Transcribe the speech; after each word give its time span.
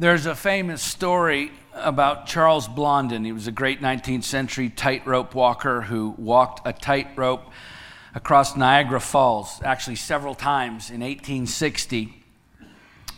There's 0.00 0.26
a 0.26 0.36
famous 0.36 0.80
story 0.80 1.50
about 1.74 2.26
Charles 2.26 2.68
Blondin. 2.68 3.24
He 3.24 3.32
was 3.32 3.48
a 3.48 3.52
great 3.52 3.80
19th 3.80 4.22
century 4.22 4.70
tightrope 4.70 5.34
walker 5.34 5.80
who 5.80 6.14
walked 6.16 6.64
a 6.64 6.72
tightrope 6.72 7.42
across 8.14 8.56
Niagara 8.56 9.00
Falls, 9.00 9.60
actually 9.64 9.96
several 9.96 10.36
times 10.36 10.90
in 10.90 11.00
1860. 11.00 12.14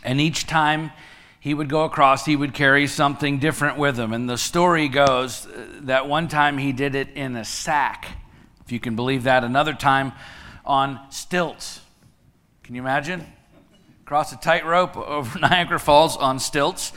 And 0.03 0.19
each 0.19 0.47
time 0.47 0.91
he 1.39 1.53
would 1.53 1.69
go 1.69 1.83
across, 1.83 2.25
he 2.25 2.35
would 2.35 2.55
carry 2.55 2.87
something 2.87 3.37
different 3.37 3.77
with 3.77 3.99
him. 3.99 4.11
And 4.11 4.27
the 4.27 4.39
story 4.39 4.87
goes 4.87 5.45
uh, 5.45 5.67
that 5.81 6.07
one 6.07 6.27
time 6.27 6.57
he 6.57 6.71
did 6.71 6.95
it 6.95 7.09
in 7.09 7.35
a 7.35 7.45
sack, 7.45 8.07
if 8.65 8.71
you 8.71 8.79
can 8.79 8.95
believe 8.95 9.21
that. 9.25 9.43
Another 9.43 9.73
time 9.73 10.13
on 10.65 10.99
stilts. 11.11 11.81
Can 12.63 12.73
you 12.73 12.81
imagine? 12.81 13.23
Cross 14.11 14.33
a 14.33 14.35
tightrope 14.35 14.97
over 14.97 15.39
Niagara 15.39 15.79
Falls 15.79 16.17
on 16.17 16.37
stilts. 16.37 16.91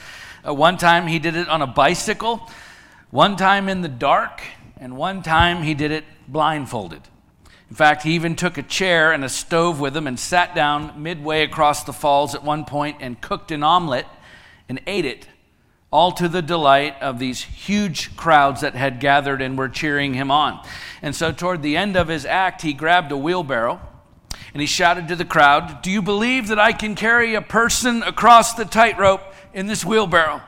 Uh, 0.44 0.52
one 0.52 0.76
time 0.76 1.06
he 1.06 1.20
did 1.20 1.36
it 1.36 1.48
on 1.48 1.62
a 1.62 1.66
bicycle, 1.68 2.50
one 3.12 3.36
time 3.36 3.68
in 3.68 3.82
the 3.82 3.88
dark, 3.88 4.42
and 4.78 4.96
one 4.96 5.22
time 5.22 5.62
he 5.62 5.74
did 5.74 5.92
it 5.92 6.02
blindfolded. 6.26 7.02
In 7.70 7.76
fact, 7.76 8.02
he 8.02 8.16
even 8.16 8.34
took 8.34 8.58
a 8.58 8.64
chair 8.64 9.12
and 9.12 9.24
a 9.24 9.28
stove 9.28 9.78
with 9.78 9.96
him 9.96 10.08
and 10.08 10.18
sat 10.18 10.56
down 10.56 11.00
midway 11.00 11.44
across 11.44 11.84
the 11.84 11.92
falls 11.92 12.34
at 12.34 12.42
one 12.42 12.64
point 12.64 12.96
and 12.98 13.20
cooked 13.20 13.52
an 13.52 13.62
omelet 13.62 14.06
and 14.68 14.80
ate 14.88 15.04
it, 15.04 15.28
all 15.92 16.10
to 16.10 16.28
the 16.28 16.42
delight 16.42 17.00
of 17.00 17.20
these 17.20 17.44
huge 17.44 18.16
crowds 18.16 18.62
that 18.62 18.74
had 18.74 18.98
gathered 18.98 19.40
and 19.40 19.56
were 19.56 19.68
cheering 19.68 20.14
him 20.14 20.32
on. 20.32 20.60
And 21.00 21.14
so, 21.14 21.30
toward 21.30 21.62
the 21.62 21.76
end 21.76 21.96
of 21.96 22.08
his 22.08 22.26
act, 22.26 22.62
he 22.62 22.72
grabbed 22.72 23.12
a 23.12 23.16
wheelbarrow 23.16 23.80
and 24.52 24.60
he 24.60 24.66
shouted 24.66 25.08
to 25.08 25.16
the 25.16 25.24
crowd, 25.24 25.82
Do 25.82 25.90
you 25.90 26.02
believe 26.02 26.48
that 26.48 26.58
I 26.58 26.72
can 26.72 26.94
carry 26.94 27.34
a 27.34 27.42
person 27.42 28.02
across 28.02 28.54
the 28.54 28.64
tightrope 28.64 29.22
in 29.52 29.66
this 29.66 29.84
wheelbarrow? 29.84 30.42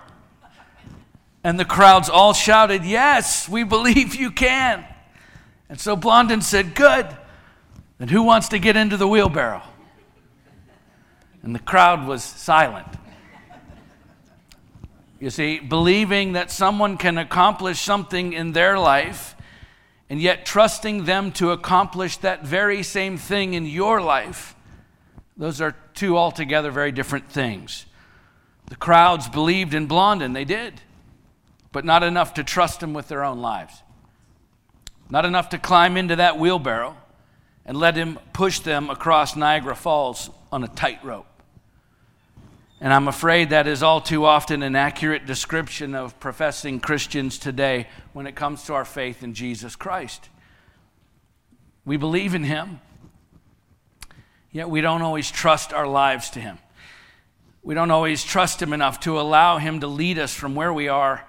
And 1.45 1.61
the 1.61 1.65
crowds 1.65 2.09
all 2.09 2.33
shouted, 2.33 2.84
Yes, 2.84 3.48
we 3.48 3.62
believe 3.62 4.15
you 4.15 4.31
can. 4.31 4.84
And 5.69 5.81
so 5.81 5.97
Blondin 5.97 6.41
said, 6.41 6.75
Good. 6.75 7.06
Then 7.98 8.09
who 8.09 8.23
wants 8.23 8.48
to 8.48 8.59
get 8.59 8.77
into 8.77 8.97
the 8.97 9.09
wheelbarrow? 9.09 9.62
And 11.43 11.55
the 11.55 11.61
crowd 11.61 12.06
was 12.06 12.25
silent. 12.25 12.89
You 15.21 15.31
see, 15.31 15.61
believing 15.61 16.33
that 16.33 16.50
someone 16.50 16.98
can 16.98 17.17
accomplish 17.17 17.81
something 17.81 18.33
in 18.33 18.53
their 18.53 18.78
life 18.78 19.36
and 20.09 20.21
yet 20.21 20.47
trusting 20.47 21.05
them 21.05 21.33
to 21.33 21.51
accomplish 21.51 22.17
that 22.19 22.45
very 22.45 22.83
same 22.83 23.19
thing 23.19 23.55
in 23.55 23.67
your 23.67 24.01
life, 24.01 24.55
those 25.37 25.61
are 25.61 25.75
two 25.95 26.17
altogether 26.17 26.71
very 26.71 26.93
different 26.93 27.31
things. 27.31 27.87
The 28.67 28.77
crowds 28.77 29.29
believed 29.29 29.75
in 29.75 29.87
Blondin, 29.87 30.33
they 30.33 30.45
did, 30.45 30.81
but 31.73 31.84
not 31.84 32.03
enough 32.03 32.34
to 32.34 32.45
trust 32.45 32.83
him 32.83 32.95
with 32.95 33.09
their 33.09 33.25
own 33.25 33.41
lives. 33.41 33.83
Not 35.09 35.25
enough 35.25 35.51
to 35.51 35.59
climb 35.59 35.97
into 35.97 36.17
that 36.17 36.39
wheelbarrow 36.39 36.97
and 37.65 37.77
let 37.77 37.97
him 37.97 38.19
push 38.33 38.61
them 38.61 38.91
across 38.91 39.37
Niagara 39.37 39.77
Falls 39.77 40.31
on 40.51 40.65
a 40.65 40.69
tightrope. 40.69 41.27
And 42.80 42.92
I'm 42.92 43.08
afraid 43.08 43.50
that 43.50 43.66
is 43.66 43.82
all 43.82 44.00
too 44.00 44.24
often 44.24 44.62
an 44.62 44.77
accurate 44.77 45.24
description 45.27 45.94
of 45.94 46.19
professing 46.20 46.78
Christians 46.78 47.38
today 47.38 47.88
when 48.12 48.27
it 48.27 48.34
comes 48.34 48.64
to 48.64 48.74
our 48.74 48.84
faith 48.84 49.22
in 49.22 49.34
Jesus 49.34 49.77
Christ. 49.77 50.28
We 51.84 51.97
believe 51.97 52.34
in 52.34 52.44
Him, 52.44 52.80
yet 54.50 54.69
we 54.69 54.80
don't 54.80 55.02
always 55.02 55.30
trust 55.30 55.72
our 55.72 55.86
lives 55.86 56.30
to 56.30 56.41
Him. 56.41 56.58
We 57.62 57.74
don't 57.74 57.91
always 57.91 58.22
trust 58.22 58.60
Him 58.60 58.72
enough 58.72 59.00
to 59.00 59.19
allow 59.19 59.58
Him 59.58 59.80
to 59.80 59.86
lead 59.86 60.19
us 60.19 60.34
from 60.34 60.54
where 60.54 60.72
we 60.72 60.88
are 60.88 61.24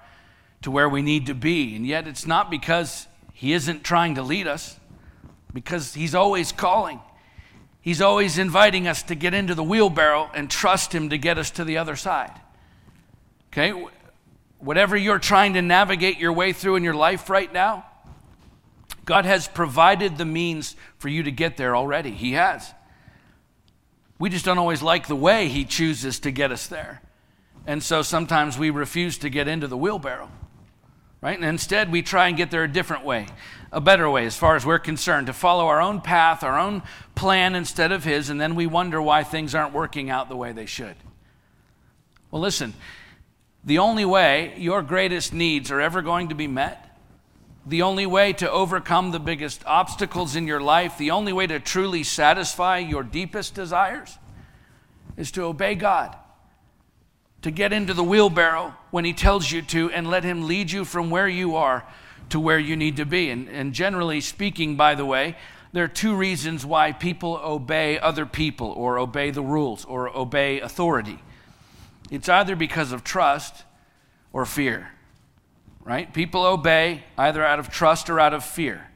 to 0.62 0.70
where 0.70 0.88
we 0.88 1.02
need 1.02 1.26
to 1.26 1.34
be. 1.34 1.76
And 1.76 1.86
yet 1.86 2.06
it's 2.06 2.26
not 2.26 2.50
because 2.50 3.06
he 3.32 3.52
isn't 3.52 3.84
trying 3.84 4.16
to 4.16 4.22
lead 4.22 4.46
us 4.46 4.78
because 5.52 5.94
He's 5.94 6.14
always 6.14 6.52
calling. 6.52 7.00
He's 7.80 8.00
always 8.00 8.38
inviting 8.38 8.86
us 8.88 9.02
to 9.04 9.14
get 9.14 9.34
into 9.34 9.54
the 9.54 9.62
wheelbarrow 9.62 10.30
and 10.34 10.50
trust 10.50 10.94
Him 10.94 11.10
to 11.10 11.18
get 11.18 11.38
us 11.38 11.50
to 11.52 11.64
the 11.64 11.78
other 11.78 11.96
side. 11.96 12.32
Okay? 13.52 13.72
Whatever 14.58 14.96
you're 14.96 15.18
trying 15.18 15.54
to 15.54 15.62
navigate 15.62 16.18
your 16.18 16.32
way 16.32 16.52
through 16.52 16.76
in 16.76 16.84
your 16.84 16.94
life 16.94 17.30
right 17.30 17.52
now, 17.52 17.86
God 19.04 19.24
has 19.24 19.48
provided 19.48 20.18
the 20.18 20.24
means 20.24 20.76
for 20.98 21.08
you 21.08 21.22
to 21.22 21.30
get 21.30 21.56
there 21.56 21.74
already. 21.74 22.10
He 22.10 22.32
has. 22.32 22.74
We 24.18 24.28
just 24.28 24.44
don't 24.44 24.58
always 24.58 24.82
like 24.82 25.06
the 25.06 25.16
way 25.16 25.48
He 25.48 25.64
chooses 25.64 26.20
to 26.20 26.30
get 26.30 26.52
us 26.52 26.66
there. 26.66 27.00
And 27.66 27.82
so 27.82 28.02
sometimes 28.02 28.58
we 28.58 28.70
refuse 28.70 29.18
to 29.18 29.30
get 29.30 29.48
into 29.48 29.66
the 29.66 29.76
wheelbarrow 29.76 30.30
right? 31.20 31.36
And 31.36 31.44
instead, 31.44 31.90
we 31.90 32.02
try 32.02 32.28
and 32.28 32.36
get 32.36 32.50
there 32.50 32.64
a 32.64 32.68
different 32.68 33.04
way, 33.04 33.26
a 33.72 33.80
better 33.80 34.08
way, 34.08 34.26
as 34.26 34.36
far 34.36 34.56
as 34.56 34.64
we're 34.64 34.78
concerned, 34.78 35.26
to 35.26 35.32
follow 35.32 35.66
our 35.66 35.80
own 35.80 36.00
path, 36.00 36.42
our 36.42 36.58
own 36.58 36.82
plan 37.14 37.54
instead 37.54 37.92
of 37.92 38.04
His, 38.04 38.30
and 38.30 38.40
then 38.40 38.54
we 38.54 38.66
wonder 38.66 39.00
why 39.02 39.24
things 39.24 39.54
aren't 39.54 39.72
working 39.72 40.10
out 40.10 40.28
the 40.28 40.36
way 40.36 40.52
they 40.52 40.66
should. 40.66 40.96
Well, 42.30 42.42
listen, 42.42 42.74
the 43.64 43.78
only 43.78 44.04
way 44.04 44.54
your 44.56 44.82
greatest 44.82 45.32
needs 45.32 45.70
are 45.70 45.80
ever 45.80 46.02
going 46.02 46.28
to 46.28 46.34
be 46.34 46.46
met, 46.46 46.84
the 47.66 47.82
only 47.82 48.06
way 48.06 48.32
to 48.34 48.50
overcome 48.50 49.10
the 49.10 49.18
biggest 49.18 49.62
obstacles 49.66 50.36
in 50.36 50.46
your 50.46 50.60
life, 50.60 50.96
the 50.96 51.10
only 51.10 51.32
way 51.32 51.46
to 51.46 51.60
truly 51.60 52.02
satisfy 52.02 52.78
your 52.78 53.02
deepest 53.02 53.54
desires 53.54 54.16
is 55.16 55.30
to 55.32 55.42
obey 55.42 55.74
God 55.74 56.16
to 57.42 57.50
get 57.50 57.72
into 57.72 57.94
the 57.94 58.04
wheelbarrow 58.04 58.74
when 58.90 59.04
He 59.04 59.12
tells 59.12 59.50
you 59.50 59.62
to 59.62 59.90
and 59.90 60.08
let 60.08 60.24
Him 60.24 60.46
lead 60.46 60.70
you 60.70 60.84
from 60.84 61.10
where 61.10 61.28
you 61.28 61.56
are 61.56 61.84
to 62.30 62.40
where 62.40 62.58
you 62.58 62.76
need 62.76 62.96
to 62.96 63.06
be. 63.06 63.30
And, 63.30 63.48
and 63.48 63.72
generally 63.72 64.20
speaking, 64.20 64.76
by 64.76 64.94
the 64.94 65.06
way, 65.06 65.36
there 65.72 65.84
are 65.84 65.88
two 65.88 66.14
reasons 66.14 66.64
why 66.64 66.92
people 66.92 67.40
obey 67.42 67.98
other 67.98 68.26
people 68.26 68.68
or 68.68 68.98
obey 68.98 69.30
the 69.30 69.42
rules 69.42 69.84
or 69.84 70.14
obey 70.16 70.60
authority. 70.60 71.18
It's 72.10 72.28
either 72.28 72.56
because 72.56 72.92
of 72.92 73.04
trust 73.04 73.64
or 74.32 74.46
fear, 74.46 74.90
right? 75.84 76.12
People 76.12 76.44
obey 76.44 77.04
either 77.18 77.44
out 77.44 77.58
of 77.58 77.68
trust 77.68 78.08
or 78.08 78.18
out 78.18 78.32
of 78.32 78.44
fear. 78.44 78.88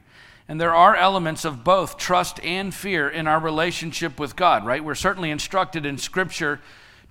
And 0.47 0.59
there 0.59 0.73
are 0.73 0.95
elements 0.95 1.45
of 1.45 1.63
both 1.63 1.97
trust 1.97 2.43
and 2.43 2.73
fear 2.73 3.07
in 3.07 3.27
our 3.27 3.39
relationship 3.39 4.19
with 4.19 4.35
God, 4.35 4.65
right? 4.65 4.83
We're 4.83 4.95
certainly 4.95 5.31
instructed 5.31 5.85
in 5.85 5.97
Scripture 5.97 6.59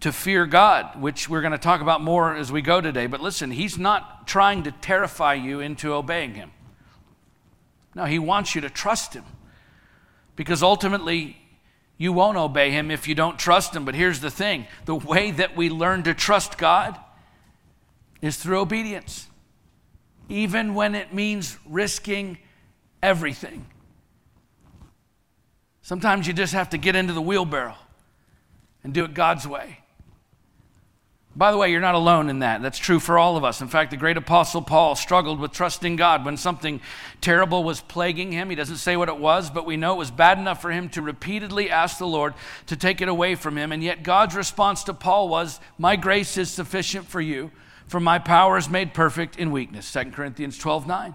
to 0.02 0.12
fear 0.12 0.46
God, 0.46 1.00
which 1.00 1.28
we're 1.28 1.40
going 1.40 1.52
to 1.52 1.58
talk 1.58 1.80
about 1.80 2.00
more 2.00 2.34
as 2.34 2.50
we 2.50 2.60
go 2.60 2.80
today. 2.80 3.06
But 3.06 3.20
listen, 3.20 3.50
He's 3.52 3.78
not 3.78 4.26
trying 4.26 4.64
to 4.64 4.72
terrify 4.72 5.34
you 5.34 5.60
into 5.60 5.92
obeying 5.92 6.34
Him. 6.34 6.50
No, 7.94 8.04
He 8.04 8.18
wants 8.18 8.54
you 8.54 8.60
to 8.62 8.70
trust 8.70 9.14
Him. 9.14 9.24
Because 10.34 10.62
ultimately, 10.62 11.36
you 11.98 12.12
won't 12.12 12.36
obey 12.36 12.70
Him 12.70 12.90
if 12.90 13.06
you 13.06 13.14
don't 13.14 13.38
trust 13.38 13.76
Him. 13.76 13.84
But 13.84 13.94
here's 13.94 14.20
the 14.20 14.30
thing 14.30 14.66
the 14.86 14.96
way 14.96 15.30
that 15.30 15.56
we 15.56 15.70
learn 15.70 16.02
to 16.02 16.14
trust 16.14 16.58
God 16.58 16.98
is 18.20 18.36
through 18.36 18.60
obedience, 18.60 19.28
even 20.28 20.74
when 20.74 20.96
it 20.96 21.14
means 21.14 21.58
risking 21.64 22.38
everything. 23.02 23.66
Sometimes 25.82 26.26
you 26.26 26.32
just 26.32 26.54
have 26.54 26.70
to 26.70 26.78
get 26.78 26.96
into 26.96 27.12
the 27.12 27.22
wheelbarrow 27.22 27.76
and 28.82 28.92
do 28.92 29.04
it 29.04 29.14
God's 29.14 29.46
way. 29.46 29.81
By 31.34 31.50
the 31.50 31.56
way, 31.56 31.70
you're 31.70 31.80
not 31.80 31.94
alone 31.94 32.28
in 32.28 32.40
that. 32.40 32.60
That's 32.60 32.78
true 32.78 33.00
for 33.00 33.18
all 33.18 33.38
of 33.38 33.44
us. 33.44 33.62
In 33.62 33.68
fact, 33.68 33.90
the 33.90 33.96
great 33.96 34.18
apostle 34.18 34.60
Paul 34.60 34.94
struggled 34.94 35.40
with 35.40 35.52
trusting 35.52 35.96
God 35.96 36.26
when 36.26 36.36
something 36.36 36.80
terrible 37.22 37.64
was 37.64 37.80
plaguing 37.80 38.32
him. 38.32 38.50
He 38.50 38.56
doesn't 38.56 38.76
say 38.76 38.98
what 38.98 39.08
it 39.08 39.16
was, 39.16 39.48
but 39.48 39.64
we 39.64 39.78
know 39.78 39.94
it 39.94 39.98
was 39.98 40.10
bad 40.10 40.38
enough 40.38 40.60
for 40.60 40.70
him 40.70 40.90
to 40.90 41.00
repeatedly 41.00 41.70
ask 41.70 41.96
the 41.96 42.06
Lord 42.06 42.34
to 42.66 42.76
take 42.76 43.00
it 43.00 43.08
away 43.08 43.34
from 43.34 43.56
him. 43.56 43.72
And 43.72 43.82
yet, 43.82 44.02
God's 44.02 44.36
response 44.36 44.84
to 44.84 44.94
Paul 44.94 45.30
was, 45.30 45.58
My 45.78 45.96
grace 45.96 46.36
is 46.36 46.50
sufficient 46.50 47.06
for 47.06 47.20
you, 47.20 47.50
for 47.86 47.98
my 47.98 48.18
power 48.18 48.58
is 48.58 48.68
made 48.68 48.92
perfect 48.92 49.38
in 49.38 49.52
weakness. 49.52 49.90
2 49.90 50.10
Corinthians 50.10 50.58
12 50.58 50.86
9. 50.86 51.14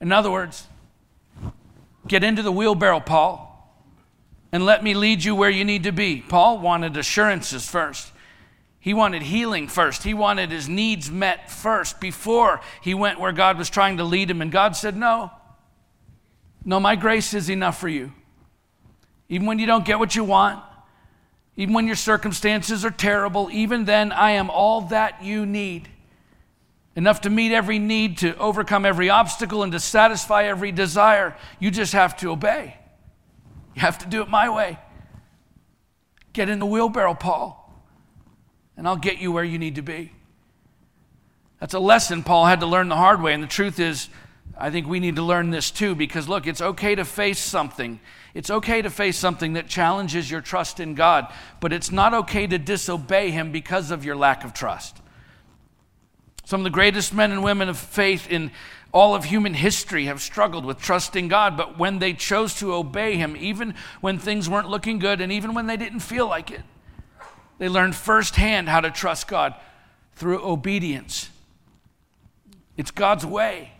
In 0.00 0.10
other 0.10 0.30
words, 0.30 0.68
get 2.08 2.24
into 2.24 2.42
the 2.42 2.52
wheelbarrow, 2.52 3.00
Paul, 3.00 3.52
and 4.52 4.64
let 4.64 4.82
me 4.82 4.94
lead 4.94 5.22
you 5.22 5.34
where 5.34 5.50
you 5.50 5.66
need 5.66 5.82
to 5.82 5.92
be. 5.92 6.22
Paul 6.22 6.58
wanted 6.60 6.96
assurances 6.96 7.68
first. 7.68 8.12
He 8.86 8.94
wanted 8.94 9.22
healing 9.22 9.66
first. 9.66 10.04
He 10.04 10.14
wanted 10.14 10.52
his 10.52 10.68
needs 10.68 11.10
met 11.10 11.50
first 11.50 11.98
before 11.98 12.60
he 12.80 12.94
went 12.94 13.18
where 13.18 13.32
God 13.32 13.58
was 13.58 13.68
trying 13.68 13.96
to 13.96 14.04
lead 14.04 14.30
him. 14.30 14.40
And 14.40 14.52
God 14.52 14.76
said, 14.76 14.96
No, 14.96 15.32
no, 16.64 16.78
my 16.78 16.94
grace 16.94 17.34
is 17.34 17.50
enough 17.50 17.80
for 17.80 17.88
you. 17.88 18.12
Even 19.28 19.48
when 19.48 19.58
you 19.58 19.66
don't 19.66 19.84
get 19.84 19.98
what 19.98 20.14
you 20.14 20.22
want, 20.22 20.62
even 21.56 21.74
when 21.74 21.88
your 21.88 21.96
circumstances 21.96 22.84
are 22.84 22.92
terrible, 22.92 23.50
even 23.50 23.86
then, 23.86 24.12
I 24.12 24.30
am 24.32 24.50
all 24.50 24.82
that 24.82 25.20
you 25.20 25.44
need. 25.46 25.88
Enough 26.94 27.22
to 27.22 27.28
meet 27.28 27.50
every 27.50 27.80
need, 27.80 28.18
to 28.18 28.36
overcome 28.36 28.86
every 28.86 29.10
obstacle, 29.10 29.64
and 29.64 29.72
to 29.72 29.80
satisfy 29.80 30.44
every 30.44 30.70
desire. 30.70 31.36
You 31.58 31.72
just 31.72 31.92
have 31.92 32.16
to 32.18 32.30
obey. 32.30 32.76
You 33.74 33.80
have 33.80 33.98
to 33.98 34.06
do 34.06 34.22
it 34.22 34.28
my 34.28 34.48
way. 34.48 34.78
Get 36.32 36.48
in 36.48 36.60
the 36.60 36.66
wheelbarrow, 36.66 37.14
Paul 37.14 37.65
and 38.76 38.86
I'll 38.86 38.96
get 38.96 39.18
you 39.18 39.32
where 39.32 39.44
you 39.44 39.58
need 39.58 39.76
to 39.76 39.82
be. 39.82 40.12
That's 41.60 41.74
a 41.74 41.78
lesson 41.78 42.22
Paul 42.22 42.46
had 42.46 42.60
to 42.60 42.66
learn 42.66 42.88
the 42.88 42.96
hard 42.96 43.22
way. 43.22 43.32
And 43.32 43.42
the 43.42 43.48
truth 43.48 43.80
is, 43.80 44.08
I 44.58 44.70
think 44.70 44.86
we 44.86 45.00
need 45.00 45.16
to 45.16 45.22
learn 45.22 45.50
this 45.50 45.70
too 45.70 45.94
because 45.94 46.28
look, 46.28 46.46
it's 46.46 46.60
okay 46.60 46.94
to 46.94 47.04
face 47.04 47.38
something. 47.38 48.00
It's 48.34 48.50
okay 48.50 48.82
to 48.82 48.90
face 48.90 49.16
something 49.16 49.54
that 49.54 49.66
challenges 49.66 50.30
your 50.30 50.42
trust 50.42 50.78
in 50.80 50.94
God, 50.94 51.32
but 51.60 51.72
it's 51.72 51.90
not 51.90 52.12
okay 52.12 52.46
to 52.46 52.58
disobey 52.58 53.30
Him 53.30 53.50
because 53.52 53.90
of 53.90 54.04
your 54.04 54.16
lack 54.16 54.44
of 54.44 54.52
trust. 54.52 54.98
Some 56.44 56.60
of 56.60 56.64
the 56.64 56.70
greatest 56.70 57.12
men 57.12 57.32
and 57.32 57.42
women 57.42 57.68
of 57.68 57.78
faith 57.78 58.30
in 58.30 58.50
all 58.92 59.14
of 59.14 59.24
human 59.24 59.54
history 59.54 60.04
have 60.04 60.22
struggled 60.22 60.64
with 60.64 60.78
trusting 60.78 61.28
God, 61.28 61.56
but 61.56 61.78
when 61.78 61.98
they 61.98 62.12
chose 62.12 62.54
to 62.56 62.74
obey 62.74 63.16
Him, 63.16 63.36
even 63.36 63.74
when 64.00 64.18
things 64.18 64.48
weren't 64.48 64.68
looking 64.68 64.98
good 64.98 65.20
and 65.20 65.32
even 65.32 65.54
when 65.54 65.66
they 65.66 65.76
didn't 65.76 66.00
feel 66.00 66.28
like 66.28 66.50
it, 66.50 66.62
they 67.58 67.68
learned 67.68 67.94
firsthand 67.94 68.68
how 68.68 68.80
to 68.80 68.90
trust 68.90 69.28
God 69.28 69.54
through 70.14 70.44
obedience. 70.44 71.30
It's 72.76 72.90
God's 72.90 73.24
way. 73.24 73.72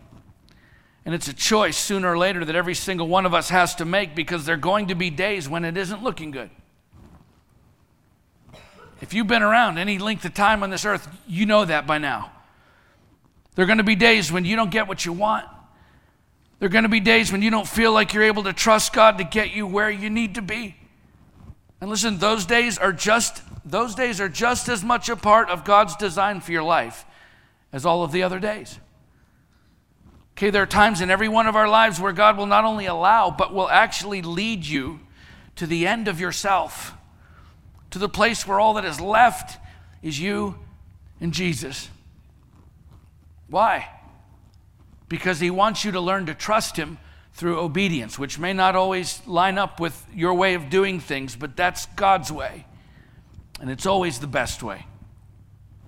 And 1.05 1.14
it's 1.14 1.28
a 1.28 1.34
choice 1.34 1.76
sooner 1.76 2.11
or 2.11 2.19
later 2.19 2.44
that 2.44 2.56
every 2.56 2.75
single 2.75 3.06
one 3.06 3.26
of 3.26 3.34
us 3.34 3.50
has 3.50 3.75
to 3.76 3.84
make 3.84 4.14
because 4.14 4.44
there 4.44 4.55
are 4.55 4.58
going 4.58 4.88
to 4.88 4.94
be 4.94 5.08
days 5.08 5.49
when 5.49 5.64
it 5.64 5.76
isn't 5.76 6.02
looking 6.02 6.31
good. 6.31 6.50
If 9.00 9.14
you've 9.14 9.26
been 9.26 9.43
around 9.43 9.78
any 9.78 9.99
length 9.99 10.25
of 10.25 10.34
time 10.34 10.62
on 10.62 10.70
this 10.70 10.84
earth, 10.84 11.06
you 11.28 11.46
know 11.46 11.64
that 11.64 11.87
by 11.87 11.99
now. 11.99 12.32
There 13.55 13.62
are 13.62 13.67
going 13.67 13.78
to 13.78 13.84
be 13.84 13.94
days 13.94 14.32
when 14.32 14.44
you 14.44 14.56
don't 14.56 14.70
get 14.70 14.88
what 14.88 15.05
you 15.05 15.12
want. 15.12 15.46
There 16.58 16.67
are 16.67 16.70
going 16.70 16.84
to 16.84 16.88
be 16.88 17.00
days 17.00 17.31
when 17.31 17.43
you 17.43 17.50
don't 17.50 17.69
feel 17.69 17.93
like 17.93 18.14
you're 18.14 18.23
able 18.23 18.44
to 18.44 18.52
trust 18.52 18.93
God 18.93 19.19
to 19.19 19.25
get 19.25 19.55
you 19.55 19.67
where 19.67 19.90
you 19.90 20.08
need 20.11 20.34
to 20.37 20.43
be. 20.43 20.76
And 21.81 21.90
listen, 21.90 22.19
those 22.19 22.46
days 22.46 22.78
are 22.78 22.93
just 22.93 23.43
those 23.64 23.94
days 23.94 24.20
are 24.20 24.28
just 24.28 24.69
as 24.69 24.84
much 24.84 25.08
a 25.08 25.17
part 25.17 25.50
of 25.50 25.64
God's 25.64 25.96
design 25.96 26.40
for 26.40 26.52
your 26.52 26.62
life 26.62 27.05
as 27.73 27.84
all 27.84 28.05
of 28.05 28.12
the 28.12 28.23
other 28.23 28.38
days. 28.38 28.78
Okay, 30.37 30.50
there 30.50 30.62
are 30.62 30.67
times 30.67 31.00
in 31.00 31.11
every 31.11 31.28
one 31.28 31.46
of 31.46 31.56
our 31.56 31.69
lives 31.69 32.00
where 32.00 32.12
God 32.12 32.37
will 32.37 32.46
not 32.46 32.64
only 32.64 32.87
allow, 32.87 33.31
but 33.31 33.52
will 33.52 33.69
actually 33.69 34.23
lead 34.23 34.64
you 34.64 35.00
to 35.56 35.67
the 35.67 35.87
end 35.87 36.08
of 36.08 36.20
yourself, 36.20 36.93
to 37.90 37.99
the 37.99 38.08
place 38.08 38.46
where 38.46 38.61
all 38.61 38.75
that 38.75 38.84
is 38.84 39.00
left 39.00 39.58
is 40.02 40.20
you 40.20 40.56
and 41.20 41.32
Jesus. 41.32 41.88
Why? 43.49 43.88
Because 45.08 45.40
He 45.40 45.50
wants 45.50 45.84
you 45.84 45.93
to 45.93 46.00
learn 46.00 46.26
to 46.26 46.34
trust 46.34 46.76
Him 46.76 46.99
through 47.36 47.60
obedience, 47.60 48.18
which 48.18 48.38
may 48.38 48.54
not 48.54 48.74
always 48.74 49.20
line 49.26 49.58
up 49.58 49.78
with 49.78 50.06
your 50.14 50.32
way 50.32 50.54
of 50.54 50.70
doing 50.70 50.98
things, 50.98 51.36
but 51.36 51.54
that's 51.54 51.84
God's 51.94 52.32
way. 52.32 52.64
And 53.60 53.70
it's 53.70 53.84
always 53.84 54.18
the 54.20 54.26
best 54.26 54.62
way. 54.62 54.86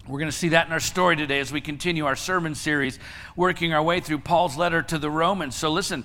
We're 0.06 0.18
going 0.18 0.30
to 0.30 0.36
see 0.36 0.50
that 0.50 0.66
in 0.66 0.72
our 0.74 0.80
story 0.80 1.16
today 1.16 1.40
as 1.40 1.50
we 1.50 1.62
continue 1.62 2.04
our 2.04 2.16
sermon 2.16 2.54
series, 2.54 2.98
working 3.34 3.72
our 3.72 3.82
way 3.82 4.00
through 4.00 4.18
Paul's 4.18 4.58
letter 4.58 4.82
to 4.82 4.98
the 4.98 5.10
Romans. 5.10 5.56
So, 5.56 5.70
listen, 5.70 6.04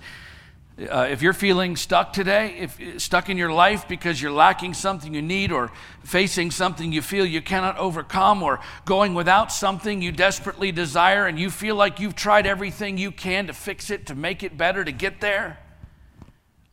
uh, 0.79 1.07
if 1.09 1.21
you're 1.21 1.33
feeling 1.33 1.75
stuck 1.75 2.13
today, 2.13 2.55
if 2.57 3.01
stuck 3.01 3.29
in 3.29 3.37
your 3.37 3.51
life 3.51 3.87
because 3.87 4.19
you're 4.19 4.31
lacking 4.31 4.73
something 4.73 5.13
you 5.13 5.21
need, 5.21 5.51
or 5.51 5.71
facing 6.03 6.49
something 6.49 6.91
you 6.91 7.01
feel 7.01 7.25
you 7.25 7.43
cannot 7.43 7.77
overcome, 7.77 8.41
or 8.41 8.59
going 8.83 9.13
without 9.13 9.51
something 9.51 10.01
you 10.01 10.11
desperately 10.11 10.71
desire, 10.71 11.27
and 11.27 11.37
you 11.37 11.51
feel 11.51 11.75
like 11.75 11.99
you've 11.99 12.15
tried 12.15 12.47
everything 12.47 12.97
you 12.97 13.11
can 13.11 13.47
to 13.47 13.53
fix 13.53 13.91
it, 13.91 14.07
to 14.07 14.15
make 14.15 14.41
it 14.41 14.57
better, 14.57 14.83
to 14.83 14.91
get 14.91 15.21
there, 15.21 15.59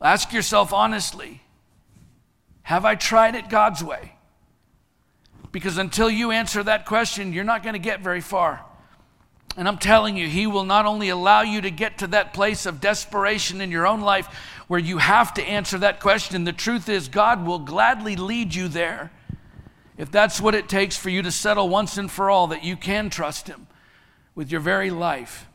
ask 0.01 0.33
yourself 0.33 0.73
honestly 0.73 1.41
Have 2.63 2.85
I 2.85 2.95
tried 2.95 3.35
it 3.35 3.49
God's 3.49 3.83
way? 3.83 4.13
Because 5.51 5.77
until 5.77 6.09
you 6.09 6.31
answer 6.31 6.63
that 6.63 6.87
question, 6.87 7.33
you're 7.33 7.43
not 7.43 7.61
going 7.61 7.73
to 7.73 7.79
get 7.79 7.99
very 7.99 8.21
far. 8.21 8.65
And 9.57 9.67
I'm 9.67 9.77
telling 9.77 10.15
you, 10.15 10.27
He 10.27 10.47
will 10.47 10.63
not 10.63 10.85
only 10.85 11.09
allow 11.09 11.41
you 11.41 11.61
to 11.61 11.71
get 11.71 11.97
to 11.99 12.07
that 12.07 12.33
place 12.33 12.65
of 12.65 12.79
desperation 12.79 13.59
in 13.61 13.71
your 13.71 13.85
own 13.85 14.01
life 14.01 14.27
where 14.67 14.79
you 14.79 14.97
have 14.99 15.33
to 15.33 15.43
answer 15.43 15.77
that 15.79 15.99
question. 15.99 16.45
The 16.45 16.53
truth 16.53 16.87
is, 16.87 17.09
God 17.09 17.45
will 17.45 17.59
gladly 17.59 18.15
lead 18.15 18.55
you 18.55 18.67
there 18.67 19.11
if 19.97 20.09
that's 20.09 20.39
what 20.39 20.55
it 20.55 20.69
takes 20.69 20.95
for 20.95 21.09
you 21.09 21.21
to 21.21 21.31
settle 21.31 21.67
once 21.67 21.97
and 21.97 22.09
for 22.09 22.29
all 22.29 22.47
that 22.47 22.63
you 22.63 22.77
can 22.77 23.09
trust 23.09 23.47
Him 23.47 23.67
with 24.35 24.51
your 24.51 24.61
very 24.61 24.89
life. 24.89 25.47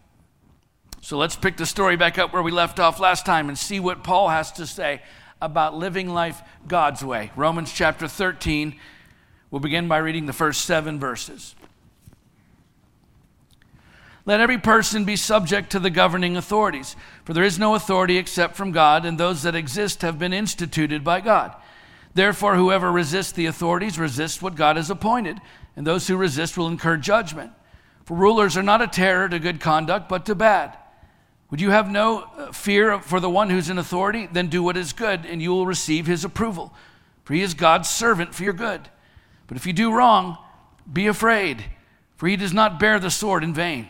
So 1.01 1.17
let's 1.17 1.37
pick 1.37 1.57
the 1.57 1.67
story 1.67 1.97
back 1.97 2.19
up 2.19 2.33
where 2.33 2.43
we 2.43 2.51
left 2.51 2.79
off 2.79 3.01
last 3.01 3.25
time 3.25 3.49
and 3.49 3.57
see 3.57 3.81
what 3.81 4.05
Paul 4.05 4.29
has 4.29 4.53
to 4.53 4.67
say 4.67 5.01
about 5.41 5.75
living 5.77 6.09
life 6.09 6.43
God's 6.69 7.05
way. 7.05 7.31
Romans 7.37 7.73
chapter 7.73 8.09
13 8.09 8.79
We'll 9.51 9.61
begin 9.61 9.87
by 9.87 9.99
reading 9.99 10.27
the 10.27 10.33
first 10.33 10.65
seven 10.65 10.99
verses. 10.99 11.55
Let 14.27 14.41
every 14.41 14.59
person 14.59 15.05
be 15.05 15.15
subject 15.15 15.71
to 15.71 15.79
the 15.79 15.89
governing 15.89 16.37
authorities, 16.37 16.97
for 17.25 17.33
there 17.33 17.45
is 17.45 17.61
no 17.61 17.77
authority 17.77 18.19
except 18.19 18.57
from 18.57 18.73
God, 18.73 19.07
and 19.07 19.17
those 19.17 19.45
that 19.45 19.55
exist 19.55 20.03
have 20.03 20.19
been 20.19 20.33
instituted 20.33 21.05
by 21.05 21.21
God. 21.21 21.55
Therefore, 22.13 22.57
whoever 22.57 22.91
resists 22.91 23.31
the 23.31 23.47
authorities 23.47 24.01
resists 24.01 24.43
what 24.43 24.57
God 24.57 24.77
has 24.77 24.91
appointed, 24.91 25.39
and 25.77 25.87
those 25.87 26.09
who 26.09 26.17
resist 26.17 26.59
will 26.59 26.67
incur 26.67 26.97
judgment. 26.97 27.53
For 28.05 28.17
rulers 28.17 28.57
are 28.57 28.65
not 28.65 28.83
a 28.83 28.89
terror 28.89 29.29
to 29.29 29.39
good 29.39 29.61
conduct, 29.61 30.09
but 30.09 30.27
to 30.27 30.35
bad. 30.35 30.77
Would 31.51 31.61
you 31.61 31.71
have 31.71 31.89
no 31.89 32.23
uh, 32.23 32.51
fear 32.51 32.99
for 32.99 33.21
the 33.21 33.31
one 33.31 33.51
who's 33.51 33.71
in 33.71 33.79
authority? 33.79 34.27
Then 34.27 34.49
do 34.49 34.61
what 34.61 34.77
is 34.77 34.93
good, 34.93 35.25
and 35.25 35.41
you 35.41 35.51
will 35.51 35.67
receive 35.67 36.07
his 36.07 36.25
approval. 36.25 36.75
For 37.23 37.35
he 37.35 37.43
is 37.43 37.55
God's 37.55 37.89
servant 37.89 38.35
for 38.35 38.43
your 38.43 38.53
good. 38.53 38.89
But 39.47 39.57
if 39.57 39.67
you 39.67 39.73
do 39.73 39.95
wrong, 39.95 40.37
be 40.93 41.07
afraid, 41.07 41.65
for 42.17 42.27
he 42.27 42.35
does 42.35 42.53
not 42.53 42.81
bear 42.81 42.99
the 42.99 43.11
sword 43.11 43.45
in 43.45 43.55
vain. 43.55 43.89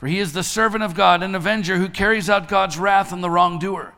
For 0.00 0.06
he 0.06 0.18
is 0.18 0.32
the 0.32 0.42
servant 0.42 0.82
of 0.82 0.94
God, 0.94 1.22
an 1.22 1.34
avenger 1.34 1.76
who 1.76 1.90
carries 1.90 2.30
out 2.30 2.48
God's 2.48 2.78
wrath 2.78 3.12
on 3.12 3.20
the 3.20 3.28
wrongdoer. 3.28 3.92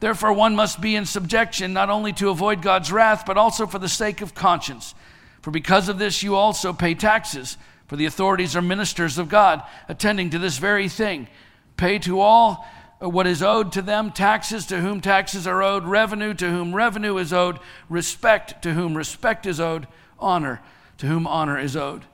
Therefore, 0.00 0.32
one 0.32 0.56
must 0.56 0.80
be 0.80 0.96
in 0.96 1.06
subjection, 1.06 1.72
not 1.72 1.90
only 1.90 2.12
to 2.14 2.30
avoid 2.30 2.60
God's 2.60 2.90
wrath, 2.90 3.22
but 3.24 3.38
also 3.38 3.64
for 3.64 3.78
the 3.78 3.88
sake 3.88 4.20
of 4.20 4.34
conscience. 4.34 4.96
For 5.42 5.52
because 5.52 5.88
of 5.88 5.96
this, 5.96 6.24
you 6.24 6.34
also 6.34 6.72
pay 6.72 6.96
taxes, 6.96 7.56
for 7.86 7.94
the 7.94 8.06
authorities 8.06 8.56
are 8.56 8.62
ministers 8.62 9.16
of 9.16 9.28
God, 9.28 9.62
attending 9.88 10.28
to 10.30 10.40
this 10.40 10.58
very 10.58 10.88
thing. 10.88 11.28
Pay 11.76 12.00
to 12.00 12.18
all 12.18 12.66
what 12.98 13.28
is 13.28 13.40
owed 13.40 13.70
to 13.74 13.82
them, 13.82 14.10
taxes 14.10 14.66
to 14.66 14.80
whom 14.80 15.00
taxes 15.00 15.46
are 15.46 15.62
owed, 15.62 15.84
revenue 15.84 16.34
to 16.34 16.50
whom 16.50 16.74
revenue 16.74 17.16
is 17.16 17.32
owed, 17.32 17.60
respect 17.88 18.60
to 18.64 18.74
whom 18.74 18.96
respect 18.96 19.46
is 19.46 19.60
owed 19.60 19.86
honor 20.18 20.60
to 20.98 21.06
whom 21.06 21.28
honor 21.28 21.56
is 21.56 21.76
owed. 21.76 22.06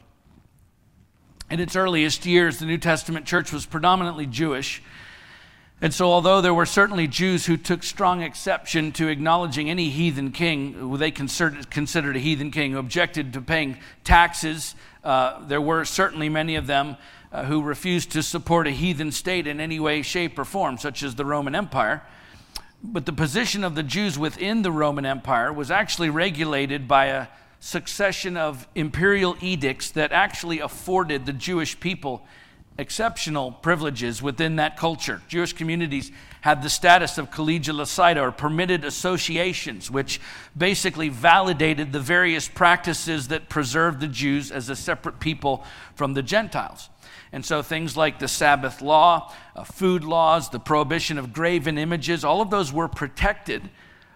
In 1.51 1.59
its 1.59 1.75
earliest 1.75 2.27
years, 2.27 2.59
the 2.59 2.65
New 2.65 2.79
Testament 2.79 3.27
church 3.27 3.53
was 3.53 3.67
predominantly 3.67 4.25
Jewish. 4.25 4.81
And 5.83 5.93
so, 5.93 6.07
although 6.07 6.41
there 6.41 6.55
were 6.55 6.65
certainly 6.65 7.09
Jews 7.09 7.47
who 7.47 7.57
took 7.57 7.83
strong 7.83 8.23
exception 8.23 8.93
to 8.93 9.09
acknowledging 9.09 9.69
any 9.69 9.91
heathen 9.91 10.31
king 10.31 10.75
who 10.75 10.97
they 10.97 11.11
considered, 11.11 12.17
a 12.17 12.21
heathen 12.21 12.53
king, 12.53 12.71
who 12.71 12.79
objected 12.79 13.33
to 13.33 13.41
paying 13.41 13.79
taxes, 14.05 14.77
uh, 15.03 15.45
there 15.47 15.61
were 15.61 15.85
certainly 15.85 16.29
many 16.29 16.55
of 16.55 16.69
them 16.69 16.97
uh, 17.33 17.43
who 17.45 17.63
refused 17.63 18.13
to 18.13 18.23
support 18.23 18.69
a 18.69 18.71
heathen 18.71 19.11
state 19.11 19.49
in 19.49 19.59
any 19.59 19.81
way, 19.81 20.03
shape, 20.03 20.39
or 20.39 20.45
form, 20.45 20.79
such 20.79 21.03
as 21.03 21.17
the 21.17 21.25
Roman 21.25 21.57
Empire. 21.57 22.03
But 22.85 23.07
the 23.07 23.13
position 23.13 23.65
of 23.65 23.75
the 23.75 23.83
Jews 23.83 24.17
within 24.17 24.63
the 24.63 24.71
Roman 24.71 25.05
Empire 25.05 25.53
was 25.53 25.73
actually 25.73 26.11
regulated 26.11 26.87
by 26.87 27.07
a 27.07 27.27
succession 27.61 28.37
of 28.37 28.67
imperial 28.75 29.37
edicts 29.41 29.91
that 29.91 30.13
actually 30.13 30.61
afforded 30.61 31.27
the 31.27 31.33
Jewish 31.33 31.79
people 31.79 32.27
exceptional 32.79 33.53
privileges 33.53 34.23
within 34.23 34.57
that 34.57 34.79
culture. 34.79 35.21
Jewish 35.29 35.53
communities 35.53 36.11
had 36.41 36.63
the 36.63 36.71
status 36.71 37.19
of 37.19 37.31
collegia 37.31 38.23
or 38.23 38.33
permitted 38.33 38.85
associations, 38.85 39.91
which 39.91 40.19
basically 40.57 41.11
validated 41.11 41.93
the 41.93 42.01
various 42.01 42.49
practices 42.49 43.29
that 43.29 43.51
preserved 43.51 44.01
the 44.01 44.09
Jews 44.09 44.51
as 44.51 44.71
a 44.71 44.77
separate 44.77 45.21
people 45.21 45.63
from 45.95 46.15
the 46.15 46.23
Gentiles. 46.23 46.89
And 47.33 47.45
so 47.45 47.63
things 47.63 47.97
like 47.97 48.19
the 48.19 48.29
Sabbath 48.29 48.81
law, 48.81 49.33
uh, 49.55 49.65
food 49.65 50.03
laws, 50.03 50.49
the 50.49 50.59
prohibition 50.59 51.19
of 51.19 51.35
graven 51.35 51.77
images, 51.77 52.25
all 52.25 52.41
of 52.41 52.49
those 52.49 52.73
were 52.73 52.89
protected 52.89 53.69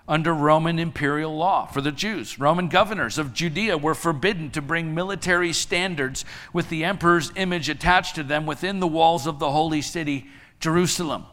under 0.06 0.34
Roman 0.34 0.78
imperial 0.78 1.34
law 1.34 1.66
for 1.66 1.80
the 1.80 1.92
Jews. 1.92 2.38
Roman 2.38 2.68
governors 2.68 3.16
of 3.16 3.32
Judea 3.32 3.78
were 3.78 3.94
forbidden 3.94 4.50
to 4.50 4.61
bring 4.61 4.94
military 4.94 5.52
standards 5.52 6.25
with 6.52 6.68
the 6.68 6.84
emperor's 6.84 7.32
image 7.37 7.68
attached 7.68 8.14
to 8.16 8.23
them 8.23 8.44
within 8.44 8.80
the 8.80 8.87
walls 8.87 9.26
of 9.26 9.38
the 9.38 9.50
holy 9.50 9.80
city, 9.80 10.26
Jerusalem. 10.61 11.25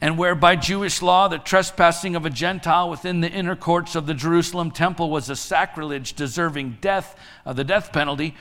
And 0.00 0.18
where 0.18 0.34
by 0.34 0.56
Jewish 0.56 1.02
law 1.02 1.28
the 1.28 1.38
trespassing 1.38 2.16
of 2.16 2.26
a 2.26 2.30
Gentile 2.30 2.90
within 2.90 3.20
the 3.20 3.30
inner 3.30 3.56
courts 3.56 3.94
of 3.94 4.06
the 4.06 4.14
Jerusalem 4.14 4.70
temple 4.70 5.10
was 5.10 5.28
a 5.28 5.36
sacrilege 5.36 6.14
deserving 6.14 6.78
death, 6.80 7.16
uh, 7.46 7.52
the 7.52 7.64
death 7.64 7.92
penalty, 7.92 8.34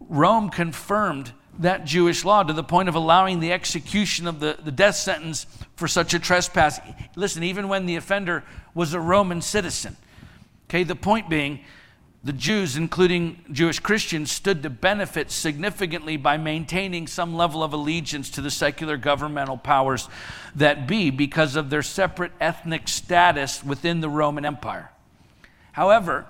Rome 0.00 0.48
confirmed 0.48 1.32
that 1.58 1.84
Jewish 1.84 2.24
law 2.24 2.42
to 2.42 2.52
the 2.52 2.62
point 2.62 2.88
of 2.88 2.94
allowing 2.94 3.40
the 3.40 3.52
execution 3.52 4.26
of 4.26 4.40
the, 4.40 4.58
the 4.62 4.70
death 4.70 4.96
sentence 4.96 5.46
for 5.76 5.88
such 5.88 6.14
a 6.14 6.18
trespass. 6.18 6.80
Listen, 7.16 7.42
even 7.42 7.68
when 7.68 7.86
the 7.86 7.96
offender 7.96 8.44
was 8.74 8.94
a 8.94 9.00
Roman 9.00 9.42
citizen. 9.42 9.96
Okay, 10.68 10.84
the 10.84 10.94
point 10.94 11.28
being, 11.28 11.60
The 12.24 12.32
Jews, 12.32 12.76
including 12.76 13.44
Jewish 13.52 13.78
Christians, 13.78 14.30
stood 14.30 14.62
to 14.62 14.70
benefit 14.70 15.30
significantly 15.30 16.16
by 16.16 16.36
maintaining 16.36 17.06
some 17.06 17.34
level 17.34 17.62
of 17.62 17.72
allegiance 17.72 18.28
to 18.30 18.40
the 18.40 18.50
secular 18.50 18.96
governmental 18.96 19.56
powers 19.56 20.08
that 20.54 20.86
be 20.88 21.10
because 21.10 21.56
of 21.56 21.70
their 21.70 21.82
separate 21.82 22.32
ethnic 22.40 22.88
status 22.88 23.64
within 23.64 24.00
the 24.00 24.08
Roman 24.08 24.44
Empire. 24.44 24.90
However, 25.72 26.26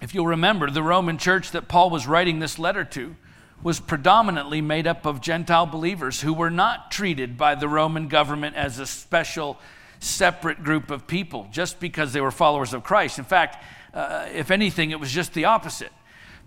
if 0.00 0.14
you'll 0.14 0.26
remember, 0.26 0.70
the 0.70 0.82
Roman 0.82 1.18
church 1.18 1.50
that 1.52 1.68
Paul 1.68 1.90
was 1.90 2.06
writing 2.06 2.38
this 2.38 2.58
letter 2.58 2.84
to 2.84 3.16
was 3.62 3.80
predominantly 3.80 4.60
made 4.60 4.86
up 4.86 5.06
of 5.06 5.20
Gentile 5.20 5.66
believers 5.66 6.20
who 6.20 6.32
were 6.32 6.50
not 6.50 6.90
treated 6.90 7.36
by 7.36 7.54
the 7.54 7.68
Roman 7.68 8.08
government 8.08 8.56
as 8.56 8.78
a 8.78 8.86
special, 8.86 9.58
separate 9.98 10.62
group 10.62 10.90
of 10.90 11.06
people 11.06 11.48
just 11.50 11.80
because 11.80 12.12
they 12.12 12.20
were 12.20 12.30
followers 12.30 12.72
of 12.72 12.84
Christ. 12.84 13.18
In 13.18 13.24
fact, 13.24 13.62
uh, 13.94 14.26
if 14.32 14.50
anything, 14.50 14.90
it 14.90 15.00
was 15.00 15.10
just 15.10 15.34
the 15.34 15.46
opposite. 15.46 15.92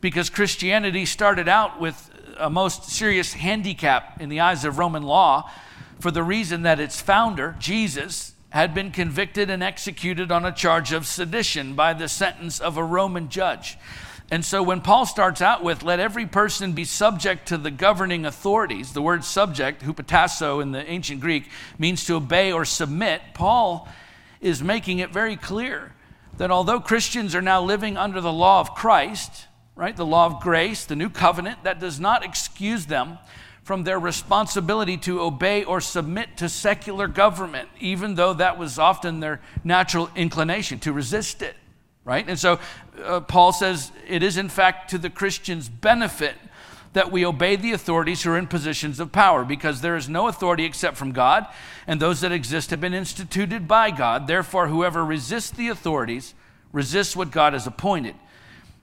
Because 0.01 0.30
Christianity 0.30 1.06
started 1.06 1.50
out 1.50 1.82
with 1.82 2.10
a 2.38 2.50
most 2.50 2.86
serious 2.86 3.34
handicap 3.34 4.22
in 4.22 4.30
the 4.30 4.39
eyes 4.39 4.63
of 4.63 4.78
Roman 4.78 5.04
law 5.04 5.51
for 6.00 6.12
the 6.12 6.24
reason 6.24 6.62
that 6.62 6.80
its 6.80 7.01
founder, 7.01 7.56
Jesus, 7.60 8.34
had 8.51 8.74
been 8.74 8.92
convicted 8.92 9.50
and 9.50 9.62
executed 9.62 10.32
on 10.32 10.46
a 10.46 10.51
charge 10.51 10.92
of 10.92 11.06
sedition 11.06 11.75
by 11.75 11.94
the 11.94 12.08
sentence 12.08 12.60
of 12.60 12.78
a 12.78 12.84
Roman 12.84 13.30
judge. 13.30 13.78
And 14.31 14.45
so 14.45 14.62
when 14.62 14.81
Paul 14.81 15.05
starts 15.07 15.41
out 15.41 15.63
with, 15.63 15.81
let 15.81 16.00
every 16.00 16.27
person 16.27 16.74
be 16.74 16.86
subject 16.86 17.48
to 17.48 17.57
the 17.57 17.71
governing 17.71 18.25
authorities, 18.25 18.93
the 18.93 19.01
word 19.01 19.24
subject, 19.24 19.81
hupotasso 19.81 20.62
in 20.62 20.71
the 20.71 20.88
ancient 20.89 21.19
Greek, 21.19 21.50
means 21.79 22.05
to 22.05 22.15
obey 22.15 22.51
or 22.51 22.63
submit, 22.63 23.21
Paul 23.33 23.88
is 24.39 24.62
making 24.62 25.00
it 25.00 25.12
very 25.12 25.36
clear 25.36 25.93
that 26.38 26.51
although 26.51 26.79
Christians 26.79 27.33
are 27.33 27.41
now 27.41 27.62
living 27.62 27.98
under 27.98 28.21
the 28.21 28.31
law 28.31 28.59
of 28.59 28.75
Christ, 28.75 29.48
right, 29.75 29.95
the 29.95 30.05
law 30.05 30.27
of 30.27 30.41
grace, 30.41 30.86
the 30.86 30.95
new 30.95 31.09
covenant, 31.09 31.63
that 31.63 31.79
does 31.79 32.00
not 32.00 32.24
excuse 32.24 32.86
them 32.86 33.17
from 33.63 33.83
their 33.83 34.00
responsibility 34.00 34.98
to 34.98 35.21
obey 35.21 35.63
or 35.63 35.81
submit 35.81 36.38
to 36.38 36.50
secular 36.50 37.07
government, 37.07 37.69
even 37.79 38.15
though 38.15 38.33
that 38.33 38.57
was 38.57 38.79
often 38.79 39.19
their 39.19 39.41
natural 39.63 40.09
inclination 40.15 40.79
to 40.79 40.93
resist 40.93 41.41
it, 41.41 41.55
right? 42.10 42.28
And 42.28 42.39
so 42.39 42.60
uh, 43.04 43.20
Paul 43.22 43.54
says 43.54 43.92
it 44.08 44.24
is, 44.24 44.36
in 44.36 44.50
fact, 44.50 44.89
to 44.89 44.98
the 44.98 45.12
Christian's 45.12 45.70
benefit 45.70 46.36
that 46.94 47.12
we 47.12 47.24
obey 47.24 47.56
the 47.56 47.72
authorities 47.72 48.24
who 48.24 48.32
are 48.32 48.38
in 48.38 48.48
positions 48.48 49.00
of 49.00 49.12
power, 49.12 49.46
because 49.46 49.82
there 49.82 49.96
is 49.96 50.10
no 50.10 50.28
authority 50.28 50.66
except 50.66 50.98
from 50.98 51.12
God, 51.12 51.46
and 51.86 52.00
those 52.00 52.22
that 52.22 52.32
exist 52.32 52.72
have 52.72 52.82
been 52.82 52.96
instituted 52.96 53.68
by 53.68 53.92
God. 53.92 54.25
Therefore, 54.25 54.70
whoever 54.70 55.06
resists 55.06 55.51
the 55.51 55.68
authorities 55.68 56.34
resists 56.74 57.16
what 57.16 57.30
God 57.30 57.54
has 57.54 57.68
appointed. 57.68 58.16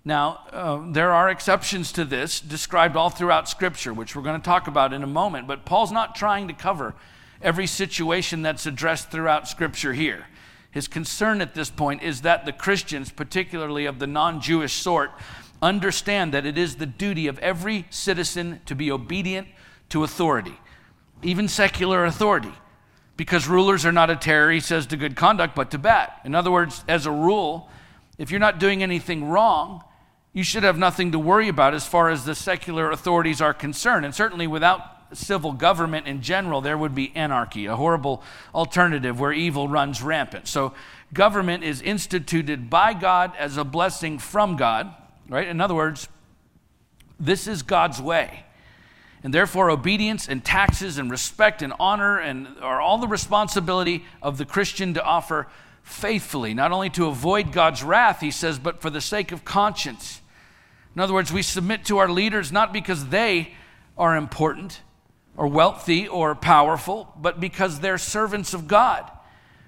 Now, 0.04 0.38
uh, 0.52 0.92
there 0.92 1.12
are 1.12 1.28
exceptions 1.28 1.90
to 1.92 2.04
this 2.04 2.38
described 2.38 2.94
all 2.94 3.10
throughout 3.10 3.48
Scripture, 3.48 3.92
which 3.92 4.14
we're 4.14 4.22
going 4.22 4.40
to 4.40 4.44
talk 4.44 4.68
about 4.68 4.92
in 4.92 5.02
a 5.02 5.08
moment, 5.08 5.48
but 5.48 5.64
Paul's 5.64 5.90
not 5.90 6.14
trying 6.14 6.46
to 6.46 6.54
cover 6.54 6.94
every 7.42 7.66
situation 7.66 8.42
that's 8.42 8.66
addressed 8.66 9.10
throughout 9.10 9.48
Scripture 9.48 9.94
here. 9.94 10.26
His 10.70 10.88
concern 10.88 11.40
at 11.40 11.54
this 11.54 11.70
point 11.70 12.02
is 12.02 12.22
that 12.22 12.44
the 12.44 12.52
Christians, 12.52 13.10
particularly 13.10 13.86
of 13.86 13.98
the 13.98 14.06
non 14.06 14.40
Jewish 14.40 14.74
sort, 14.74 15.10
understand 15.62 16.34
that 16.34 16.46
it 16.46 16.58
is 16.58 16.76
the 16.76 16.86
duty 16.86 17.26
of 17.26 17.38
every 17.38 17.86
citizen 17.90 18.60
to 18.66 18.74
be 18.74 18.90
obedient 18.90 19.48
to 19.88 20.04
authority, 20.04 20.58
even 21.22 21.48
secular 21.48 22.04
authority, 22.04 22.52
because 23.16 23.48
rulers 23.48 23.86
are 23.86 23.92
not 23.92 24.10
a 24.10 24.16
terror, 24.16 24.50
he 24.50 24.60
says, 24.60 24.86
to 24.86 24.96
good 24.96 25.16
conduct, 25.16 25.54
but 25.54 25.70
to 25.70 25.78
bad. 25.78 26.12
In 26.24 26.34
other 26.34 26.50
words, 26.50 26.84
as 26.88 27.06
a 27.06 27.10
rule, 27.10 27.70
if 28.18 28.30
you're 28.30 28.40
not 28.40 28.58
doing 28.58 28.82
anything 28.82 29.24
wrong, 29.24 29.82
you 30.32 30.42
should 30.42 30.64
have 30.64 30.76
nothing 30.76 31.12
to 31.12 31.18
worry 31.18 31.48
about 31.48 31.72
as 31.72 31.86
far 31.86 32.10
as 32.10 32.26
the 32.26 32.34
secular 32.34 32.90
authorities 32.90 33.40
are 33.40 33.54
concerned. 33.54 34.04
And 34.04 34.14
certainly 34.14 34.46
without 34.46 34.95
civil 35.12 35.52
government 35.52 36.06
in 36.06 36.22
general, 36.22 36.60
there 36.60 36.78
would 36.78 36.94
be 36.94 37.12
anarchy, 37.14 37.66
a 37.66 37.76
horrible 37.76 38.22
alternative 38.54 39.18
where 39.18 39.32
evil 39.32 39.68
runs 39.68 40.02
rampant. 40.02 40.48
So, 40.48 40.74
government 41.12 41.62
is 41.62 41.80
instituted 41.82 42.68
by 42.68 42.92
God 42.92 43.32
as 43.38 43.56
a 43.56 43.64
blessing 43.64 44.18
from 44.18 44.56
God 44.56 44.92
right? 45.28 45.46
In 45.46 45.60
other 45.60 45.74
words, 45.74 46.08
this 47.18 47.46
is 47.46 47.62
God's 47.62 48.00
way. 48.00 48.44
And 49.22 49.34
therefore, 49.34 49.70
obedience 49.70 50.28
and 50.28 50.44
taxes 50.44 50.98
and 50.98 51.10
respect 51.10 51.62
and 51.62 51.72
honor 51.80 52.18
and 52.18 52.46
are 52.60 52.80
all 52.80 52.98
the 52.98 53.08
responsibility 53.08 54.04
of 54.22 54.38
the 54.38 54.44
Christian 54.44 54.94
to 54.94 55.02
offer 55.02 55.48
faithfully, 55.82 56.54
not 56.54 56.72
only 56.72 56.90
to 56.90 57.06
avoid 57.06 57.52
God's 57.52 57.82
wrath, 57.82 58.20
he 58.20 58.30
says, 58.30 58.58
but 58.58 58.80
for 58.80 58.90
the 58.90 59.00
sake 59.00 59.32
of 59.32 59.44
conscience. 59.44 60.20
In 60.94 61.00
other 61.00 61.14
words, 61.14 61.32
we 61.32 61.42
submit 61.42 61.84
to 61.86 61.98
our 61.98 62.08
leaders 62.08 62.52
not 62.52 62.72
because 62.72 63.08
they 63.08 63.52
are 63.96 64.16
important 64.16 64.80
or 65.36 65.46
wealthy 65.46 66.08
or 66.08 66.34
powerful, 66.34 67.12
but 67.20 67.40
because 67.40 67.80
they're 67.80 67.98
servants 67.98 68.54
of 68.54 68.66
God 68.66 69.10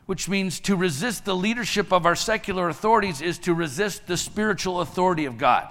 which 0.09 0.27
means 0.27 0.59
to 0.61 0.75
resist 0.75 1.27
the 1.27 1.37
leadership 1.37 1.93
of 1.93 2.07
our 2.07 2.17
secular 2.17 2.71
authorities 2.71 3.21
is 3.21 3.39
to 3.39 3.53
resist 3.53 4.07
the 4.07 4.17
spiritual 4.17 4.81
authority 4.81 5.27
of 5.27 5.37
God. 5.37 5.69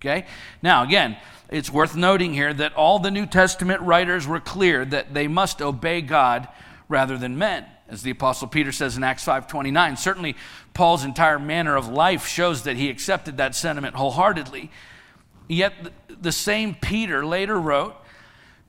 Okay? 0.00 0.24
Now, 0.62 0.82
again, 0.82 1.18
it's 1.50 1.70
worth 1.70 1.94
noting 1.94 2.32
here 2.32 2.54
that 2.54 2.72
all 2.72 2.98
the 2.98 3.10
New 3.10 3.26
Testament 3.26 3.82
writers 3.82 4.26
were 4.26 4.40
clear 4.40 4.82
that 4.86 5.12
they 5.12 5.28
must 5.28 5.60
obey 5.60 6.00
God 6.00 6.48
rather 6.88 7.18
than 7.18 7.36
men. 7.36 7.66
As 7.86 8.00
the 8.00 8.12
apostle 8.12 8.48
Peter 8.48 8.72
says 8.72 8.96
in 8.96 9.04
Acts 9.04 9.26
5:29, 9.26 9.98
certainly 9.98 10.36
Paul's 10.72 11.04
entire 11.04 11.38
manner 11.38 11.76
of 11.76 11.86
life 11.86 12.26
shows 12.26 12.62
that 12.62 12.78
he 12.78 12.88
accepted 12.88 13.36
that 13.36 13.54
sentiment 13.54 13.94
wholeheartedly. 13.94 14.70
Yet 15.48 15.74
the 16.08 16.32
same 16.32 16.74
Peter 16.74 17.26
later 17.26 17.60
wrote 17.60 17.94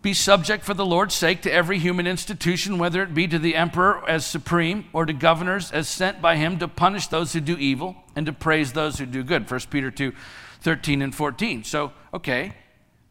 be 0.01 0.13
subject 0.13 0.63
for 0.63 0.74
the 0.74 0.86
Lord's 0.86 1.16
sake 1.16 1.42
to 1.42 1.51
every 1.51 1.80
human 1.80 2.08
institution, 2.08 2.77
whether 2.77 3.01
it 3.01 3.13
be 3.13 3.27
to 3.27 3.39
the 3.39 3.56
emperor 3.56 4.08
as 4.08 4.25
supreme 4.25 4.86
or 4.94 5.06
to 5.06 5.13
governors 5.13 5.72
as 5.72 5.89
sent 5.89 6.22
by 6.22 6.36
him 6.36 6.60
to 6.60 6.68
punish 6.68 7.08
those 7.08 7.34
who 7.34 7.42
do 7.42 7.58
evil 7.58 7.96
and 8.16 8.25
to 8.25 8.34
praise 8.34 8.74
those 8.74 9.00
who 9.00 9.06
do 9.06 9.24
good. 9.24 9.50
1 9.50 9.60
Peter 9.70 9.92
2 9.92 10.13
13 10.60 11.01
and 11.01 11.13
14. 11.13 11.63
So, 11.63 11.92
okay, 12.13 12.54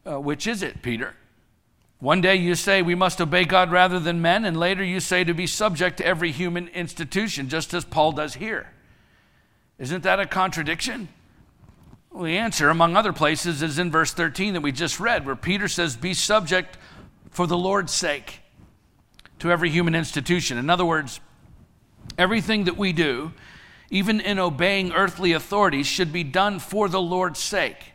uh, 0.05 0.21
which 0.21 0.47
is 0.47 0.63
it, 0.63 0.83
Peter? 0.83 1.15
One 1.99 2.21
day 2.21 2.37
you 2.37 2.55
say 2.55 2.83
we 2.83 2.95
must 2.95 3.21
obey 3.21 3.45
God 3.45 3.71
rather 3.73 3.99
than 3.99 4.21
men, 4.21 4.45
and 4.45 4.59
later 4.59 4.85
you 4.85 5.01
say 5.01 5.25
to 5.25 5.33
be 5.33 5.47
subject 5.47 5.97
to 5.99 6.07
every 6.07 6.31
human 6.31 6.69
institution, 6.69 7.49
just 7.49 7.73
as 7.73 7.85
Paul 7.85 8.13
does 8.13 8.35
here. 8.35 8.73
Isn't 9.79 10.03
that 10.03 10.21
a 10.21 10.27
contradiction? 10.27 11.09
The 12.23 12.39
answer, 12.39 12.71
among 12.71 12.97
other 12.97 13.13
places, 13.13 13.63
is 13.63 13.79
in 13.79 13.91
verse 13.91 14.13
13 14.13 14.55
that 14.55 14.63
we 14.63 14.73
just 14.73 14.99
read, 14.99 15.27
where 15.27 15.37
Peter 15.37 15.69
says, 15.69 15.97
Be 15.97 16.15
subject 16.15 16.79
for 17.31 17.47
the 17.47 17.59
Lord's 17.59 17.93
sake 17.93 18.41
to 19.41 19.51
every 19.51 19.69
human 19.69 19.95
institution. 19.95 20.57
In 20.57 20.71
other 20.71 20.85
words, 20.87 21.21
everything 22.17 22.65
that 22.65 22.79
we 22.79 22.95
do, 22.95 23.33
even 23.91 24.21
in 24.21 24.39
obeying 24.39 24.93
earthly 24.93 25.33
authorities, 25.33 25.87
should 25.87 26.11
be 26.11 26.25
done 26.25 26.59
for 26.59 26.89
the 26.89 27.03
Lord's 27.03 27.39
sake. 27.39 27.93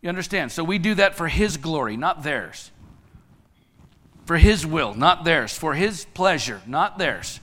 You 0.00 0.08
understand? 0.08 0.50
So 0.50 0.64
we 0.64 0.78
do 0.78 0.94
that 0.94 1.14
for 1.14 1.28
His 1.28 1.58
glory, 1.58 1.98
not 1.98 2.22
theirs. 2.22 2.70
For 4.24 4.38
His 4.38 4.64
will, 4.64 4.94
not 4.94 5.24
theirs. 5.24 5.52
For 5.52 5.74
His 5.74 6.06
pleasure, 6.14 6.62
not 6.66 6.96
theirs. 6.96 7.40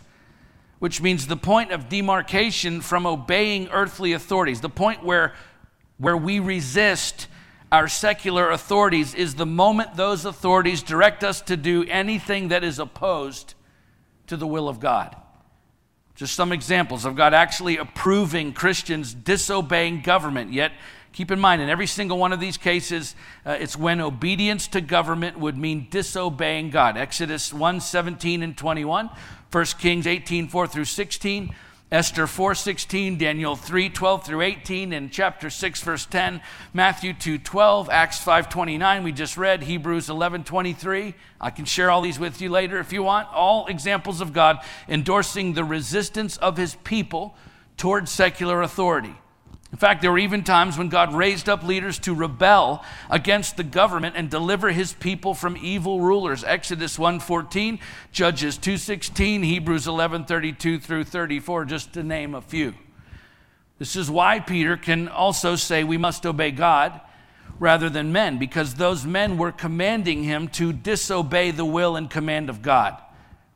Which 0.80 1.02
means 1.02 1.28
the 1.28 1.38
point 1.38 1.72
of 1.72 1.88
demarcation 1.88 2.82
from 2.82 3.06
obeying 3.06 3.68
earthly 3.70 4.14
authorities, 4.14 4.62
the 4.62 4.70
point 4.70 5.04
where 5.04 5.36
where 5.98 6.18
we 6.18 6.40
resist 6.40 7.28
our 7.72 7.88
secular 7.88 8.52
authorities 8.52 9.14
is 9.14 9.36
the 9.36 9.46
moment 9.46 9.96
those 9.96 10.26
authorities 10.26 10.84
direct 10.84 11.24
us 11.24 11.42
to 11.42 11.58
do 11.58 11.84
anything 11.90 12.50
that 12.50 12.64
is 12.64 12.80
opposed 12.80 13.54
to 14.28 14.38
the 14.38 14.48
will 14.48 14.70
of 14.70 14.80
God. 14.80 15.16
Just 16.16 16.36
some 16.36 16.52
examples 16.52 17.04
of 17.06 17.16
God 17.16 17.34
actually 17.34 17.78
approving 17.78 18.54
Christians 18.54 19.14
disobeying 19.14 20.02
government, 20.02 20.54
yet 20.54 20.72
keep 21.16 21.32
in 21.32 21.40
mind 21.40 21.62
in 21.62 21.70
every 21.70 21.88
single 21.88 22.18
one 22.18 22.34
of 22.34 22.42
these 22.42 22.58
cases 22.58 23.16
uh, 23.46 23.52
it's 23.52 23.78
when 23.78 24.02
obedience 24.02 24.68
to 24.68 24.82
government 24.82 25.40
would 25.40 25.58
mean 25.58 25.88
disobeying 25.90 26.70
god 26.70 26.98
exodus 26.98 27.54
1 27.54 27.80
17 27.80 28.44
and 28.44 28.58
21 28.58 29.10
1 29.50 29.66
kings 29.80 30.06
18 30.06 30.50
4 30.50 30.68
through 30.68 30.84
16 30.84 31.56
Esther 31.92 32.26
4:16, 32.26 33.20
Daniel 33.20 33.56
3:12 33.56 34.24
through 34.26 34.42
18 34.42 34.92
and 34.92 35.12
chapter 35.12 35.52
6 35.52 35.82
verse 35.82 36.06
10, 36.08 36.42
Matthew 36.74 37.14
2:12, 37.14 37.90
Acts 37.90 38.20
5:29 38.24 39.04
we 39.04 39.12
just 39.12 39.38
read, 39.38 39.64
Hebrews 39.64 40.10
11:23. 40.10 41.14
I 41.40 41.52
can 41.52 41.66
share 41.66 41.92
all 41.92 42.02
these 42.02 42.18
with 42.18 42.42
you 42.42 42.50
later 42.50 42.80
if 42.80 42.92
you 42.92 43.04
want. 43.04 43.28
All 43.32 43.68
examples 43.68 44.20
of 44.20 44.34
God 44.34 44.60
endorsing 44.90 45.54
the 45.54 45.64
resistance 45.64 46.38
of 46.38 46.58
his 46.58 46.74
people 46.84 47.36
towards 47.78 48.10
secular 48.10 48.64
authority. 48.64 49.14
In 49.76 49.80
fact, 49.80 50.02
there 50.02 50.12
were 50.14 50.20
even 50.20 50.46
times 50.46 50.78
when 50.78 50.88
God 50.88 51.14
raised 51.14 51.50
up 51.50 51.62
leaders 51.62 52.00
to 52.00 52.16
rebel 52.16 52.82
against 53.10 53.58
the 53.58 53.64
government 53.64 54.16
and 54.16 54.30
deliver 54.30 54.72
his 54.72 54.94
people 54.94 55.34
from 55.34 55.58
evil 55.58 56.00
rulers. 56.00 56.46
Exodus 56.46 56.98
1:14, 56.98 57.80
Judges 58.14 58.58
2:16, 58.58 59.44
Hebrews 59.44 59.86
11:32 59.86 60.80
through 60.80 61.04
34 61.04 61.66
just 61.66 61.92
to 61.92 62.04
name 62.04 62.34
a 62.34 62.42
few. 62.42 62.74
This 63.78 63.98
is 63.98 64.10
why 64.10 64.40
Peter 64.40 64.78
can 64.78 65.10
also 65.10 65.58
say 65.58 65.84
we 65.84 65.98
must 65.98 66.26
obey 66.26 66.52
God 66.52 67.02
rather 67.60 67.90
than 67.90 68.14
men, 68.14 68.38
because 68.38 68.76
those 68.76 69.04
men 69.06 69.38
were 69.38 69.52
commanding 69.52 70.24
him 70.24 70.48
to 70.48 70.72
disobey 70.72 71.52
the 71.52 71.66
will 71.66 71.98
and 71.98 72.10
command 72.10 72.50
of 72.50 72.62
God. 72.62 72.96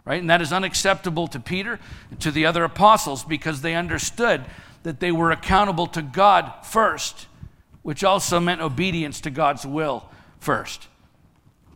Right? 0.03 0.19
And 0.19 0.29
that 0.29 0.41
is 0.41 0.51
unacceptable 0.51 1.29
to 1.29 1.39
Peter, 1.39 1.79
to 2.19 2.29
the 2.29 2.45
other 2.45 2.65
apostles, 2.65 3.23
because 3.23 3.61
they 3.61 3.73
understood 3.73 4.43
that 4.83 4.99
they 4.99 5.11
were 5.11 5.31
accountable 5.31 5.87
to 5.87 6.01
God 6.01 6.53
first, 6.63 7.27
which 7.81 8.03
also 8.03 8.39
meant 8.39 8.61
obedience 8.61 9.21
to 9.21 9.29
God's 9.29 9.65
will 9.65 10.09
first. 10.39 10.87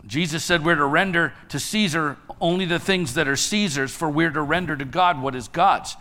Jesus 0.06 0.44
said 0.44 0.66
we're 0.66 0.76
to 0.76 0.86
render 0.86 1.34
to 1.50 1.60
Caesar 1.60 2.18
only 2.42 2.66
the 2.66 2.80
things 2.80 3.14
that 3.14 3.28
are 3.28 3.36
Caesar's, 3.36 3.96
for 3.96 4.10
we're 4.10 4.32
to 4.32 4.42
render 4.42 4.76
to 4.76 4.86
God 4.86 5.22
what 5.22 5.36
is 5.36 5.48
God's. 5.48 5.96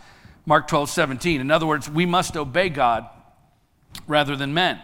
Mark 0.45 0.67
12, 0.67 0.89
17. 0.89 1.39
In 1.39 1.51
other 1.51 1.65
words, 1.65 1.89
we 1.89 2.05
must 2.05 2.35
obey 2.35 2.67
God 2.69 3.07
rather 4.07 4.35
than 4.35 4.53
men. 4.53 4.79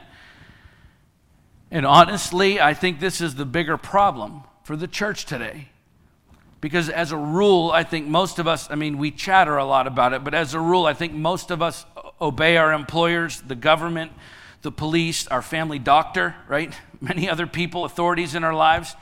And 1.72 1.86
honestly, 1.86 2.62
I 2.62 2.74
think 2.74 3.00
this 3.00 3.20
is 3.22 3.36
the 3.36 3.46
bigger 3.46 3.78
problem 3.78 4.44
for 4.64 4.76
the 4.76 4.88
church 4.88 5.26
today. 5.26 5.68
Because 6.62 6.90
as 6.90 7.12
a 7.12 7.18
rule, 7.18 7.72
I 7.72 7.84
think 7.84 8.08
most 8.08 8.40
of 8.40 8.48
us, 8.48 8.70
I 8.70 8.76
mean, 8.76 8.98
we 8.98 9.12
chatter 9.12 9.58
a 9.58 9.66
lot 9.66 9.88
about 9.88 10.14
it, 10.14 10.24
but 10.24 10.34
as 10.34 10.54
a 10.54 10.60
rule, 10.60 10.86
I 10.86 10.94
think 10.94 11.14
most 11.14 11.52
of 11.52 11.62
us 11.62 11.86
obey 12.22 12.58
our 12.58 12.74
employers, 12.74 13.42
the 13.42 13.56
government, 13.56 14.12
the 14.62 14.72
police, 14.72 15.28
our 15.28 15.42
family 15.42 15.80
doctor, 15.80 16.36
right? 16.48 16.74
Many 17.02 17.30
other 17.30 17.48
people, 17.48 17.86
authorities 17.86 18.36
in 18.36 18.44
our 18.44 18.54
lives, 18.54 18.96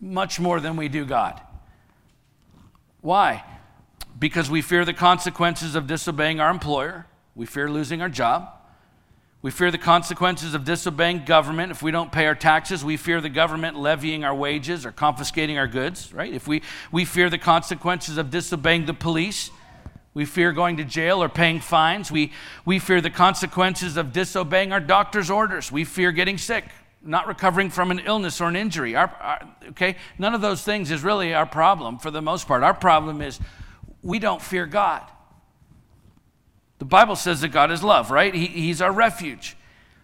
much 0.00 0.38
more 0.40 0.60
than 0.60 0.76
we 0.76 0.88
do 0.88 1.04
God. 1.04 1.40
Why? 3.00 3.44
Because 4.18 4.50
we 4.50 4.62
fear 4.62 4.84
the 4.84 4.92
consequences 4.92 5.74
of 5.74 5.86
disobeying 5.86 6.40
our 6.40 6.50
employer, 6.50 7.06
we 7.34 7.46
fear 7.46 7.70
losing 7.70 8.02
our 8.02 8.08
job. 8.08 8.48
We 9.42 9.50
fear 9.50 9.72
the 9.72 9.78
consequences 9.78 10.54
of 10.54 10.64
disobeying 10.64 11.24
government. 11.24 11.72
If 11.72 11.82
we 11.82 11.90
don't 11.90 12.12
pay 12.12 12.26
our 12.26 12.34
taxes, 12.36 12.84
we 12.84 12.96
fear 12.96 13.20
the 13.20 13.28
government 13.28 13.76
levying 13.76 14.22
our 14.22 14.34
wages 14.34 14.86
or 14.86 14.92
confiscating 14.92 15.58
our 15.58 15.66
goods, 15.66 16.14
right? 16.14 16.32
If 16.32 16.46
we, 16.46 16.62
we 16.92 17.04
fear 17.04 17.28
the 17.28 17.38
consequences 17.38 18.18
of 18.18 18.30
disobeying 18.30 18.86
the 18.86 18.94
police, 18.94 19.50
we 20.14 20.24
fear 20.24 20.52
going 20.52 20.76
to 20.76 20.84
jail 20.84 21.22
or 21.22 21.28
paying 21.28 21.60
fines. 21.60 22.12
We, 22.12 22.32
we 22.64 22.78
fear 22.78 23.00
the 23.00 23.10
consequences 23.10 23.96
of 23.96 24.12
disobeying 24.12 24.72
our 24.72 24.80
doctor's 24.80 25.30
orders. 25.30 25.72
We 25.72 25.84
fear 25.84 26.12
getting 26.12 26.36
sick, 26.36 26.64
not 27.02 27.26
recovering 27.26 27.70
from 27.70 27.90
an 27.90 28.00
illness 28.00 28.40
or 28.40 28.48
an 28.48 28.56
injury. 28.56 28.94
Our, 28.94 29.08
our, 29.08 29.48
okay? 29.70 29.96
None 30.18 30.34
of 30.34 30.40
those 30.40 30.62
things 30.62 30.90
is 30.90 31.02
really 31.02 31.32
our 31.32 31.46
problem 31.46 31.98
for 31.98 32.10
the 32.10 32.20
most 32.20 32.46
part. 32.46 32.62
Our 32.62 32.74
problem 32.74 33.22
is 33.22 33.40
we 34.02 34.18
don't 34.18 34.42
fear 34.42 34.66
God. 34.66 35.02
The 36.78 36.84
Bible 36.84 37.16
says 37.16 37.40
that 37.40 37.48
God 37.48 37.70
is 37.70 37.82
love, 37.82 38.10
right? 38.10 38.34
He, 38.34 38.46
he's 38.46 38.82
our 38.82 38.92
refuge. 38.92 39.56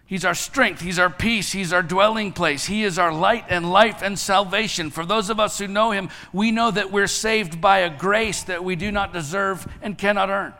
He's 0.09 0.25
our 0.25 0.33
strength. 0.33 0.81
He's 0.81 0.97
our 0.97 1.11
peace. 1.11 1.51
He's 1.51 1.71
our 1.71 1.83
dwelling 1.83 2.31
place. 2.31 2.65
He 2.65 2.83
is 2.83 2.97
our 2.97 3.13
light 3.13 3.45
and 3.47 3.71
life 3.71 4.01
and 4.01 4.17
salvation. 4.17 4.89
For 4.89 5.05
those 5.05 5.29
of 5.29 5.39
us 5.39 5.59
who 5.59 5.67
know 5.67 5.91
Him, 5.91 6.09
we 6.33 6.49
know 6.49 6.71
that 6.71 6.91
we're 6.91 7.05
saved 7.05 7.61
by 7.61 7.79
a 7.79 7.95
grace 7.95 8.41
that 8.45 8.63
we 8.63 8.75
do 8.75 8.91
not 8.91 9.13
deserve 9.13 9.71
and 9.83 9.95
cannot 9.95 10.31
earn. 10.31 10.55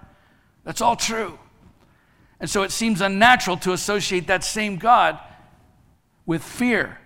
That's 0.65 0.81
all 0.81 0.95
true. 0.95 1.39
And 2.39 2.47
so 2.47 2.61
it 2.61 2.71
seems 2.71 3.01
unnatural 3.01 3.57
to 3.57 3.73
associate 3.73 4.27
that 4.27 4.43
same 4.43 4.77
God 4.77 5.17
with 6.27 6.43
fear. 6.43 6.99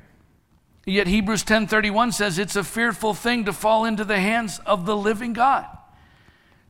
Yet 0.85 1.07
Hebrews 1.07 1.45
10:31 1.45 2.11
says 2.11 2.37
it's 2.37 2.57
a 2.57 2.63
fearful 2.65 3.13
thing 3.13 3.45
to 3.45 3.53
fall 3.53 3.85
into 3.85 4.03
the 4.03 4.19
hands 4.19 4.59
of 4.65 4.85
the 4.85 4.97
living 4.97 5.31
God. 5.31 5.65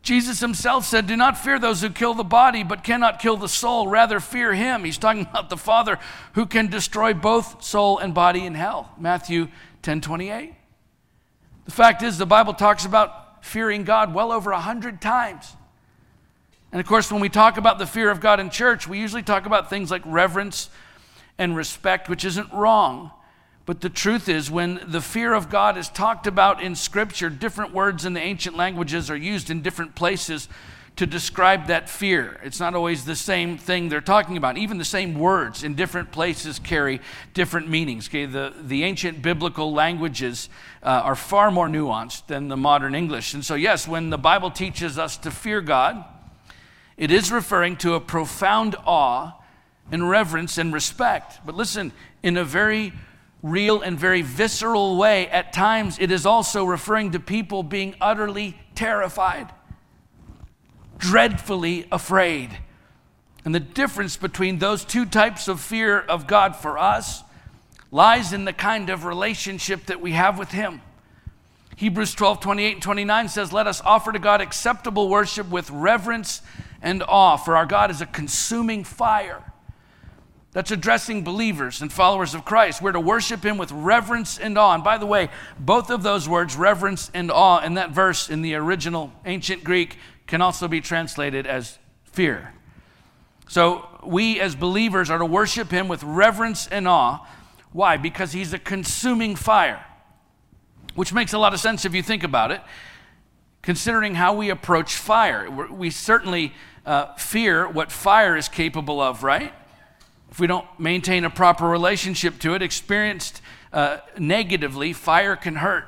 Jesus 0.04 0.42
himself 0.42 0.86
said, 0.86 1.08
Do 1.08 1.16
not 1.16 1.38
fear 1.38 1.58
those 1.58 1.82
who 1.82 1.90
kill 1.90 2.14
the 2.14 2.26
body, 2.26 2.62
but 2.62 2.84
cannot 2.84 3.20
kill 3.20 3.38
the 3.38 3.48
soul. 3.48 3.88
Rather, 3.88 4.20
fear 4.20 4.54
him. 4.54 4.84
He's 4.84 4.98
talking 4.98 5.22
about 5.22 5.50
the 5.50 5.58
Father 5.58 5.98
who 6.34 6.46
can 6.46 6.68
destroy 6.68 7.14
both 7.14 7.64
soul 7.64 7.98
and 7.98 8.14
body 8.14 8.46
in 8.46 8.54
hell. 8.54 8.92
Matthew 9.00 9.48
10 9.82 10.02
28. 10.02 10.54
The 11.66 11.72
fact 11.72 12.04
is, 12.04 12.18
the 12.18 12.26
Bible 12.26 12.54
talks 12.54 12.84
about 12.86 13.46
fearing 13.46 13.86
God 13.86 14.14
well 14.14 14.34
over 14.34 14.52
a 14.52 14.60
hundred 14.60 15.02
times. 15.02 15.56
And 16.74 16.82
of 16.82 16.86
course, 16.86 17.10
when 17.10 17.22
we 17.22 17.30
talk 17.30 17.56
about 17.56 17.80
the 17.80 17.86
fear 17.86 18.12
of 18.12 18.20
God 18.20 18.42
in 18.42 18.50
church, 18.50 18.86
we 18.86 19.00
usually 19.00 19.24
talk 19.24 19.46
about 19.46 19.70
things 19.70 19.90
like 19.90 20.02
reverence 20.06 20.70
and 21.38 21.56
respect, 21.56 22.10
which 22.10 22.26
isn't 22.26 22.52
wrong. 22.52 23.12
But 23.66 23.80
the 23.80 23.90
truth 23.90 24.28
is, 24.28 24.52
when 24.52 24.82
the 24.88 25.00
fear 25.02 25.34
of 25.34 25.50
God 25.50 25.78
is 25.78 25.88
talked 25.88 26.28
about 26.28 26.62
in 26.62 26.76
Scripture, 26.76 27.30
different 27.30 27.74
words 27.74 28.04
in 28.04 28.14
the 28.14 28.22
ancient 28.22 28.58
languages 28.58 29.10
are 29.10 29.16
used 29.16 29.50
in 29.50 29.62
different 29.62 29.96
places 29.96 30.50
to 30.96 31.08
describe 31.08 31.68
that 31.68 31.90
fear. 31.90 32.40
It's 32.44 32.60
not 32.60 32.76
always 32.76 33.06
the 33.06 33.16
same 33.16 33.58
thing 33.58 33.90
they're 33.90 34.02
talking 34.02 34.38
about. 34.38 34.58
Even 34.58 34.78
the 34.78 34.86
same 34.86 35.18
words 35.18 35.64
in 35.64 35.74
different 35.74 36.12
places 36.12 36.60
carry 36.60 37.02
different 37.34 37.68
meanings. 37.68 38.08
Okay, 38.10 38.26
the, 38.26 38.54
the 38.62 38.84
ancient 38.84 39.22
biblical 39.22 39.74
languages 39.74 40.50
uh, 40.84 40.90
are 40.90 41.16
far 41.16 41.50
more 41.50 41.68
nuanced 41.68 42.28
than 42.28 42.48
the 42.48 42.58
modern 42.58 42.94
English. 42.94 43.34
And 43.34 43.44
so, 43.44 43.56
yes, 43.56 43.88
when 43.88 44.12
the 44.12 44.20
Bible 44.20 44.52
teaches 44.52 45.00
us 45.00 45.18
to 45.18 45.32
fear 45.32 45.62
God, 45.62 46.04
it 46.96 47.10
is 47.12 47.32
referring 47.32 47.78
to 47.78 47.96
a 47.96 48.00
profound 48.00 48.76
awe 48.86 49.32
and 49.92 50.08
reverence 50.08 50.60
and 50.60 50.72
respect. 50.72 51.40
But 51.44 51.56
listen, 51.56 51.92
in 52.22 52.38
a 52.38 52.44
very 52.44 52.94
real 53.44 53.82
and 53.82 54.00
very 54.00 54.22
visceral 54.22 54.96
way, 54.96 55.28
at 55.28 55.54
times 55.54 56.00
it 56.00 56.10
is 56.10 56.26
also 56.26 56.64
referring 56.64 57.12
to 57.12 57.20
people 57.20 57.62
being 57.62 57.94
utterly 58.02 58.58
terrified, 58.74 59.52
dreadfully 60.98 61.86
afraid. 61.92 62.58
And 63.46 63.54
the 63.54 63.60
difference 63.60 64.16
between 64.16 64.60
those 64.60 64.86
two 64.86 65.06
types 65.06 65.50
of 65.50 65.60
fear 65.60 66.00
of 66.00 66.26
God 66.26 66.56
for 66.56 66.80
us 66.80 67.22
lies 67.92 68.32
in 68.32 68.46
the 68.46 68.54
kind 68.54 68.90
of 68.90 69.04
relationship 69.04 69.86
that 69.88 70.02
we 70.02 70.14
have 70.14 70.40
with 70.40 70.52
Him. 70.52 70.82
Hebrews 71.76 72.16
12, 72.16 72.40
28 72.40 72.74
and 72.74 72.82
29 72.82 73.28
says, 73.28 73.52
Let 73.52 73.68
us 73.68 73.82
offer 73.82 74.14
to 74.14 74.20
God 74.20 74.40
acceptable 74.40 75.10
worship 75.10 75.50
with 75.50 75.70
reverence 75.70 76.42
and 76.82 77.04
awe, 77.04 77.36
for 77.36 77.58
our 77.58 77.66
God 77.66 77.92
is 77.92 78.00
a 78.00 78.06
consuming 78.06 78.86
fire. 78.86 79.53
That's 80.54 80.70
addressing 80.70 81.24
believers 81.24 81.82
and 81.82 81.92
followers 81.92 82.36
of 82.36 82.46
Christ. 82.46 82.80
We're 82.80 82.92
to 82.92 83.00
worship 83.00 83.44
Him 83.44 83.58
with 83.58 83.72
reverence 83.72 84.38
and 84.38 84.56
awe. 84.56 84.76
And 84.76 84.84
by 84.84 85.00
the 85.00 85.08
way, 85.08 85.30
both 85.60 85.90
of 85.90 86.04
those 86.04 86.30
words, 86.30 86.56
reverence 86.56 87.10
and 87.14 87.32
awe, 87.32 87.60
in 87.60 87.74
that 87.74 87.90
verse 87.90 88.30
in 88.30 88.44
the 88.44 88.54
original 88.54 89.12
ancient 89.26 89.64
Greek 89.64 89.98
can 90.28 90.42
also 90.42 90.68
be 90.68 90.80
translated 90.80 91.48
as 91.48 91.80
fear. 92.04 92.54
So 93.48 93.88
we 94.06 94.40
as 94.40 94.56
believers 94.56 95.10
are 95.10 95.18
to 95.18 95.26
worship 95.26 95.72
Him 95.72 95.88
with 95.88 96.04
reverence 96.04 96.68
and 96.68 96.88
awe. 96.88 97.28
Why? 97.72 97.98
Because 97.98 98.32
He's 98.32 98.54
a 98.54 98.60
consuming 98.60 99.36
fire, 99.36 99.84
which 100.94 101.14
makes 101.14 101.34
a 101.34 101.40
lot 101.40 101.56
of 101.56 101.60
sense 101.60 101.84
if 101.84 101.96
you 101.96 102.04
think 102.04 102.24
about 102.24 102.52
it, 102.52 102.62
considering 103.64 104.14
how 104.14 104.36
we 104.36 104.52
approach 104.52 104.96
fire. 104.96 105.50
We 105.50 105.90
certainly 105.90 106.54
uh, 106.86 107.16
fear 107.16 107.68
what 107.68 107.92
fire 107.92 108.38
is 108.38 108.48
capable 108.48 109.02
of, 109.02 109.24
right? 109.24 109.52
If 110.34 110.40
we 110.40 110.48
don't 110.48 110.66
maintain 110.80 111.26
a 111.26 111.30
proper 111.30 111.70
relationship 111.70 112.40
to 112.40 112.56
it, 112.56 112.64
experienced 112.64 113.40
uh, 113.72 114.00
negatively, 114.18 114.92
fire 114.92 115.36
can 115.36 115.58
hurt, 115.58 115.86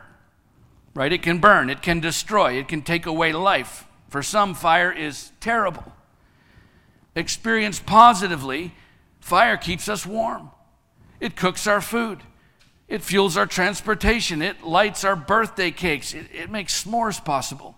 right? 0.93 1.12
It 1.12 1.23
can 1.23 1.39
burn, 1.39 1.71
it 1.71 1.81
can 1.81 1.99
destroy, 1.99 2.53
it 2.53 2.67
can 2.67 2.84
take 2.84 3.08
away 3.08 3.34
life. 3.34 3.88
For 4.08 4.21
some, 4.21 4.53
fire 4.53 4.91
is 4.91 5.31
terrible. 5.39 5.91
Experienced 7.15 7.88
positively, 7.88 8.75
fire 9.19 9.58
keeps 9.58 9.89
us 9.89 10.05
warm, 10.05 10.51
it 11.19 11.36
cooks 11.36 11.65
our 11.65 11.81
food. 11.81 12.19
It 12.88 13.01
fuels 13.01 13.36
our 13.36 13.47
transportation. 13.47 14.43
It 14.43 14.62
lights 14.62 15.03
our 15.03 15.15
birthday 15.15 15.71
cakes. 15.71 16.13
It, 16.13 16.27
it 16.31 16.51
makes 16.51 16.84
s'mores 16.84 17.23
possible. 17.25 17.75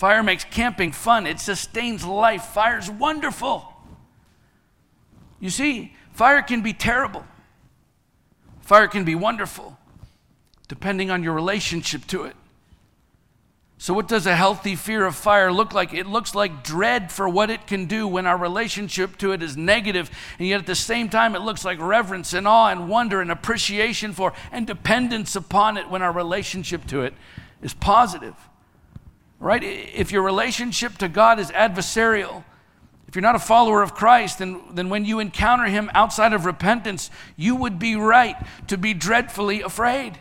Fire 0.00 0.22
makes 0.22 0.44
camping 0.44 0.92
fun, 0.92 1.26
it 1.26 1.40
sustains 1.40 2.06
life. 2.06 2.42
Fire's 2.42 2.90
wonderful. 2.90 3.70
You 5.38 5.50
see, 5.50 5.94
fire 6.14 6.40
can 6.40 6.62
be 6.62 6.72
terrible, 6.72 7.22
fire 8.62 8.88
can 8.88 9.04
be 9.04 9.14
wonderful, 9.14 9.76
depending 10.68 11.10
on 11.10 11.22
your 11.22 11.34
relationship 11.34 12.06
to 12.06 12.24
it. 12.24 12.34
So, 13.76 13.92
what 13.92 14.08
does 14.08 14.24
a 14.24 14.34
healthy 14.34 14.74
fear 14.74 15.04
of 15.04 15.16
fire 15.16 15.52
look 15.52 15.74
like? 15.74 15.92
It 15.92 16.06
looks 16.06 16.34
like 16.34 16.64
dread 16.64 17.12
for 17.12 17.28
what 17.28 17.50
it 17.50 17.66
can 17.66 17.84
do 17.84 18.08
when 18.08 18.26
our 18.26 18.38
relationship 18.38 19.18
to 19.18 19.32
it 19.32 19.42
is 19.42 19.54
negative, 19.54 20.10
and 20.38 20.48
yet 20.48 20.60
at 20.60 20.66
the 20.66 20.74
same 20.74 21.10
time, 21.10 21.36
it 21.36 21.42
looks 21.42 21.62
like 21.62 21.78
reverence 21.78 22.32
and 22.32 22.48
awe 22.48 22.70
and 22.70 22.88
wonder 22.88 23.20
and 23.20 23.30
appreciation 23.30 24.14
for 24.14 24.32
and 24.50 24.66
dependence 24.66 25.36
upon 25.36 25.76
it 25.76 25.90
when 25.90 26.00
our 26.00 26.12
relationship 26.12 26.86
to 26.86 27.02
it 27.02 27.12
is 27.60 27.74
positive 27.74 28.34
right? 29.40 29.64
If 29.64 30.12
your 30.12 30.22
relationship 30.22 30.98
to 30.98 31.08
God 31.08 31.40
is 31.40 31.50
adversarial, 31.50 32.44
if 33.08 33.16
you're 33.16 33.22
not 33.22 33.34
a 33.34 33.40
follower 33.40 33.82
of 33.82 33.94
Christ, 33.94 34.38
then, 34.38 34.60
then 34.72 34.88
when 34.88 35.04
you 35.04 35.18
encounter 35.18 35.64
Him 35.64 35.90
outside 35.94 36.32
of 36.32 36.44
repentance, 36.44 37.10
you 37.36 37.56
would 37.56 37.78
be 37.78 37.96
right 37.96 38.36
to 38.68 38.78
be 38.78 38.94
dreadfully 38.94 39.62
afraid. 39.62 40.18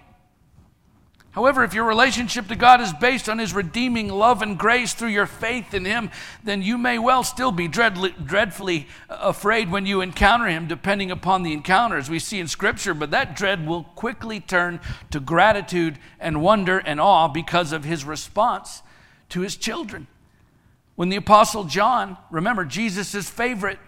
However, 1.31 1.63
if 1.63 1.75
your 1.75 1.85
relationship 1.85 2.47
to 2.47 2.55
God 2.55 2.81
is 2.81 2.91
based 2.91 3.29
on 3.29 3.37
His 3.37 3.53
redeeming 3.53 4.07
love 4.07 4.41
and 4.41 4.57
grace 4.57 4.95
through 4.95 5.09
your 5.09 5.27
faith 5.27 5.75
in 5.75 5.85
Him, 5.85 6.09
then 6.43 6.63
you 6.63 6.79
may 6.79 6.97
well 6.97 7.23
still 7.23 7.51
be 7.51 7.67
dread, 7.67 7.95
dreadfully 8.25 8.87
uh, 9.07 9.17
afraid 9.21 9.69
when 9.69 9.85
you 9.85 10.01
encounter 10.01 10.47
Him, 10.47 10.65
depending 10.65 11.11
upon 11.11 11.43
the 11.43 11.53
encounters 11.53 12.09
we 12.09 12.17
see 12.17 12.39
in 12.39 12.47
Scripture. 12.47 12.95
But 12.95 13.11
that 13.11 13.35
dread 13.35 13.67
will 13.67 13.83
quickly 13.83 14.39
turn 14.39 14.79
to 15.11 15.19
gratitude 15.19 15.99
and 16.19 16.41
wonder 16.41 16.79
and 16.79 16.99
awe 16.99 17.27
because 17.27 17.71
of 17.71 17.83
His 17.83 18.03
response 18.03 18.81
to 19.29 19.41
His 19.41 19.55
children. 19.55 20.07
When 20.95 21.09
the 21.09 21.15
Apostle 21.15 21.63
John, 21.63 22.17
remember, 22.29 22.65
Jesus' 22.65 23.29
favorite, 23.29 23.79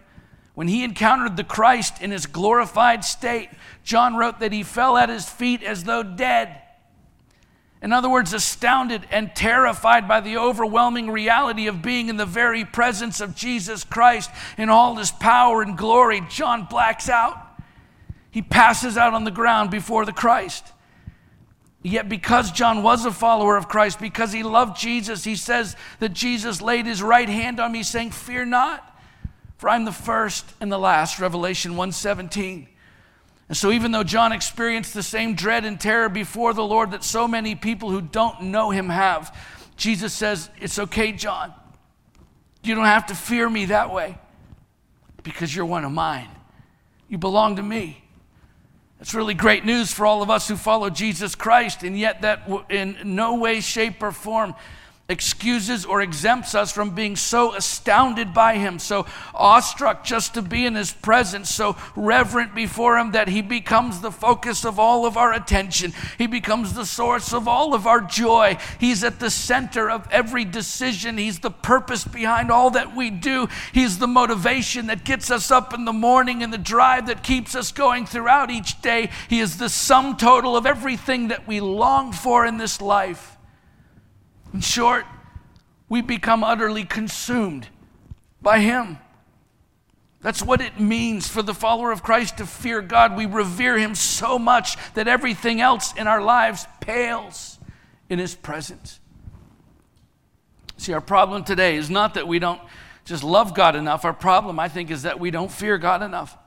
when 0.54 0.67
he 0.67 0.84
encountered 0.84 1.38
the 1.38 1.43
Christ 1.43 2.01
in 2.01 2.12
his 2.12 2.25
glorified 2.25 3.04
state, 3.04 3.49
John 3.84 4.15
wrote 4.15 4.39
that 4.39 4.51
he 4.51 4.63
fell 4.63 4.97
at 4.97 5.10
his 5.10 5.27
feet 5.27 5.63
as 5.63 5.86
though 5.86 6.04
dead. 6.04 6.62
In 7.82 7.91
other 7.91 8.10
words, 8.10 8.34
astounded 8.34 9.08
and 9.10 9.36
terrified 9.36 10.08
by 10.08 10.21
the 10.21 10.38
overwhelming 10.38 11.10
reality 11.10 11.67
of 11.67 11.82
being 11.82 12.10
in 12.10 12.17
the 12.17 12.25
very 12.25 12.63
presence 12.63 13.21
of 13.21 13.36
Jesus 13.36 13.84
Christ 13.84 14.30
in 14.58 14.69
all 14.69 14.97
his 14.97 15.10
power 15.12 15.62
and 15.62 15.77
glory, 15.77 16.21
John 16.30 16.67
blacks 16.69 17.10
out. 17.10 17.38
He 18.30 18.41
passes 18.41 18.97
out 18.97 19.13
on 19.13 19.23
the 19.23 19.32
ground 19.32 19.71
before 19.71 20.06
the 20.06 20.13
Christ. 20.13 20.71
Yet, 21.84 22.08
because 22.08 22.52
John 22.52 22.84
was 22.84 23.06
a 23.06 23.12
follower 23.12 23.58
of 23.58 23.67
Christ, 23.67 24.00
because 24.00 24.32
he 24.32 24.44
loved 24.44 24.80
Jesus, 24.80 25.24
he 25.24 25.36
says 25.36 25.76
that 26.00 26.13
Jesus 26.13 26.62
laid 26.62 26.86
his 26.86 27.02
right 27.02 27.28
hand 27.28 27.60
on 27.60 27.72
me, 27.72 27.82
saying, 27.82 28.12
Fear 28.12 28.46
not, 28.46 29.00
for 29.58 29.67
I'm 29.67 29.86
the 29.86 29.91
first 29.91 30.46
and 30.60 30.72
the 30.72 30.78
last. 30.78 31.20
Revelation 31.20 31.72
117. 31.72 32.67
And 33.50 33.58
so, 33.58 33.72
even 33.72 33.91
though 33.91 34.04
John 34.04 34.32
experienced 34.32 34.94
the 34.94 35.04
same 35.04 35.34
dread 35.34 35.65
and 35.65 35.80
terror 35.80 36.08
before 36.08 36.54
the 36.54 36.63
Lord 36.63 36.91
that 36.91 37.04
so 37.04 37.28
many 37.28 37.56
people 37.56 37.89
who 37.89 38.00
don't 38.00 38.44
know 38.44 38.70
him 38.70 38.89
have, 38.89 39.36
Jesus 39.76 40.13
says, 40.13 40.50
It's 40.60 40.78
okay, 40.78 41.12
John. 41.12 41.54
You 42.63 42.76
don't 42.76 42.86
have 42.86 43.08
to 43.08 43.15
fear 43.15 43.50
me 43.50 43.65
that 43.65 43.91
way 43.91 44.17
because 45.24 45.54
you're 45.54 45.65
one 45.65 45.84
of 45.84 45.91
mine. 45.91 46.30
You 47.10 47.17
belong 47.17 47.56
to 47.56 47.63
me. 47.63 48.04
That's 49.02 49.16
really 49.16 49.34
great 49.34 49.66
news 49.66 49.92
for 49.92 50.06
all 50.06 50.22
of 50.22 50.30
us 50.30 50.48
who 50.48 50.56
follow 50.56 50.92
Jesus 50.92 51.34
Christ, 51.34 51.82
and 51.82 51.98
yet 51.98 52.22
that 52.22 52.48
in 52.70 52.96
no 53.04 53.34
way, 53.34 53.60
shape, 53.60 54.04
or 54.04 54.12
form 54.12 54.54
excuses 55.12 55.86
or 55.86 56.02
exempts 56.02 56.56
us 56.56 56.71
from 56.71 56.95
being 56.95 57.15
so 57.15 57.54
astounded 57.54 58.34
by 58.34 58.56
him, 58.56 58.80
so 58.80 59.06
awestruck 59.36 60.04
just 60.04 60.34
to 60.34 60.41
be 60.41 60.65
in 60.65 60.76
his 60.76 60.91
presence, 60.91 61.50
so 61.50 61.76
reverent 61.95 62.56
before 62.56 62.97
him 62.97 63.12
that 63.12 63.28
he 63.28 63.41
becomes 63.41 64.02
the 64.02 64.12
focus 64.12 64.65
of 64.65 64.80
all 64.80 65.06
of 65.06 65.17
our 65.17 65.34
attention. 65.34 65.93
He 66.17 66.28
becomes 66.28 66.74
the 66.74 66.86
source 66.86 67.34
of 67.34 67.47
all 67.47 67.76
of 67.76 67.86
our 67.86 68.02
joy. 68.02 68.58
He's 68.80 69.04
at 69.04 69.19
the 69.19 69.30
center 69.30 69.89
of 69.89 70.08
every 70.12 70.45
decision. 70.45 71.17
He's 71.17 71.39
the 71.39 71.52
purpose 71.52 72.06
behind 72.06 72.50
all 72.50 72.71
that 72.71 72.95
we 72.95 73.10
do. 73.10 73.47
He's 73.74 74.00
the 74.00 74.08
motivation 74.08 74.88
that 74.88 75.04
gets 75.04 75.30
us 75.30 75.52
up 75.52 75.74
in 75.74 75.86
the 75.86 75.93
morning 75.93 76.41
and 76.41 76.52
the 76.52 76.58
drive 76.58 77.08
that 77.08 77.24
keeps 77.24 77.56
us 77.56 77.71
going 77.71 78.06
throughout 78.06 78.50
each 78.50 78.82
day. 78.82 79.10
He 79.30 79.39
is 79.39 79.58
the 79.58 79.69
sum 79.69 80.17
total 80.17 80.56
of 80.56 80.65
everything 80.65 81.28
that 81.28 81.47
we 81.47 81.60
long 81.60 82.13
for 82.13 82.45
in 82.45 82.58
this 82.58 82.82
life. 82.82 83.38
In 84.54 84.62
short, 84.62 85.06
we 85.90 86.02
become 86.02 86.44
utterly 86.44 86.84
consumed 86.84 87.68
by 88.42 88.60
Him. 88.60 88.98
That's 90.22 90.44
what 90.44 90.62
it 90.62 90.80
means 90.80 91.28
for 91.28 91.42
the 91.42 91.54
follower 91.54 91.92
of 91.92 92.04
Christ 92.04 92.38
to 92.38 92.46
fear 92.46 92.82
God. 92.82 93.18
We 93.18 93.26
revere 93.26 93.78
Him 93.78 93.96
so 93.96 94.38
much 94.38 94.78
that 94.94 95.08
everything 95.08 95.62
else 95.62 95.94
in 95.94 96.08
our 96.08 96.22
lives 96.22 96.68
pales 96.80 97.60
in 98.10 98.20
His 98.20 98.36
presence. 98.36 99.00
See, 100.78 100.94
our 100.94 101.02
problem 101.02 101.44
today 101.44 101.76
is 101.76 101.90
not 101.90 102.16
that 102.16 102.28
we 102.28 102.40
don't 102.40 102.62
just 103.06 103.24
love 103.24 103.54
God 103.54 103.76
enough. 103.76 104.06
Our 104.06 104.14
problem, 104.14 104.60
I 104.60 104.68
think, 104.68 104.92
is 104.92 105.04
that 105.04 105.20
we 105.20 105.32
don't 105.32 105.52
fear 105.52 105.78
God 105.78 106.02
enough. 106.02 106.38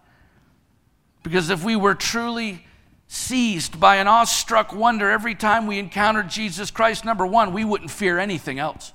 Because 1.23 1.51
if 1.51 1.65
we 1.65 1.75
were 1.75 1.95
truly 1.95 2.65
seized 3.07 3.79
by 3.79 3.97
an 3.97 4.09
awestruck 4.09 4.75
wonder 4.75 5.11
every 5.11 5.35
time 5.35 5.67
we 5.67 5.79
encountered 5.79 6.29
Jesus 6.29 6.71
Christ, 6.71 7.05
number 7.05 7.27
one, 7.27 7.53
we 7.53 7.65
wouldn't 7.65 7.91
fear 7.91 8.19
anything 8.19 8.59
else. 8.59 8.93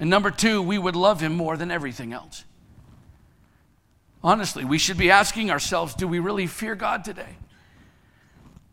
And 0.00 0.08
number 0.08 0.30
two, 0.30 0.62
we 0.62 0.78
would 0.78 0.96
love 0.96 1.20
him 1.20 1.34
more 1.34 1.56
than 1.56 1.70
everything 1.70 2.12
else. 2.12 2.44
Honestly, 4.22 4.64
we 4.64 4.78
should 4.78 4.98
be 4.98 5.10
asking 5.10 5.50
ourselves 5.50 5.94
do 5.94 6.06
we 6.06 6.18
really 6.18 6.46
fear 6.46 6.74
God 6.74 7.04
today? 7.04 7.36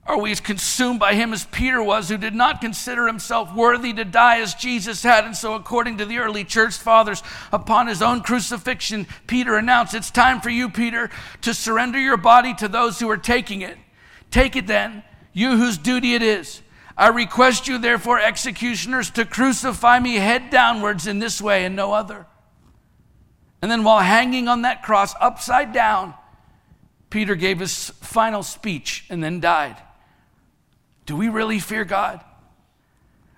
Are 0.10 0.19
we 0.19 0.32
as 0.32 0.39
consumed 0.39 1.00
by 1.00 1.13
him 1.13 1.34
as 1.34 1.45
Peter 1.45 1.84
was, 1.84 2.10
who 2.10 2.17
did 2.17 2.34
not 2.34 2.62
consider 2.62 3.06
himself 3.06 3.54
worthy 3.54 3.93
to 3.93 4.04
die 4.04 4.39
as 4.39 4.56
Jesus 4.56 5.04
had? 5.04 5.24
And 5.24 5.38
so, 5.38 5.54
according 5.54 6.00
to 6.00 6.06
the 6.06 6.17
early 6.17 6.43
church 6.43 6.74
fathers, 6.78 7.22
upon 7.52 7.86
his 7.86 8.02
own 8.02 8.22
crucifixion, 8.22 9.06
Peter 9.28 9.56
announced, 9.56 9.93
It's 9.93 10.10
time 10.10 10.41
for 10.41 10.50
you, 10.50 10.67
Peter, 10.67 11.12
to 11.41 11.54
surrender 11.54 12.00
your 12.00 12.17
body 12.17 12.56
to 12.56 12.67
those 12.67 13.00
who 13.00 13.08
are 13.08 13.17
taking 13.17 13.62
it. 13.62 13.78
Take 14.32 14.56
it 14.56 14.65
then, 14.65 15.04
you 15.32 15.58
whose 15.58 15.78
duty 15.78 16.15
it 16.15 16.24
is. 16.24 16.63
I 16.98 17.10
request 17.10 17.67
you, 17.67 17.78
therefore, 17.78 18.19
executioners, 18.19 19.12
to 19.12 19.26
crucify 19.26 20.00
me 20.00 20.15
head 20.15 20.50
downwards 20.50 21.06
in 21.06 21.19
this 21.19 21.39
way 21.39 21.65
and 21.65 21.76
no 21.76 21.93
other. 21.93 22.26
And 23.62 23.69
then, 23.69 23.84
while 23.84 24.00
hanging 24.00 24.48
on 24.48 24.63
that 24.63 24.82
cross 24.82 25.13
upside 25.22 25.72
down, 25.72 26.15
Peter 27.12 27.36
gave 27.36 27.60
his 27.60 27.91
final 28.02 28.41
speech 28.41 29.06
and 29.12 29.24
then 29.24 29.39
died. 29.39 29.78
Do 31.10 31.15
we 31.15 31.28
really 31.28 31.58
fear 31.58 31.86
God? 31.86 32.24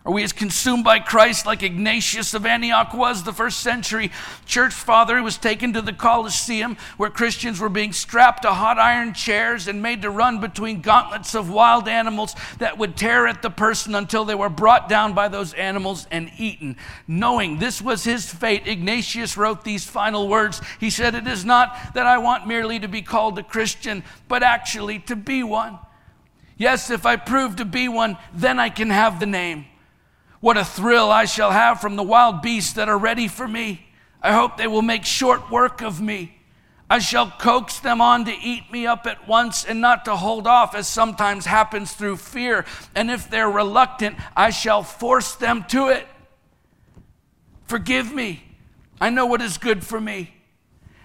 Are 0.04 0.12
we 0.12 0.24
as 0.24 0.34
consumed 0.34 0.84
by 0.84 1.00
Christ 1.00 1.46
like 1.46 1.64
Ignatius 1.64 2.34
of 2.34 2.46
Antioch 2.46 2.94
was, 2.94 3.24
the 3.24 3.32
first 3.32 3.62
century 3.62 4.12
church 4.46 4.74
father 4.74 5.16
who 5.16 5.24
was 5.24 5.38
taken 5.38 5.72
to 5.72 5.82
the 5.82 5.94
Colosseum 5.94 6.76
where 6.98 7.10
Christians 7.10 7.62
were 7.62 7.70
being 7.70 7.94
strapped 7.94 8.42
to 8.42 8.52
hot 8.52 8.78
iron 8.78 9.14
chairs 9.14 9.70
and 9.70 9.82
made 9.82 10.02
to 10.02 10.10
run 10.10 10.42
between 10.42 10.82
gauntlets 10.82 11.34
of 11.34 11.50
wild 11.50 11.88
animals 11.88 12.36
that 12.58 12.78
would 12.78 12.98
tear 12.98 13.26
at 13.26 13.42
the 13.42 13.50
person 13.50 13.96
until 13.96 14.26
they 14.26 14.36
were 14.36 14.50
brought 14.50 14.90
down 14.90 15.14
by 15.14 15.30
those 15.30 15.54
animals 15.54 16.06
and 16.12 16.30
eaten? 16.38 16.76
Knowing 17.08 17.58
this 17.58 17.82
was 17.82 18.04
his 18.04 18.30
fate, 18.30 18.68
Ignatius 18.68 19.38
wrote 19.38 19.64
these 19.64 19.86
final 19.86 20.28
words. 20.28 20.62
He 20.78 20.90
said, 20.90 21.16
It 21.16 21.26
is 21.26 21.46
not 21.46 21.94
that 21.94 22.06
I 22.06 22.18
want 22.18 22.46
merely 22.46 22.80
to 22.82 22.90
be 22.90 23.02
called 23.02 23.40
a 23.40 23.44
Christian, 23.44 24.04
but 24.28 24.44
actually 24.44 25.00
to 25.00 25.16
be 25.16 25.42
one. 25.42 25.80
Yes, 26.62 26.92
if 26.92 27.08
I 27.08 27.16
prove 27.16 27.56
to 27.56 27.66
be 27.66 27.88
one, 27.88 28.20
then 28.36 28.60
I 28.60 28.70
can 28.70 28.92
have 28.92 29.20
the 29.20 29.26
name. 29.26 29.66
What 30.42 30.58
a 30.58 30.64
thrill 30.64 31.10
I 31.10 31.26
shall 31.26 31.50
have 31.50 31.82
from 31.82 31.96
the 31.96 32.04
wild 32.04 32.44
beasts 32.44 32.74
that 32.74 32.88
are 32.88 33.00
ready 33.00 33.28
for 33.28 33.48
me. 33.48 33.88
I 34.22 34.34
hope 34.34 34.58
they 34.58 34.68
will 34.68 34.84
make 34.84 35.04
short 35.04 35.50
work 35.50 35.82
of 35.82 36.00
me. 36.00 36.38
I 36.88 37.00
shall 37.00 37.32
coax 37.32 37.80
them 37.80 38.00
on 38.00 38.26
to 38.26 38.32
eat 38.32 38.72
me 38.72 38.86
up 38.86 39.08
at 39.08 39.28
once 39.28 39.66
and 39.66 39.82
not 39.82 40.06
to 40.06 40.16
hold 40.16 40.46
off, 40.46 40.76
as 40.76 40.88
sometimes 40.88 41.48
happens 41.48 41.94
through 41.94 42.18
fear. 42.18 42.64
And 42.94 43.10
if 43.10 43.28
they're 43.28 43.50
reluctant, 43.50 44.18
I 44.38 44.52
shall 44.52 44.84
force 44.84 45.34
them 45.34 45.66
to 45.70 45.88
it. 45.88 46.06
Forgive 47.66 48.14
me. 48.14 48.44
I 49.00 49.10
know 49.10 49.26
what 49.26 49.42
is 49.42 49.58
good 49.58 49.84
for 49.84 50.00
me. 50.00 50.36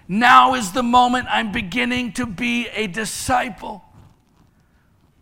Now 0.07 0.53
is 0.53 0.73
the 0.73 0.83
moment 0.83 1.25
I'm 1.31 1.51
beginning 1.51 2.11
to 2.13 2.27
be 2.27 2.67
a 2.67 2.85
disciple. 2.85 3.83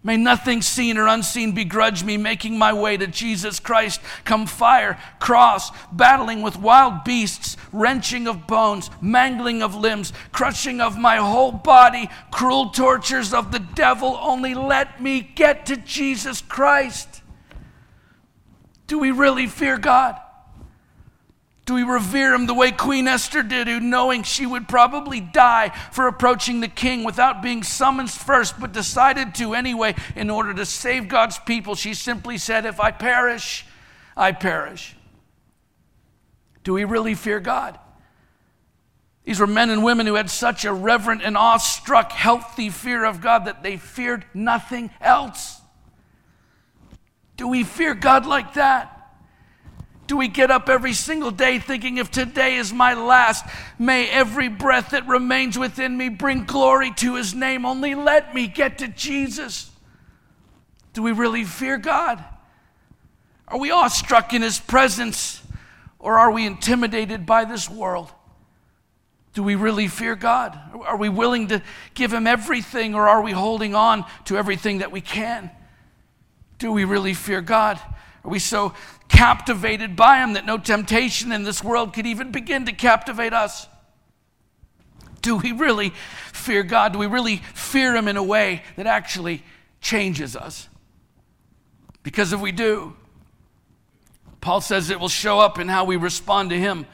May 0.05 0.17
nothing 0.17 0.61
seen 0.61 0.99
or 0.99 1.07
unseen 1.07 1.53
begrudge 1.53 2.03
me 2.03 2.15
making 2.15 2.59
my 2.59 2.71
way 2.71 2.95
to 2.95 3.07
Jesus 3.07 3.59
Christ. 3.59 3.99
Come 4.23 4.45
fire, 4.45 4.99
cross, 5.19 5.71
battling 5.91 6.43
with 6.43 6.59
wild 6.59 7.03
beasts, 7.03 7.57
wrenching 7.73 8.27
of 8.27 8.45
bones, 8.45 8.91
mangling 9.01 9.63
of 9.63 9.73
limbs, 9.73 10.13
crushing 10.31 10.79
of 10.79 10.95
my 10.95 11.15
whole 11.15 11.51
body, 11.51 12.07
cruel 12.29 12.69
tortures 12.69 13.33
of 13.33 13.51
the 13.51 13.57
devil. 13.57 14.15
Only 14.21 14.53
let 14.53 15.01
me 15.01 15.21
get 15.21 15.65
to 15.65 15.75
Jesus 15.75 16.39
Christ. 16.39 17.23
Do 18.85 18.99
we 18.99 19.09
really 19.09 19.47
fear 19.47 19.79
God? 19.79 20.21
Do 21.65 21.73
we 21.73 21.83
revere 21.83 22.35
him 22.35 22.45
the 22.45 22.53
way 22.53 22.71
Queen 22.71 23.07
Esther 23.07 23.41
did, 23.41 23.67
who, 23.67 23.79
knowing 23.79 24.21
she 24.21 24.45
would 24.45 24.67
probably 24.67 25.19
die 25.19 25.69
for 25.91 26.07
approaching 26.07 26.59
the 26.59 26.67
king 26.67 27.03
without 27.03 27.41
being 27.41 27.63
summoned 27.63 28.11
first, 28.11 28.59
but 28.59 28.71
decided 28.71 29.33
to 29.35 29.55
anyway 29.55 29.95
in 30.15 30.29
order 30.29 30.53
to 30.53 30.65
save 30.65 31.07
God's 31.07 31.39
people? 31.39 31.73
She 31.73 31.95
simply 31.95 32.37
said, 32.37 32.67
If 32.67 32.79
I 32.79 32.91
perish, 32.91 33.65
I 34.15 34.31
perish. 34.31 34.95
Do 36.63 36.73
we 36.73 36.83
really 36.83 37.15
fear 37.15 37.39
God? 37.39 37.79
These 39.23 39.39
were 39.39 39.47
men 39.47 39.71
and 39.71 39.83
women 39.83 40.05
who 40.05 40.13
had 40.13 40.29
such 40.29 40.65
a 40.65 40.73
reverent 40.73 41.23
and 41.23 41.35
awestruck, 41.35 42.11
healthy 42.11 42.69
fear 42.69 43.03
of 43.03 43.21
God 43.21 43.45
that 43.45 43.63
they 43.63 43.77
feared 43.77 44.23
nothing 44.35 44.91
else. 45.01 45.59
Do 47.37 47.47
we 47.47 47.63
fear 47.63 47.95
God 47.95 48.27
like 48.27 48.53
that? 48.53 48.94
Do 50.07 50.17
we 50.17 50.27
get 50.27 50.51
up 50.51 50.69
every 50.69 50.93
single 50.93 51.31
day 51.31 51.57
thinking, 51.57 51.97
if 51.97 52.11
today 52.11 52.55
is 52.55 52.71
my 52.71 52.93
last, 52.93 53.45
may 53.79 54.07
every 54.09 54.49
breath 54.49 54.91
that 54.91 55.07
remains 55.07 55.57
within 55.57 55.97
me 55.97 56.09
bring 56.09 56.45
glory 56.45 56.91
to 56.97 57.15
his 57.15 57.33
name? 57.33 57.65
Only 57.65 57.95
let 57.95 58.35
me 58.35 58.47
get 58.47 58.77
to 58.79 58.87
Jesus. 58.87 59.71
Do 60.93 61.01
we 61.01 61.11
really 61.11 61.43
fear 61.43 61.77
God? 61.77 62.23
Are 63.47 63.59
we 63.59 63.71
awestruck 63.71 64.33
in 64.33 64.41
His 64.41 64.59
presence 64.59 65.41
or 65.99 66.17
are 66.17 66.31
we 66.31 66.45
intimidated 66.45 67.25
by 67.25 67.45
this 67.45 67.69
world? 67.69 68.11
Do 69.33 69.43
we 69.43 69.55
really 69.55 69.87
fear 69.87 70.15
God? 70.15 70.57
Are 70.85 70.97
we 70.97 71.09
willing 71.09 71.49
to 71.49 71.61
give 71.93 72.13
Him 72.13 72.25
everything 72.25 72.95
or 72.95 73.07
are 73.07 73.21
we 73.21 73.31
holding 73.31 73.75
on 73.75 74.05
to 74.25 74.37
everything 74.37 74.79
that 74.79 74.91
we 74.91 75.01
can? 75.01 75.51
Do 76.57 76.71
we 76.71 76.85
really 76.85 77.13
fear 77.13 77.41
God? 77.41 77.79
Are 78.23 78.31
we 78.31 78.39
so 78.39 78.73
captivated 79.15 79.95
by 79.95 80.17
Him 80.17 80.33
that 80.33 80.45
no 80.45 80.57
temptation 80.57 81.31
in 81.31 81.43
this 81.43 81.63
world 81.63 81.93
could 81.93 82.05
even 82.05 82.31
begin 82.31 82.65
to 82.65 82.73
captivate 82.73 83.33
us? 83.33 83.67
Do 85.21 85.37
we 85.37 85.53
really 85.53 85.91
fear 86.33 86.63
God? 86.63 86.93
Do 86.93 86.99
we 86.99 87.07
really 87.07 87.37
fear 87.53 87.95
Him 87.95 88.07
in 88.07 88.17
a 88.17 88.23
way 88.23 88.61
that 88.75 88.87
actually 88.87 89.43
changes 89.81 90.35
us? 90.35 90.67
Because 92.03 92.33
if 92.33 92.39
we 92.39 92.51
do, 92.51 92.95
Paul 94.41 94.61
says 94.61 94.89
it 94.89 94.99
will 94.99 95.09
show 95.09 95.39
up 95.39 95.57
in 95.57 95.67
how 95.67 95.85
we 95.85 95.95
respond 95.95 96.51
to 96.51 96.59
Him 96.59 96.85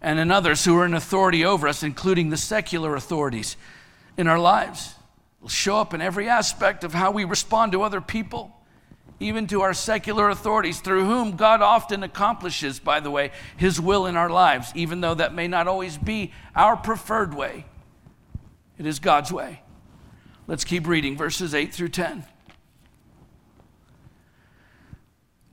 and 0.00 0.18
in 0.18 0.30
others 0.30 0.64
who 0.64 0.78
are 0.78 0.86
in 0.86 0.94
authority 0.94 1.44
over 1.44 1.68
us, 1.68 1.82
including 1.82 2.30
the 2.30 2.36
secular 2.36 2.96
authorities 2.96 3.56
in 4.16 4.26
our 4.26 4.38
lives. 4.38 4.94
It 5.40 5.42
will 5.42 5.48
show 5.48 5.76
up 5.76 5.92
in 5.92 6.00
every 6.00 6.28
aspect 6.28 6.84
of 6.84 6.94
how 6.94 7.10
we 7.10 7.24
respond 7.24 7.72
to 7.72 7.82
other 7.82 8.00
people 8.00 8.55
even 9.18 9.46
to 9.46 9.62
our 9.62 9.72
secular 9.72 10.28
authorities, 10.28 10.80
through 10.80 11.06
whom 11.06 11.36
God 11.36 11.62
often 11.62 12.02
accomplishes, 12.02 12.78
by 12.78 13.00
the 13.00 13.10
way, 13.10 13.30
His 13.56 13.80
will 13.80 14.06
in 14.06 14.16
our 14.16 14.28
lives, 14.28 14.70
even 14.74 15.00
though 15.00 15.14
that 15.14 15.34
may 15.34 15.48
not 15.48 15.66
always 15.66 15.96
be 15.96 16.32
our 16.54 16.76
preferred 16.76 17.34
way. 17.34 17.64
It 18.78 18.84
is 18.86 18.98
God's 18.98 19.32
way. 19.32 19.62
Let's 20.46 20.64
keep 20.64 20.86
reading 20.86 21.16
verses 21.16 21.54
8 21.54 21.72
through 21.72 21.88
10. 21.88 22.24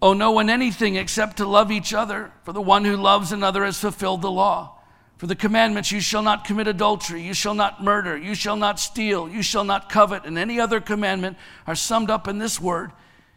Owe 0.02 0.14
no 0.14 0.32
one 0.32 0.50
anything 0.50 0.98
except 0.98 1.38
to 1.38 1.48
love 1.48 1.72
each 1.72 1.94
other, 1.94 2.34
for 2.44 2.52
the 2.52 2.62
one 2.62 2.84
who 2.84 2.98
loves 2.98 3.32
another 3.32 3.64
has 3.64 3.80
fulfilled 3.80 4.22
the 4.22 4.32
law. 4.32 4.78
For 5.18 5.28
the 5.28 5.36
commandments, 5.36 5.90
you 5.90 6.02
shall 6.02 6.22
not 6.22 6.44
commit 6.44 6.68
adultery, 6.68 7.22
you 7.22 7.34
shall 7.34 7.54
not 7.54 7.82
murder, 7.82 8.18
you 8.18 8.36
shall 8.36 8.58
not 8.58 8.78
steal, 8.78 9.30
you 9.30 9.42
shall 9.42 9.64
not 9.64 9.90
covet, 9.90 10.26
and 10.26 10.38
any 10.38 10.60
other 10.60 10.82
commandment 10.82 11.38
are 11.66 11.76
summed 11.76 12.10
up 12.10 12.28
in 12.28 12.40
this 12.40 12.60
word 12.60 12.92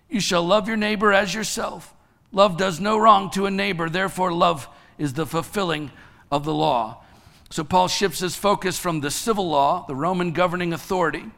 you 0.09 0.21
shall 0.21 0.45
love 0.45 0.69
your 0.69 0.77
neighbor 0.77 1.13
as 1.13 1.35
yourself. 1.35 1.95
Love 2.33 2.57
does 2.57 2.81
no 2.81 2.99
wrong 2.99 3.31
to 3.31 3.47
a 3.47 3.51
neighbor, 3.51 3.89
therefore, 3.89 4.33
love 4.33 4.69
is 4.99 5.15
the 5.15 5.27
fulfilling 5.27 5.91
of 6.31 6.45
the 6.45 6.55
law. 6.55 7.03
So, 7.51 7.65
Paul 7.65 7.89
shifts 7.89 8.21
his 8.21 8.37
focus 8.37 8.79
from 8.79 9.01
the 9.01 9.11
civil 9.11 9.49
law, 9.49 9.85
the 9.87 9.95
Roman 9.95 10.33
governing 10.33 10.73
authority, 10.73 11.31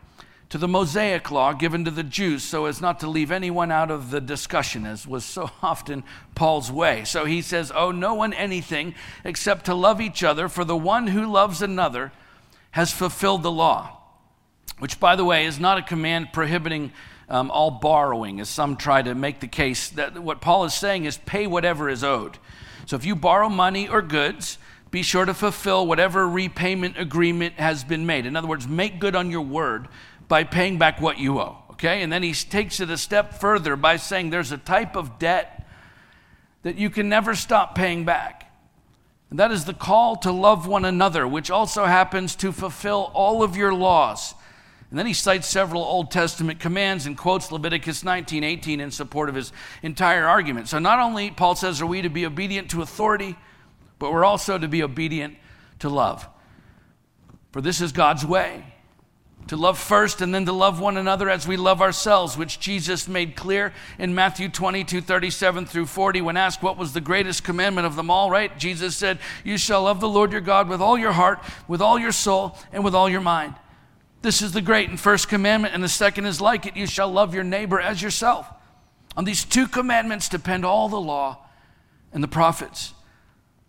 to 0.48 0.58
the 0.58 0.68
Mosaic 0.68 1.30
law 1.30 1.52
given 1.52 1.84
to 1.84 1.90
the 1.90 2.02
Jews 2.02 2.42
so 2.42 2.64
as 2.64 2.80
not 2.80 3.00
to 3.00 3.08
leave 3.08 3.30
anyone 3.30 3.70
out 3.70 3.90
of 3.90 4.10
the 4.10 4.20
discussion, 4.20 4.86
as 4.86 5.06
was 5.06 5.24
so 5.24 5.50
often 5.62 6.04
Paul's 6.34 6.72
way. 6.72 7.04
So 7.04 7.24
he 7.24 7.42
says, 7.42 7.70
Oh, 7.74 7.90
no 7.90 8.14
one 8.14 8.32
anything 8.32 8.94
except 9.24 9.66
to 9.66 9.74
love 9.74 10.00
each 10.00 10.24
other, 10.24 10.48
for 10.48 10.64
the 10.64 10.76
one 10.76 11.08
who 11.08 11.30
loves 11.30 11.60
another 11.60 12.12
has 12.72 12.92
fulfilled 12.92 13.42
the 13.42 13.52
law. 13.52 13.96
Which, 14.78 15.00
by 15.00 15.16
the 15.16 15.24
way, 15.24 15.44
is 15.44 15.58
not 15.58 15.78
a 15.78 15.82
command 15.82 16.32
prohibiting 16.32 16.92
um, 17.28 17.50
all 17.50 17.70
borrowing, 17.70 18.40
as 18.40 18.48
some 18.48 18.76
try 18.76 19.02
to 19.02 19.14
make 19.14 19.40
the 19.40 19.48
case 19.48 19.90
that 19.90 20.18
what 20.18 20.40
Paul 20.40 20.64
is 20.64 20.74
saying 20.74 21.04
is 21.04 21.18
pay 21.18 21.46
whatever 21.46 21.88
is 21.88 22.02
owed. 22.02 22.38
So 22.86 22.96
if 22.96 23.04
you 23.04 23.14
borrow 23.14 23.48
money 23.48 23.88
or 23.88 24.00
goods, 24.00 24.58
be 24.90 25.02
sure 25.02 25.26
to 25.26 25.34
fulfill 25.34 25.86
whatever 25.86 26.26
repayment 26.26 26.98
agreement 26.98 27.54
has 27.54 27.84
been 27.84 28.06
made. 28.06 28.24
In 28.24 28.36
other 28.36 28.48
words, 28.48 28.66
make 28.66 28.98
good 28.98 29.14
on 29.14 29.30
your 29.30 29.42
word 29.42 29.88
by 30.26 30.44
paying 30.44 30.78
back 30.78 31.00
what 31.00 31.18
you 31.18 31.38
owe. 31.38 31.58
Okay? 31.72 32.02
And 32.02 32.12
then 32.12 32.22
he 32.22 32.32
takes 32.32 32.80
it 32.80 32.90
a 32.90 32.96
step 32.96 33.34
further 33.34 33.76
by 33.76 33.96
saying 33.96 34.30
there's 34.30 34.52
a 34.52 34.58
type 34.58 34.96
of 34.96 35.18
debt 35.18 35.66
that 36.62 36.76
you 36.76 36.90
can 36.90 37.08
never 37.08 37.34
stop 37.34 37.74
paying 37.74 38.04
back. 38.04 38.50
And 39.30 39.38
that 39.38 39.52
is 39.52 39.66
the 39.66 39.74
call 39.74 40.16
to 40.16 40.32
love 40.32 40.66
one 40.66 40.86
another, 40.86 41.28
which 41.28 41.50
also 41.50 41.84
happens 41.84 42.34
to 42.36 42.50
fulfill 42.52 43.10
all 43.12 43.42
of 43.42 43.56
your 43.56 43.74
laws. 43.74 44.34
And 44.90 44.98
then 44.98 45.06
he 45.06 45.12
cites 45.12 45.46
several 45.46 45.82
Old 45.82 46.10
Testament 46.10 46.60
commands 46.60 47.04
and 47.04 47.16
quotes 47.16 47.52
Leviticus 47.52 48.04
19, 48.04 48.42
18 48.42 48.80
in 48.80 48.90
support 48.90 49.28
of 49.28 49.34
his 49.34 49.52
entire 49.82 50.26
argument. 50.26 50.68
So 50.68 50.78
not 50.78 50.98
only, 50.98 51.30
Paul 51.30 51.56
says, 51.56 51.82
are 51.82 51.86
we 51.86 52.00
to 52.00 52.08
be 52.08 52.24
obedient 52.24 52.70
to 52.70 52.80
authority, 52.80 53.36
but 53.98 54.12
we're 54.12 54.24
also 54.24 54.56
to 54.56 54.68
be 54.68 54.82
obedient 54.82 55.36
to 55.80 55.90
love. 55.90 56.26
For 57.52 57.60
this 57.60 57.80
is 57.80 57.92
God's 57.92 58.24
way 58.24 58.64
to 59.48 59.56
love 59.56 59.78
first 59.78 60.20
and 60.20 60.34
then 60.34 60.44
to 60.46 60.52
love 60.52 60.78
one 60.78 60.96
another 60.96 61.28
as 61.28 61.48
we 61.48 61.56
love 61.56 61.80
ourselves, 61.80 62.36
which 62.36 62.60
Jesus 62.60 63.08
made 63.08 63.34
clear 63.34 63.72
in 63.98 64.14
Matthew 64.14 64.48
22, 64.48 65.00
37 65.00 65.66
through 65.66 65.86
40. 65.86 66.20
When 66.20 66.36
asked 66.36 66.62
what 66.62 66.76
was 66.76 66.92
the 66.92 67.00
greatest 67.00 67.44
commandment 67.44 67.86
of 67.86 67.96
them 67.96 68.10
all, 68.10 68.30
right? 68.30 68.56
Jesus 68.58 68.96
said, 68.96 69.18
You 69.44 69.56
shall 69.56 69.84
love 69.84 70.00
the 70.00 70.08
Lord 70.08 70.32
your 70.32 70.40
God 70.42 70.68
with 70.68 70.80
all 70.80 70.98
your 70.98 71.12
heart, 71.12 71.42
with 71.66 71.80
all 71.80 71.98
your 71.98 72.12
soul, 72.12 72.58
and 72.72 72.84
with 72.84 72.94
all 72.94 73.08
your 73.08 73.22
mind. 73.22 73.54
This 74.20 74.42
is 74.42 74.52
the 74.52 74.60
great 74.60 74.88
and 74.88 74.98
first 74.98 75.28
commandment, 75.28 75.74
and 75.74 75.82
the 75.82 75.88
second 75.88 76.26
is 76.26 76.40
like 76.40 76.66
it 76.66 76.76
you 76.76 76.86
shall 76.86 77.10
love 77.10 77.34
your 77.34 77.44
neighbor 77.44 77.80
as 77.80 78.02
yourself. 78.02 78.48
On 79.16 79.24
these 79.24 79.44
two 79.44 79.68
commandments 79.68 80.28
depend 80.28 80.64
all 80.64 80.88
the 80.88 81.00
law 81.00 81.46
and 82.12 82.22
the 82.22 82.28
prophets. 82.28 82.94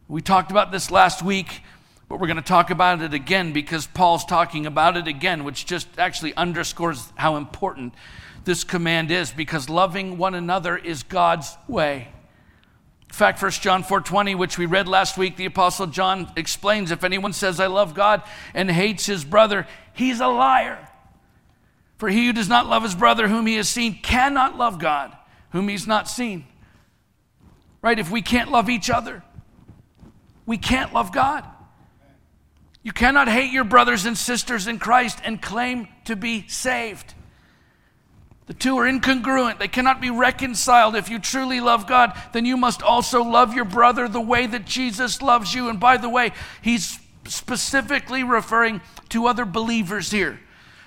We 0.08 0.22
talked 0.22 0.50
about 0.50 0.72
this 0.72 0.90
last 0.90 1.22
week, 1.22 1.62
but 2.08 2.20
we're 2.20 2.28
going 2.28 2.38
to 2.38 2.42
talk 2.42 2.72
about 2.72 3.02
it 3.04 3.14
again 3.14 3.54
because 3.54 3.86
Paul's 3.86 4.26
talking 4.26 4.66
about 4.66 4.98
it 4.98 5.08
again, 5.08 5.44
which 5.44 5.68
just 5.68 5.88
actually 6.00 6.34
underscores 6.36 7.14
how 7.16 7.36
important 7.36 7.94
this 8.46 8.64
command 8.64 9.12
is 9.12 9.32
because 9.32 9.70
loving 9.70 10.18
one 10.18 10.34
another 10.34 10.76
is 10.76 11.04
God's 11.04 11.56
way. 11.68 12.08
In 13.08 13.16
fact, 13.16 13.42
1 13.42 13.52
John 13.62 13.84
4:20, 13.84 14.36
which 14.36 14.58
we 14.58 14.68
read 14.68 14.88
last 14.88 15.18
week, 15.18 15.36
the 15.36 15.46
apostle 15.46 15.88
John 15.88 16.32
explains 16.36 16.92
if 16.92 17.04
anyone 17.04 17.34
says 17.34 17.60
I 17.60 17.66
love 17.66 17.96
God 17.96 18.22
and 18.54 18.70
hates 18.70 19.08
his 19.08 19.26
brother, 19.26 19.68
he's 20.00 20.22
a 20.22 20.28
liar. 20.28 20.80
For 21.98 22.08
he 22.08 22.28
who 22.28 22.34
does 22.34 22.48
not 22.48 22.68
love 22.68 22.84
his 22.84 22.96
brother 22.96 23.28
whom 23.28 23.46
he 23.46 23.56
has 23.56 23.68
seen 23.68 23.94
cannot 24.02 24.58
love 24.58 24.80
God 24.80 25.16
whom 25.52 25.68
he's 25.68 25.86
not 25.86 26.08
seen. 26.08 26.46
Right? 27.82 28.00
If 28.00 28.10
we 28.10 28.22
can't 28.22 28.50
love 28.52 28.70
each 28.70 28.90
other, 28.90 29.24
we 30.46 30.58
can't 30.58 30.94
love 30.94 31.12
God. 31.12 31.44
You 32.82 32.94
cannot 32.94 33.28
hate 33.28 33.52
your 33.52 33.66
brothers 33.66 34.06
and 34.06 34.18
sisters 34.18 34.68
in 34.68 34.80
Christ 34.80 35.20
and 35.24 35.42
claim 35.42 35.88
to 36.06 36.16
be 36.16 36.48
saved. 36.48 37.14
The 38.48 38.54
two 38.54 38.80
are 38.80 38.90
incongruent. 38.90 39.60
They 39.60 39.68
cannot 39.68 40.02
be 40.02 40.10
reconciled. 40.10 40.96
If 40.96 41.10
you 41.10 41.20
truly 41.20 41.60
love 41.60 41.86
God, 41.86 42.20
then 42.34 42.46
you 42.46 42.58
must 42.58 42.82
also 42.82 43.22
love 43.22 43.54
your 43.54 43.66
brother 43.66 44.08
the 44.08 44.22
way 44.22 44.48
that 44.48 44.66
Jesus 44.66 45.22
loves 45.22 45.54
you. 45.54 45.70
And 45.70 45.80
by 45.80 45.98
the 45.98 46.10
way, 46.10 46.32
he's 46.62 47.00
specifically 47.30 48.24
referring 48.24 48.82
to 49.10 49.28
other 49.28 49.46
believers 49.46 50.12
here, 50.12 50.40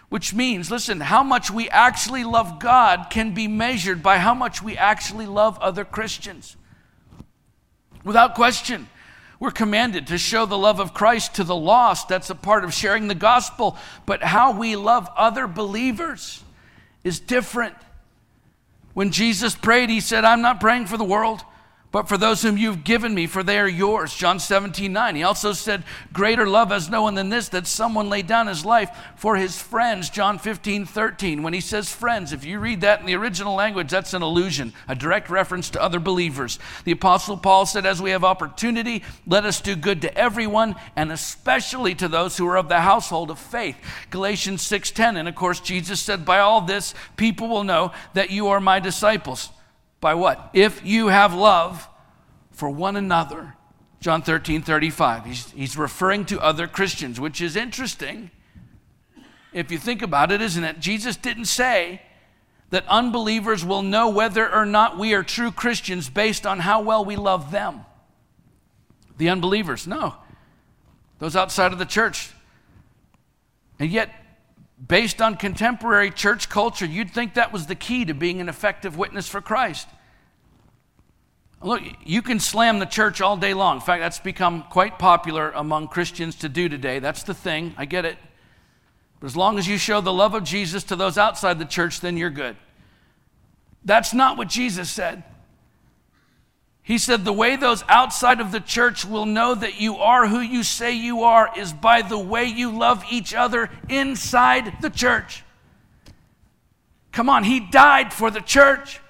which 0.09 0.35
means, 0.35 0.71
listen, 0.71 1.01
how 1.01 1.23
much 1.23 1.51
we 1.51 1.69
actually 1.71 2.25
love 2.25 2.59
God 2.59 3.07
can 3.11 3.33
be 3.35 3.49
measured 3.49 4.03
by 4.03 4.19
how 4.19 4.35
much 4.35 4.63
we 4.63 4.77
actually 4.77 5.27
love 5.27 5.59
other 5.59 5.85
Christians. 5.85 6.57
Without 8.05 8.35
question. 8.35 8.89
We're 9.43 9.51
commanded 9.51 10.07
to 10.07 10.19
show 10.19 10.47
the 10.47 10.57
love 10.57 10.79
of 10.79 10.95
Christ 10.95 11.35
to 11.35 11.43
the 11.43 11.57
lost. 11.57 12.09
That's 12.09 12.31
a 12.31 12.35
part 12.37 12.63
of 12.63 12.73
sharing 12.73 13.09
the 13.09 13.15
gospel. 13.17 13.77
But 14.07 14.23
how 14.23 14.57
we 14.57 14.77
love 14.77 15.09
other 15.17 15.49
believers 15.49 16.45
is 17.03 17.19
different. 17.19 17.75
When 18.95 19.11
Jesus 19.11 19.57
prayed, 19.57 19.91
he 19.91 19.99
said, 19.99 20.25
I'm 20.25 20.43
not 20.43 20.61
praying 20.61 20.87
for 20.87 20.97
the 20.97 21.03
world, 21.03 21.41
but 21.93 22.09
for 22.09 22.17
those 22.17 22.41
whom 22.41 22.57
you've 22.57 22.85
given 22.85 23.15
me, 23.15 23.27
for 23.27 23.43
they 23.43 23.59
are 23.59 23.69
yours. 23.69 24.15
John 24.15 24.41
17, 24.41 24.91
9. 24.91 25.15
He 25.15 25.23
also 25.23 25.53
said, 25.53 25.85
Greater 26.11 26.47
love 26.47 26.71
has 26.71 26.89
no 26.89 27.03
one 27.03 27.15
than 27.15 27.29
this, 27.29 27.51
that 27.51 27.67
someone 27.67 28.09
laid 28.09 28.27
down 28.27 28.47
his 28.47 28.65
life 28.65 28.89
for 29.15 29.37
his 29.37 29.61
friends. 29.61 30.09
John 30.09 30.39
15, 30.39 30.87
13. 30.87 31.43
When 31.43 31.53
he 31.53 31.61
says 31.61 31.95
friends, 31.95 32.33
if 32.33 32.47
you 32.47 32.59
read 32.61 32.81
that 32.81 33.01
in 33.01 33.07
the 33.07 33.15
original 33.15 33.55
language, 33.55 33.91
that's 33.91 34.15
an 34.15 34.23
allusion, 34.23 34.73
a 34.89 34.95
direct 34.95 35.29
reference 35.29 35.69
to 35.71 35.83
other 35.83 36.01
believers. 36.01 36.59
The 36.85 36.93
Apostle 36.93 37.37
Paul 37.37 37.67
said, 37.67 37.85
As 37.85 38.01
we 38.01 38.11
have 38.11 38.25
opportunity, 38.25 39.05
let 39.27 39.45
us 39.45 39.61
do 39.61 39.77
good 39.77 40.01
to 40.01 40.17
everyone, 40.17 40.77
and 40.97 41.13
especially 41.13 41.95
to 41.97 42.09
those 42.09 42.39
who 42.39 42.47
are 42.49 42.57
of 42.57 42.71
the 42.71 42.81
household 42.81 43.31
of 43.31 43.39
faith. 43.39 43.77
Galatians 44.09 44.63
6, 44.63 44.93
10. 44.93 45.19
And 45.19 45.29
of 45.29 45.35
course, 45.35 45.61
Jesus 45.61 46.01
said, 46.01 46.25
By 46.25 46.39
all 46.39 46.63
this, 46.63 46.95
people 47.19 47.49
will 47.49 47.65
know 47.65 47.93
that 48.15 48.31
you 48.31 48.49
are 48.49 48.61
my 48.61 48.81
disciples. 48.81 49.51
By 50.03 50.15
what? 50.15 50.51
If 50.53 50.85
you 50.85 51.09
have 51.09 51.33
love 51.33 51.89
for 52.51 52.69
one 52.69 52.97
another. 52.97 53.55
John 54.01 54.21
13, 54.21 54.63
35. 54.63 55.25
He's, 55.25 55.51
he's 55.53 55.77
referring 55.79 56.27
to 56.27 56.41
other 56.41 56.67
Christians, 56.67 57.21
which 57.21 57.41
is 57.41 57.57
interesting 57.57 58.31
if 59.53 59.71
you 59.71 59.79
think 59.79 60.03
about 60.03 60.33
it, 60.33 60.41
isn't 60.41 60.65
it? 60.65 60.81
Jesus 60.81 61.17
didn't 61.17 61.45
say 61.45 62.03
that 62.71 62.85
unbelievers 62.89 63.65
will 63.65 63.83
know 63.83 64.09
whether 64.09 64.51
or 64.51 64.65
not 64.65 64.99
we 64.99 65.13
are 65.13 65.23
true 65.23 65.53
Christians 65.53 66.09
based 66.09 66.47
on 66.47 66.61
how 66.61 66.81
well 66.81 67.05
we 67.05 67.17
love 67.17 67.51
them. 67.51 67.85
The 69.19 69.29
unbelievers, 69.29 69.87
no. 69.87 70.15
Those 71.19 71.37
outside 71.37 71.73
of 71.73 71.79
the 71.79 71.85
church. 71.85 72.31
And 73.79 73.91
yet, 73.91 74.11
based 74.87 75.23
on 75.23 75.37
contemporary 75.37 76.11
church 76.11 76.49
culture, 76.49 76.87
you'd 76.87 77.11
think 77.11 77.35
that 77.35 77.53
was 77.53 77.67
the 77.67 77.75
key 77.75 78.05
to 78.05 78.15
being 78.15 78.41
an 78.41 78.49
effective 78.49 78.97
witness 78.97 79.29
for 79.29 79.41
Christ. 79.41 79.89
Look, 81.63 81.83
you 82.05 82.23
can 82.23 82.41
slam 82.41 82.81
the 82.81 82.87
church 82.87 83.21
all 83.21 83.37
day 83.37 83.55
long. 83.55 83.77
In 83.77 83.83
fact, 83.83 84.01
that's 84.01 84.19
become 84.19 84.65
quite 84.65 84.99
popular 84.99 85.53
among 85.53 85.89
Christians 85.89 86.35
to 86.37 86.49
do 86.49 86.69
today. 86.69 86.99
That's 86.99 87.23
the 87.23 87.35
thing. 87.35 87.75
I 87.77 87.85
get 87.85 88.05
it. 88.05 88.17
But 89.21 89.27
as 89.27 89.37
long 89.37 89.59
as 89.59 89.69
you 89.69 89.79
show 89.79 90.01
the 90.01 90.13
love 90.13 90.35
of 90.35 90.43
Jesus 90.43 90.83
to 90.85 90.97
those 90.97 91.17
outside 91.17 91.61
the 91.61 91.65
church, 91.65 92.01
then 92.01 92.17
you're 92.17 92.31
good. 92.31 92.57
That's 93.85 94.13
not 94.13 94.37
what 94.37 94.49
Jesus 94.49 94.91
said. 94.91 95.23
He 96.83 96.99
said, 96.99 97.25
The 97.25 97.33
way 97.33 97.57
those 97.57 97.85
outside 97.89 98.41
of 98.41 98.51
the 98.51 98.61
church 98.61 99.05
will 99.05 99.27
know 99.27 99.55
that 99.55 99.81
you 99.81 99.97
are 99.97 100.27
who 100.27 100.41
you 100.41 100.63
say 100.63 100.93
you 100.93 101.23
are 101.23 101.51
is 101.57 101.73
by 101.73 102.03
the 102.03 102.19
way 102.19 102.45
you 102.45 102.77
love 102.77 103.05
each 103.11 103.35
other 103.35 103.71
inside 103.89 104.81
the 104.81 104.91
church. 104.91 105.45
Come 107.13 107.29
on, 107.29 107.45
He 107.45 107.61
died 107.61 108.13
for 108.13 108.31
the 108.31 108.41
church. 108.41 109.01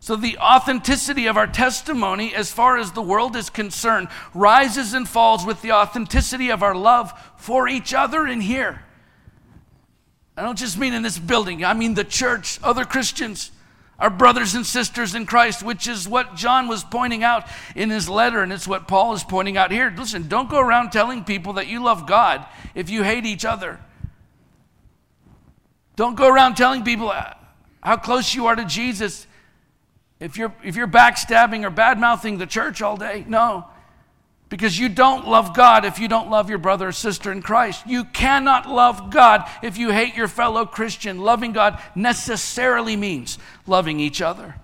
So, 0.00 0.16
the 0.16 0.36
authenticity 0.38 1.26
of 1.26 1.36
our 1.36 1.46
testimony, 1.46 2.34
as 2.34 2.50
far 2.50 2.76
as 2.76 2.90
the 2.90 3.00
world 3.02 3.36
is 3.36 3.50
concerned, 3.50 4.08
rises 4.34 4.94
and 4.94 5.08
falls 5.08 5.46
with 5.46 5.62
the 5.62 5.70
authenticity 5.70 6.50
of 6.50 6.60
our 6.60 6.74
love 6.74 7.12
for 7.36 7.68
each 7.68 7.94
other 7.94 8.26
in 8.26 8.40
here. 8.40 8.82
I 10.36 10.42
don't 10.42 10.58
just 10.58 10.76
mean 10.76 10.92
in 10.92 11.02
this 11.02 11.20
building, 11.20 11.64
I 11.64 11.74
mean 11.74 11.94
the 11.94 12.02
church, 12.02 12.58
other 12.64 12.84
Christians, 12.84 13.52
our 13.98 14.10
brothers 14.10 14.54
and 14.54 14.66
sisters 14.66 15.14
in 15.14 15.26
Christ, 15.26 15.62
which 15.62 15.86
is 15.86 16.08
what 16.08 16.34
John 16.34 16.66
was 16.66 16.82
pointing 16.82 17.22
out 17.22 17.46
in 17.76 17.90
his 17.90 18.08
letter, 18.08 18.42
and 18.42 18.52
it's 18.52 18.66
what 18.66 18.88
Paul 18.88 19.12
is 19.14 19.22
pointing 19.22 19.56
out 19.56 19.70
here. 19.70 19.92
Listen, 19.96 20.28
don't 20.28 20.50
go 20.50 20.58
around 20.58 20.90
telling 20.90 21.24
people 21.24 21.54
that 21.54 21.68
you 21.68 21.82
love 21.82 22.06
God 22.06 22.44
if 22.74 22.90
you 22.90 23.02
hate 23.02 23.26
each 23.26 23.44
other. 23.44 23.78
Don't 25.94 26.16
go 26.16 26.28
around 26.28 26.56
telling 26.56 26.84
people 26.84 27.10
uh, 27.10 27.34
how 27.82 27.96
close 27.96 28.34
you 28.34 28.46
are 28.46 28.56
to 28.56 28.64
Jesus 28.64 29.26
if 30.22 30.36
you're, 30.36 30.54
if 30.62 30.76
you're 30.76 30.86
backstabbing 30.86 31.64
or 31.64 31.70
bad 31.70 31.98
mouthing 31.98 32.38
the 32.38 32.46
church 32.46 32.80
all 32.80 32.96
day, 32.96 33.24
no. 33.26 33.66
Because 34.48 34.78
you 34.78 34.88
don't 34.88 35.26
love 35.26 35.56
God 35.56 35.84
if 35.84 35.98
you 35.98 36.08
don't 36.08 36.30
love 36.30 36.48
your 36.48 36.58
brother 36.58 36.88
or 36.88 36.92
sister 36.92 37.32
in 37.32 37.42
Christ. 37.42 37.86
You 37.86 38.04
cannot 38.04 38.68
love 38.68 39.10
God 39.10 39.48
if 39.62 39.78
you 39.78 39.90
hate 39.90 40.14
your 40.14 40.28
fellow 40.28 40.64
Christian. 40.64 41.18
Loving 41.18 41.52
God 41.52 41.80
necessarily 41.94 42.94
means 42.94 43.38
loving 43.66 44.00
each 44.00 44.20
other. 44.20 44.56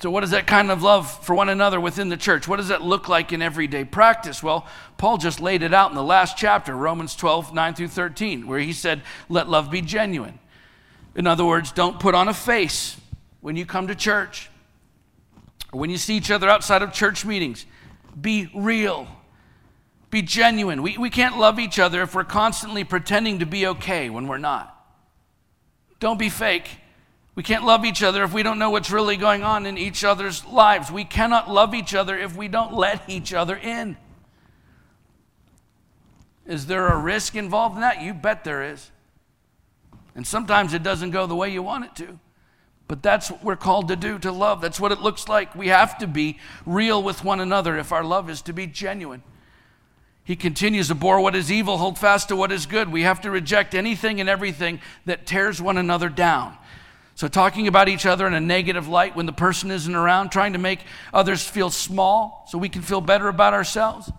So, 0.00 0.10
what 0.10 0.24
is 0.24 0.30
that 0.30 0.48
kind 0.48 0.72
of 0.72 0.82
love 0.82 1.24
for 1.24 1.34
one 1.34 1.48
another 1.48 1.80
within 1.80 2.08
the 2.08 2.16
church? 2.16 2.48
What 2.48 2.56
does 2.56 2.68
that 2.68 2.82
look 2.82 3.08
like 3.08 3.32
in 3.32 3.40
everyday 3.40 3.84
practice? 3.84 4.42
Well, 4.42 4.66
Paul 4.98 5.16
just 5.16 5.40
laid 5.40 5.62
it 5.62 5.72
out 5.72 5.90
in 5.90 5.96
the 5.96 6.02
last 6.02 6.36
chapter, 6.36 6.76
Romans 6.76 7.14
12, 7.14 7.54
9 7.54 7.74
through 7.74 7.88
13, 7.88 8.48
where 8.48 8.58
he 8.58 8.72
said, 8.72 9.02
Let 9.28 9.48
love 9.48 9.70
be 9.70 9.80
genuine. 9.80 10.40
In 11.14 11.28
other 11.28 11.44
words, 11.44 11.70
don't 11.70 12.00
put 12.00 12.16
on 12.16 12.26
a 12.26 12.34
face 12.34 12.96
when 13.42 13.54
you 13.54 13.64
come 13.64 13.86
to 13.86 13.94
church 13.94 14.50
or 15.72 15.78
when 15.78 15.90
you 15.90 15.98
see 15.98 16.16
each 16.16 16.32
other 16.32 16.48
outside 16.48 16.82
of 16.82 16.92
church 16.92 17.24
meetings. 17.24 17.64
Be 18.20 18.50
real. 18.54 19.06
Be 20.10 20.20
genuine. 20.20 20.82
We, 20.82 20.98
we 20.98 21.10
can't 21.10 21.38
love 21.38 21.60
each 21.60 21.78
other 21.78 22.02
if 22.02 22.14
we're 22.14 22.24
constantly 22.24 22.82
pretending 22.82 23.38
to 23.38 23.46
be 23.46 23.68
okay 23.68 24.10
when 24.10 24.26
we're 24.26 24.38
not. 24.38 24.68
Don't 26.00 26.18
be 26.18 26.28
fake. 26.28 26.68
We 27.34 27.42
can't 27.42 27.64
love 27.64 27.84
each 27.84 28.02
other 28.02 28.22
if 28.24 28.32
we 28.34 28.42
don't 28.42 28.58
know 28.58 28.70
what's 28.70 28.90
really 28.90 29.16
going 29.16 29.42
on 29.42 29.64
in 29.64 29.78
each 29.78 30.04
other's 30.04 30.44
lives. 30.44 30.92
We 30.92 31.04
cannot 31.04 31.50
love 31.50 31.74
each 31.74 31.94
other 31.94 32.18
if 32.18 32.36
we 32.36 32.46
don't 32.48 32.74
let 32.74 33.08
each 33.08 33.32
other 33.32 33.56
in. 33.56 33.96
Is 36.46 36.66
there 36.66 36.88
a 36.88 36.96
risk 36.98 37.34
involved 37.34 37.76
in 37.76 37.80
that? 37.80 38.02
You 38.02 38.12
bet 38.12 38.44
there 38.44 38.62
is. 38.62 38.90
And 40.14 40.26
sometimes 40.26 40.74
it 40.74 40.82
doesn't 40.82 41.10
go 41.10 41.26
the 41.26 41.34
way 41.34 41.50
you 41.50 41.62
want 41.62 41.86
it 41.86 41.96
to. 41.96 42.18
But 42.86 43.02
that's 43.02 43.30
what 43.30 43.42
we're 43.42 43.56
called 43.56 43.88
to 43.88 43.96
do, 43.96 44.18
to 44.18 44.30
love. 44.30 44.60
That's 44.60 44.78
what 44.78 44.92
it 44.92 45.00
looks 45.00 45.26
like. 45.26 45.54
We 45.54 45.68
have 45.68 45.96
to 45.98 46.06
be 46.06 46.38
real 46.66 47.02
with 47.02 47.24
one 47.24 47.40
another 47.40 47.78
if 47.78 47.92
our 47.92 48.04
love 48.04 48.28
is 48.28 48.42
to 48.42 48.52
be 48.52 48.66
genuine. 48.66 49.22
He 50.24 50.36
continues, 50.36 50.90
abhor 50.90 51.18
what 51.20 51.34
is 51.34 51.50
evil, 51.50 51.78
hold 51.78 51.98
fast 51.98 52.28
to 52.28 52.36
what 52.36 52.52
is 52.52 52.66
good. 52.66 52.92
We 52.92 53.02
have 53.02 53.22
to 53.22 53.30
reject 53.30 53.74
anything 53.74 54.20
and 54.20 54.28
everything 54.28 54.80
that 55.06 55.26
tears 55.26 55.62
one 55.62 55.78
another 55.78 56.10
down. 56.10 56.58
So, 57.14 57.28
talking 57.28 57.68
about 57.68 57.88
each 57.88 58.06
other 58.06 58.26
in 58.26 58.34
a 58.34 58.40
negative 58.40 58.88
light 58.88 59.14
when 59.14 59.26
the 59.26 59.32
person 59.32 59.70
isn't 59.70 59.94
around, 59.94 60.30
trying 60.30 60.54
to 60.54 60.58
make 60.58 60.80
others 61.12 61.46
feel 61.46 61.70
small 61.70 62.44
so 62.48 62.58
we 62.58 62.68
can 62.68 62.82
feel 62.82 63.00
better 63.00 63.28
about 63.28 63.54
ourselves 63.54 64.10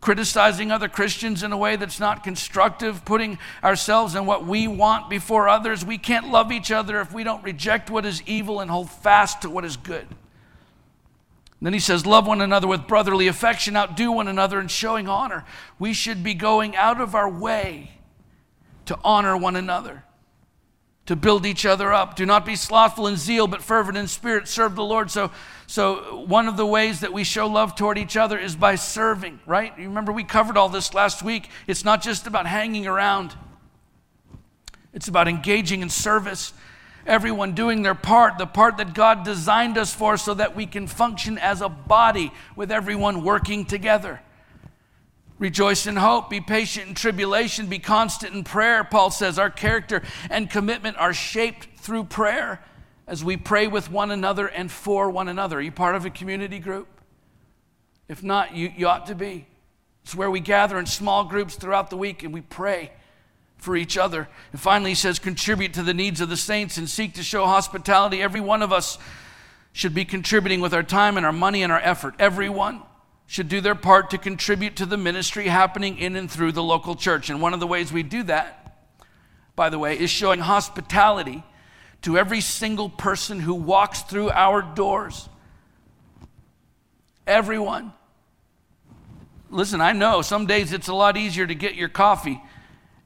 criticizing 0.00 0.70
other 0.70 0.88
Christians 0.88 1.42
in 1.42 1.52
a 1.52 1.56
way 1.56 1.76
that's 1.76 2.00
not 2.00 2.24
constructive, 2.24 3.04
putting 3.04 3.38
ourselves 3.62 4.14
and 4.14 4.26
what 4.26 4.46
we 4.46 4.66
want 4.66 5.10
before 5.10 5.48
others. 5.48 5.84
We 5.84 5.98
can't 5.98 6.30
love 6.30 6.50
each 6.50 6.70
other 6.70 7.00
if 7.00 7.12
we 7.12 7.22
don't 7.22 7.44
reject 7.44 7.90
what 7.90 8.06
is 8.06 8.22
evil 8.26 8.60
and 8.60 8.70
hold 8.70 8.90
fast 8.90 9.42
to 9.42 9.50
what 9.50 9.64
is 9.64 9.76
good. 9.76 10.06
then 11.60 11.74
he 11.74 11.80
says, 11.80 12.06
Love 12.06 12.26
one 12.26 12.40
another 12.40 12.66
with 12.66 12.86
brotherly 12.86 13.26
affection, 13.26 13.76
outdo 13.76 14.10
one 14.12 14.28
another 14.28 14.58
in 14.58 14.68
showing 14.68 15.06
honor. 15.06 15.44
We 15.78 15.92
should 15.92 16.24
be 16.24 16.34
going 16.34 16.74
out 16.76 17.00
of 17.00 17.14
our 17.14 17.28
way 17.28 17.90
to 18.86 18.98
honor 19.04 19.36
one 19.36 19.56
another 19.56 20.04
to 21.10 21.16
build 21.16 21.44
each 21.44 21.66
other 21.66 21.92
up. 21.92 22.14
Do 22.14 22.24
not 22.24 22.46
be 22.46 22.54
slothful 22.54 23.08
in 23.08 23.16
zeal, 23.16 23.48
but 23.48 23.62
fervent 23.62 23.98
in 23.98 24.06
spirit. 24.06 24.46
Serve 24.46 24.76
the 24.76 24.84
Lord. 24.84 25.10
So, 25.10 25.32
so 25.66 26.24
one 26.24 26.46
of 26.46 26.56
the 26.56 26.64
ways 26.64 27.00
that 27.00 27.12
we 27.12 27.24
show 27.24 27.48
love 27.48 27.74
toward 27.74 27.98
each 27.98 28.16
other 28.16 28.38
is 28.38 28.54
by 28.54 28.76
serving, 28.76 29.40
right? 29.44 29.76
You 29.76 29.88
remember 29.88 30.12
we 30.12 30.22
covered 30.22 30.56
all 30.56 30.68
this 30.68 30.94
last 30.94 31.24
week. 31.24 31.48
It's 31.66 31.84
not 31.84 32.00
just 32.00 32.28
about 32.28 32.46
hanging 32.46 32.86
around, 32.86 33.34
it's 34.94 35.08
about 35.08 35.26
engaging 35.26 35.82
in 35.82 35.88
service. 35.88 36.52
Everyone 37.04 37.56
doing 37.56 37.82
their 37.82 37.96
part, 37.96 38.38
the 38.38 38.46
part 38.46 38.76
that 38.76 38.94
God 38.94 39.24
designed 39.24 39.78
us 39.78 39.92
for, 39.92 40.16
so 40.16 40.34
that 40.34 40.54
we 40.54 40.64
can 40.64 40.86
function 40.86 41.38
as 41.38 41.60
a 41.60 41.68
body 41.68 42.30
with 42.54 42.70
everyone 42.70 43.24
working 43.24 43.64
together. 43.64 44.20
Rejoice 45.40 45.86
in 45.86 45.96
hope, 45.96 46.28
be 46.28 46.42
patient 46.42 46.88
in 46.88 46.94
tribulation, 46.94 47.66
be 47.66 47.78
constant 47.78 48.34
in 48.34 48.44
prayer. 48.44 48.84
Paul 48.84 49.10
says 49.10 49.38
our 49.38 49.48
character 49.48 50.02
and 50.28 50.50
commitment 50.50 50.98
are 50.98 51.14
shaped 51.14 51.78
through 51.78 52.04
prayer 52.04 52.62
as 53.06 53.24
we 53.24 53.38
pray 53.38 53.66
with 53.66 53.90
one 53.90 54.10
another 54.10 54.46
and 54.46 54.70
for 54.70 55.08
one 55.08 55.28
another. 55.28 55.56
Are 55.56 55.62
you 55.62 55.72
part 55.72 55.96
of 55.96 56.04
a 56.04 56.10
community 56.10 56.58
group? 56.58 56.88
If 58.06 58.22
not, 58.22 58.54
you, 58.54 58.70
you 58.76 58.86
ought 58.86 59.06
to 59.06 59.14
be. 59.14 59.46
It's 60.04 60.14
where 60.14 60.30
we 60.30 60.40
gather 60.40 60.78
in 60.78 60.84
small 60.84 61.24
groups 61.24 61.54
throughout 61.54 61.88
the 61.88 61.96
week 61.96 62.22
and 62.22 62.34
we 62.34 62.42
pray 62.42 62.92
for 63.56 63.76
each 63.76 63.96
other. 63.96 64.28
And 64.52 64.60
finally, 64.60 64.90
he 64.90 64.94
says, 64.94 65.18
contribute 65.18 65.72
to 65.72 65.82
the 65.82 65.94
needs 65.94 66.20
of 66.20 66.28
the 66.28 66.36
saints 66.36 66.76
and 66.76 66.88
seek 66.88 67.14
to 67.14 67.22
show 67.22 67.46
hospitality. 67.46 68.22
Every 68.22 68.40
one 68.42 68.60
of 68.60 68.74
us 68.74 68.98
should 69.72 69.94
be 69.94 70.04
contributing 70.04 70.60
with 70.60 70.74
our 70.74 70.82
time 70.82 71.16
and 71.16 71.24
our 71.24 71.32
money 71.32 71.62
and 71.62 71.72
our 71.72 71.80
effort. 71.80 72.14
Everyone 72.18 72.82
should 73.30 73.48
do 73.48 73.60
their 73.60 73.76
part 73.76 74.10
to 74.10 74.18
contribute 74.18 74.74
to 74.74 74.84
the 74.84 74.96
ministry 74.96 75.46
happening 75.46 75.96
in 75.98 76.16
and 76.16 76.28
through 76.28 76.50
the 76.50 76.64
local 76.64 76.96
church. 76.96 77.30
And 77.30 77.40
one 77.40 77.54
of 77.54 77.60
the 77.60 77.66
ways 77.68 77.92
we 77.92 78.02
do 78.02 78.24
that, 78.24 78.76
by 79.54 79.70
the 79.70 79.78
way, 79.78 79.96
is 79.96 80.10
showing 80.10 80.40
hospitality 80.40 81.44
to 82.02 82.18
every 82.18 82.40
single 82.40 82.88
person 82.88 83.38
who 83.38 83.54
walks 83.54 84.02
through 84.02 84.30
our 84.30 84.62
doors. 84.62 85.28
Everyone. 87.24 87.92
Listen, 89.48 89.80
I 89.80 89.92
know 89.92 90.22
some 90.22 90.46
days 90.46 90.72
it's 90.72 90.88
a 90.88 90.94
lot 90.94 91.16
easier 91.16 91.46
to 91.46 91.54
get 91.54 91.76
your 91.76 91.88
coffee 91.88 92.42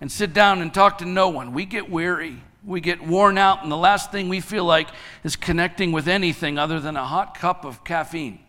and 0.00 0.10
sit 0.10 0.32
down 0.32 0.62
and 0.62 0.72
talk 0.72 0.96
to 0.98 1.04
no 1.04 1.28
one. 1.28 1.52
We 1.52 1.66
get 1.66 1.90
weary, 1.90 2.42
we 2.64 2.80
get 2.80 3.06
worn 3.06 3.37
out, 3.37 3.62
and 3.62 3.70
the 3.70 3.76
last 3.76 4.10
thing 4.10 4.30
we 4.30 4.40
feel 4.40 4.64
like 4.64 4.88
is 5.22 5.37
connecting 5.37 5.92
with 5.92 6.08
anything 6.08 6.56
other 6.56 6.80
than 6.80 6.96
a 6.96 7.04
hot 7.04 7.38
cup 7.38 7.66
of 7.66 7.84
caffeine. 7.84 8.43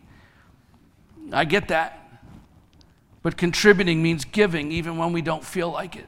I 1.32 1.44
get 1.44 1.68
that. 1.68 2.02
But 3.22 3.36
contributing 3.36 4.02
means 4.02 4.24
giving 4.24 4.70
even 4.70 4.98
when 4.98 5.12
we 5.12 5.22
don't 5.22 5.44
feel 5.44 5.70
like 5.70 5.96
it. 5.96 6.06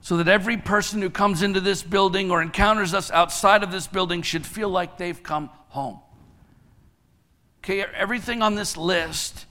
So 0.00 0.16
that 0.16 0.28
every 0.28 0.56
person 0.56 1.00
who 1.00 1.10
comes 1.10 1.42
into 1.42 1.60
this 1.60 1.82
building 1.82 2.30
or 2.30 2.42
encounters 2.42 2.94
us 2.94 3.10
outside 3.10 3.62
of 3.62 3.70
this 3.70 3.86
building 3.86 4.22
should 4.22 4.46
feel 4.46 4.68
like 4.68 4.98
they've 4.98 5.22
come 5.22 5.50
home. 5.68 6.00
Okay, 7.62 7.82
everything 7.82 8.42
on 8.42 8.56
this 8.56 8.76
list 8.76 9.46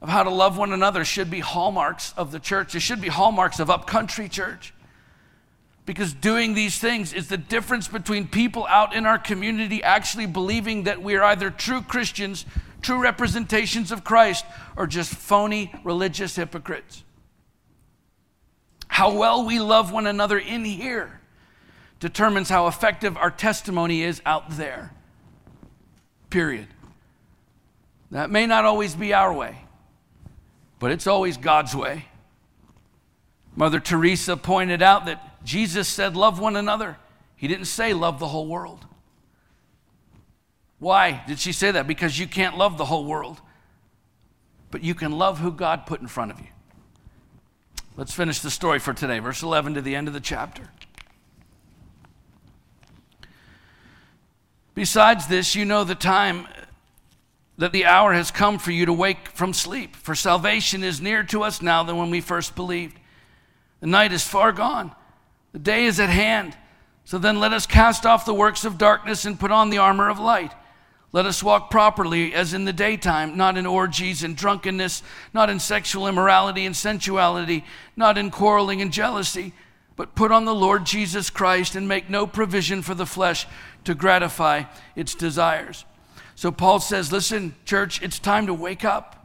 of 0.00 0.08
how 0.08 0.22
to 0.22 0.30
love 0.30 0.56
one 0.56 0.72
another 0.72 1.04
should 1.04 1.30
be 1.30 1.40
hallmarks 1.40 2.14
of 2.16 2.30
the 2.30 2.38
church. 2.38 2.74
It 2.74 2.80
should 2.80 3.00
be 3.00 3.08
hallmarks 3.08 3.58
of 3.58 3.70
upcountry 3.70 4.28
church. 4.28 4.72
Because 5.84 6.12
doing 6.12 6.54
these 6.54 6.78
things 6.78 7.12
is 7.12 7.28
the 7.28 7.38
difference 7.38 7.88
between 7.88 8.28
people 8.28 8.66
out 8.68 8.94
in 8.94 9.06
our 9.06 9.18
community 9.18 9.82
actually 9.82 10.26
believing 10.26 10.84
that 10.84 11.02
we 11.02 11.16
are 11.16 11.24
either 11.24 11.50
true 11.50 11.80
Christians 11.80 12.44
true 12.82 13.00
representations 13.00 13.92
of 13.92 14.04
Christ 14.04 14.44
or 14.76 14.86
just 14.86 15.14
phony 15.14 15.72
religious 15.84 16.36
hypocrites. 16.36 17.04
How 18.88 19.12
well 19.12 19.44
we 19.44 19.60
love 19.60 19.92
one 19.92 20.06
another 20.06 20.38
in 20.38 20.64
here 20.64 21.20
determines 22.00 22.48
how 22.48 22.66
effective 22.66 23.16
our 23.16 23.30
testimony 23.30 24.02
is 24.02 24.22
out 24.24 24.50
there. 24.50 24.92
Period. 26.30 26.68
That 28.10 28.30
may 28.30 28.46
not 28.46 28.64
always 28.64 28.94
be 28.94 29.12
our 29.12 29.32
way, 29.32 29.58
but 30.78 30.90
it's 30.90 31.06
always 31.06 31.36
God's 31.36 31.74
way. 31.74 32.06
Mother 33.54 33.80
Teresa 33.80 34.36
pointed 34.36 34.82
out 34.82 35.06
that 35.06 35.44
Jesus 35.44 35.88
said, 35.88 36.16
Love 36.16 36.38
one 36.38 36.56
another. 36.56 36.96
He 37.36 37.48
didn't 37.48 37.66
say, 37.66 37.92
Love 37.92 38.18
the 38.18 38.28
whole 38.28 38.46
world. 38.46 38.86
Why 40.78 41.22
did 41.26 41.38
she 41.38 41.52
say 41.52 41.70
that? 41.72 41.86
Because 41.86 42.18
you 42.18 42.26
can't 42.26 42.56
love 42.56 42.78
the 42.78 42.84
whole 42.84 43.04
world, 43.04 43.40
but 44.70 44.82
you 44.82 44.94
can 44.94 45.12
love 45.12 45.40
who 45.40 45.50
God 45.50 45.86
put 45.86 46.00
in 46.00 46.06
front 46.06 46.30
of 46.30 46.38
you. 46.38 46.46
Let's 47.96 48.14
finish 48.14 48.40
the 48.40 48.50
story 48.50 48.78
for 48.78 48.94
today, 48.94 49.18
verse 49.18 49.42
11 49.42 49.74
to 49.74 49.82
the 49.82 49.96
end 49.96 50.06
of 50.06 50.14
the 50.14 50.20
chapter. 50.20 50.70
Besides 54.74 55.26
this, 55.26 55.56
you 55.56 55.64
know 55.64 55.82
the 55.82 55.96
time 55.96 56.46
that 57.56 57.72
the 57.72 57.84
hour 57.84 58.12
has 58.12 58.30
come 58.30 58.60
for 58.60 58.70
you 58.70 58.86
to 58.86 58.92
wake 58.92 59.28
from 59.30 59.52
sleep, 59.52 59.96
for 59.96 60.14
salvation 60.14 60.84
is 60.84 61.00
nearer 61.00 61.24
to 61.24 61.42
us 61.42 61.60
now 61.60 61.82
than 61.82 61.96
when 61.96 62.10
we 62.10 62.20
first 62.20 62.54
believed. 62.54 62.96
The 63.80 63.88
night 63.88 64.12
is 64.12 64.22
far 64.22 64.52
gone, 64.52 64.94
the 65.52 65.58
day 65.58 65.86
is 65.86 65.98
at 65.98 66.08
hand. 66.08 66.56
So 67.04 67.18
then 67.18 67.40
let 67.40 67.54
us 67.54 67.66
cast 67.66 68.04
off 68.04 68.26
the 68.26 68.34
works 68.34 68.64
of 68.66 68.76
darkness 68.76 69.24
and 69.24 69.40
put 69.40 69.50
on 69.50 69.70
the 69.70 69.78
armor 69.78 70.10
of 70.10 70.20
light. 70.20 70.52
Let 71.10 71.24
us 71.24 71.42
walk 71.42 71.70
properly 71.70 72.34
as 72.34 72.52
in 72.52 72.66
the 72.66 72.72
daytime, 72.72 73.36
not 73.36 73.56
in 73.56 73.64
orgies 73.64 74.22
and 74.22 74.36
drunkenness, 74.36 75.02
not 75.32 75.48
in 75.48 75.58
sexual 75.58 76.06
immorality 76.06 76.66
and 76.66 76.76
sensuality, 76.76 77.64
not 77.96 78.18
in 78.18 78.30
quarreling 78.30 78.82
and 78.82 78.92
jealousy, 78.92 79.54
but 79.96 80.14
put 80.14 80.30
on 80.30 80.44
the 80.44 80.54
Lord 80.54 80.84
Jesus 80.84 81.30
Christ 81.30 81.74
and 81.74 81.88
make 81.88 82.10
no 82.10 82.26
provision 82.26 82.82
for 82.82 82.94
the 82.94 83.06
flesh 83.06 83.46
to 83.84 83.94
gratify 83.94 84.64
its 84.94 85.14
desires. 85.14 85.86
So 86.34 86.52
Paul 86.52 86.78
says, 86.78 87.10
Listen, 87.10 87.56
church, 87.64 88.02
it's 88.02 88.18
time 88.18 88.46
to 88.46 88.54
wake 88.54 88.84
up. 88.84 89.17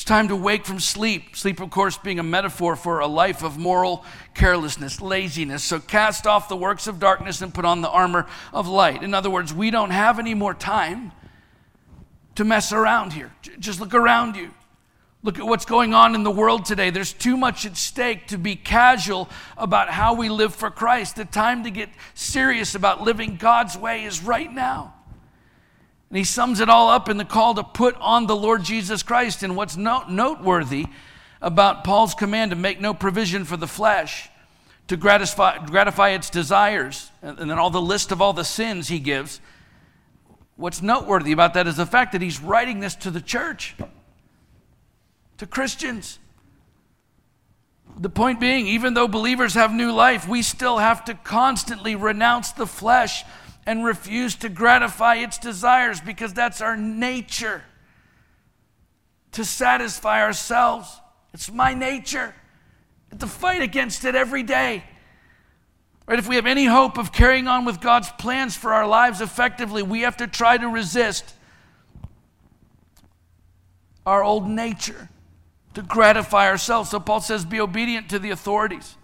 It's 0.00 0.04
time 0.06 0.28
to 0.28 0.34
wake 0.34 0.64
from 0.64 0.80
sleep. 0.80 1.36
Sleep, 1.36 1.60
of 1.60 1.68
course, 1.68 1.98
being 1.98 2.18
a 2.18 2.22
metaphor 2.22 2.74
for 2.74 3.00
a 3.00 3.06
life 3.06 3.42
of 3.42 3.58
moral 3.58 4.02
carelessness, 4.32 5.02
laziness. 5.02 5.62
So 5.62 5.78
cast 5.78 6.26
off 6.26 6.48
the 6.48 6.56
works 6.56 6.86
of 6.86 6.98
darkness 6.98 7.42
and 7.42 7.52
put 7.52 7.66
on 7.66 7.82
the 7.82 7.90
armor 7.90 8.26
of 8.54 8.66
light. 8.66 9.02
In 9.02 9.12
other 9.12 9.28
words, 9.28 9.52
we 9.52 9.70
don't 9.70 9.90
have 9.90 10.18
any 10.18 10.32
more 10.32 10.54
time 10.54 11.12
to 12.36 12.44
mess 12.44 12.72
around 12.72 13.12
here. 13.12 13.30
Just 13.58 13.78
look 13.78 13.92
around 13.92 14.36
you. 14.36 14.54
Look 15.22 15.38
at 15.38 15.44
what's 15.44 15.66
going 15.66 15.92
on 15.92 16.14
in 16.14 16.22
the 16.22 16.30
world 16.30 16.64
today. 16.64 16.88
There's 16.88 17.12
too 17.12 17.36
much 17.36 17.66
at 17.66 17.76
stake 17.76 18.28
to 18.28 18.38
be 18.38 18.56
casual 18.56 19.28
about 19.58 19.90
how 19.90 20.14
we 20.14 20.30
live 20.30 20.54
for 20.54 20.70
Christ. 20.70 21.16
The 21.16 21.26
time 21.26 21.64
to 21.64 21.70
get 21.70 21.90
serious 22.14 22.74
about 22.74 23.02
living 23.02 23.36
God's 23.36 23.76
way 23.76 24.04
is 24.04 24.22
right 24.22 24.50
now. 24.50 24.94
And 26.10 26.18
he 26.18 26.24
sums 26.24 26.58
it 26.58 26.68
all 26.68 26.88
up 26.88 27.08
in 27.08 27.18
the 27.18 27.24
call 27.24 27.54
to 27.54 27.62
put 27.62 27.94
on 28.00 28.26
the 28.26 28.34
Lord 28.34 28.64
Jesus 28.64 29.02
Christ. 29.04 29.44
And 29.44 29.56
what's 29.56 29.76
noteworthy 29.76 30.86
about 31.40 31.84
Paul's 31.84 32.14
command 32.14 32.50
to 32.50 32.56
make 32.56 32.80
no 32.80 32.92
provision 32.92 33.44
for 33.44 33.56
the 33.56 33.68
flesh, 33.68 34.28
to 34.88 34.96
gratify, 34.96 35.64
gratify 35.64 36.10
its 36.10 36.28
desires, 36.28 37.12
and 37.22 37.38
then 37.38 37.52
all 37.52 37.70
the 37.70 37.80
list 37.80 38.10
of 38.10 38.20
all 38.20 38.32
the 38.32 38.44
sins 38.44 38.88
he 38.88 38.98
gives, 38.98 39.40
what's 40.56 40.82
noteworthy 40.82 41.30
about 41.30 41.54
that 41.54 41.68
is 41.68 41.76
the 41.76 41.86
fact 41.86 42.12
that 42.12 42.20
he's 42.20 42.40
writing 42.40 42.80
this 42.80 42.96
to 42.96 43.10
the 43.10 43.20
church, 43.20 43.76
to 45.38 45.46
Christians. 45.46 46.18
The 47.98 48.10
point 48.10 48.40
being, 48.40 48.66
even 48.66 48.94
though 48.94 49.08
believers 49.08 49.54
have 49.54 49.72
new 49.72 49.92
life, 49.92 50.28
we 50.28 50.42
still 50.42 50.78
have 50.78 51.04
to 51.06 51.14
constantly 51.14 51.94
renounce 51.94 52.50
the 52.52 52.66
flesh 52.66 53.24
and 53.66 53.84
refuse 53.84 54.34
to 54.36 54.48
gratify 54.48 55.16
its 55.16 55.38
desires 55.38 56.00
because 56.00 56.32
that's 56.32 56.60
our 56.60 56.76
nature 56.76 57.62
to 59.32 59.44
satisfy 59.44 60.22
ourselves. 60.22 61.00
It's 61.32 61.50
my 61.50 61.74
nature. 61.74 62.34
To 63.18 63.26
fight 63.26 63.62
against 63.62 64.04
it 64.04 64.14
every 64.14 64.42
day. 64.42 64.84
Right? 66.06 66.18
If 66.18 66.28
we 66.28 66.36
have 66.36 66.46
any 66.46 66.64
hope 66.64 66.98
of 66.98 67.12
carrying 67.12 67.46
on 67.46 67.64
with 67.64 67.80
God's 67.80 68.10
plans 68.12 68.56
for 68.56 68.72
our 68.72 68.86
lives 68.86 69.20
effectively, 69.20 69.82
we 69.82 70.00
have 70.00 70.16
to 70.16 70.26
try 70.26 70.56
to 70.56 70.68
resist 70.68 71.34
our 74.06 74.24
old 74.24 74.48
nature 74.48 75.08
to 75.74 75.82
gratify 75.82 76.48
ourselves. 76.48 76.90
So 76.90 76.98
Paul 76.98 77.20
says, 77.20 77.44
be 77.44 77.60
obedient 77.60 78.08
to 78.10 78.18
the 78.18 78.30
authorities, 78.30 78.96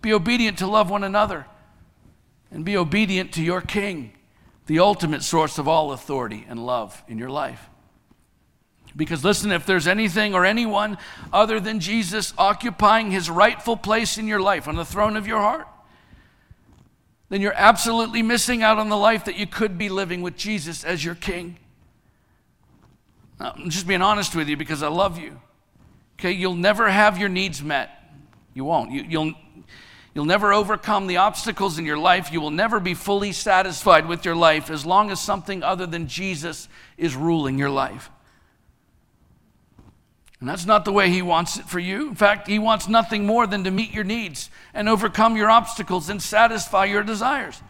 be 0.00 0.12
obedient 0.12 0.58
to 0.58 0.66
love 0.66 0.90
one 0.90 1.04
another 1.04 1.46
and 2.54 2.64
be 2.64 2.76
obedient 2.76 3.32
to 3.32 3.42
your 3.42 3.60
King, 3.60 4.12
the 4.66 4.78
ultimate 4.78 5.22
source 5.22 5.58
of 5.58 5.66
all 5.68 5.92
authority 5.92 6.46
and 6.48 6.64
love 6.64 7.02
in 7.08 7.18
your 7.18 7.28
life. 7.28 7.68
Because 8.96 9.24
listen, 9.24 9.50
if 9.50 9.66
there's 9.66 9.88
anything 9.88 10.34
or 10.34 10.44
anyone 10.44 10.96
other 11.32 11.58
than 11.58 11.80
Jesus 11.80 12.32
occupying 12.38 13.10
his 13.10 13.28
rightful 13.28 13.76
place 13.76 14.18
in 14.18 14.28
your 14.28 14.40
life 14.40 14.68
on 14.68 14.76
the 14.76 14.84
throne 14.84 15.16
of 15.16 15.26
your 15.26 15.40
heart, 15.40 15.66
then 17.28 17.40
you're 17.40 17.52
absolutely 17.56 18.22
missing 18.22 18.62
out 18.62 18.78
on 18.78 18.88
the 18.88 18.96
life 18.96 19.24
that 19.24 19.36
you 19.36 19.48
could 19.48 19.76
be 19.76 19.88
living 19.88 20.22
with 20.22 20.36
Jesus 20.36 20.84
as 20.84 21.04
your 21.04 21.16
king. 21.16 21.58
I'm 23.40 23.68
just 23.68 23.88
being 23.88 24.02
honest 24.02 24.36
with 24.36 24.48
you 24.48 24.56
because 24.56 24.84
I 24.84 24.88
love 24.88 25.18
you. 25.18 25.40
Okay, 26.20 26.30
you'll 26.30 26.54
never 26.54 26.88
have 26.88 27.18
your 27.18 27.28
needs 27.28 27.60
met. 27.60 27.90
You 28.54 28.64
won't. 28.64 28.92
You, 28.92 29.18
will 29.18 29.32
You'll 30.14 30.24
never 30.24 30.52
overcome 30.52 31.08
the 31.08 31.16
obstacles 31.16 31.76
in 31.76 31.84
your 31.84 31.98
life. 31.98 32.32
You 32.32 32.40
will 32.40 32.52
never 32.52 32.78
be 32.78 32.94
fully 32.94 33.32
satisfied 33.32 34.06
with 34.06 34.24
your 34.24 34.36
life 34.36 34.70
as 34.70 34.86
long 34.86 35.10
as 35.10 35.20
something 35.20 35.64
other 35.64 35.86
than 35.86 36.06
Jesus 36.06 36.68
is 36.96 37.16
ruling 37.16 37.58
your 37.58 37.70
life. 37.70 38.10
And 40.38 40.48
that's 40.48 40.66
not 40.66 40.84
the 40.84 40.92
way 40.92 41.10
He 41.10 41.20
wants 41.20 41.56
it 41.56 41.64
for 41.64 41.80
you. 41.80 42.08
In 42.08 42.14
fact, 42.14 42.46
He 42.46 42.60
wants 42.60 42.86
nothing 42.86 43.26
more 43.26 43.46
than 43.46 43.64
to 43.64 43.72
meet 43.72 43.92
your 43.92 44.04
needs 44.04 44.50
and 44.72 44.88
overcome 44.88 45.36
your 45.36 45.50
obstacles 45.50 46.08
and 46.08 46.22
satisfy 46.22 46.84
your 46.84 47.02
desires. 47.02 47.60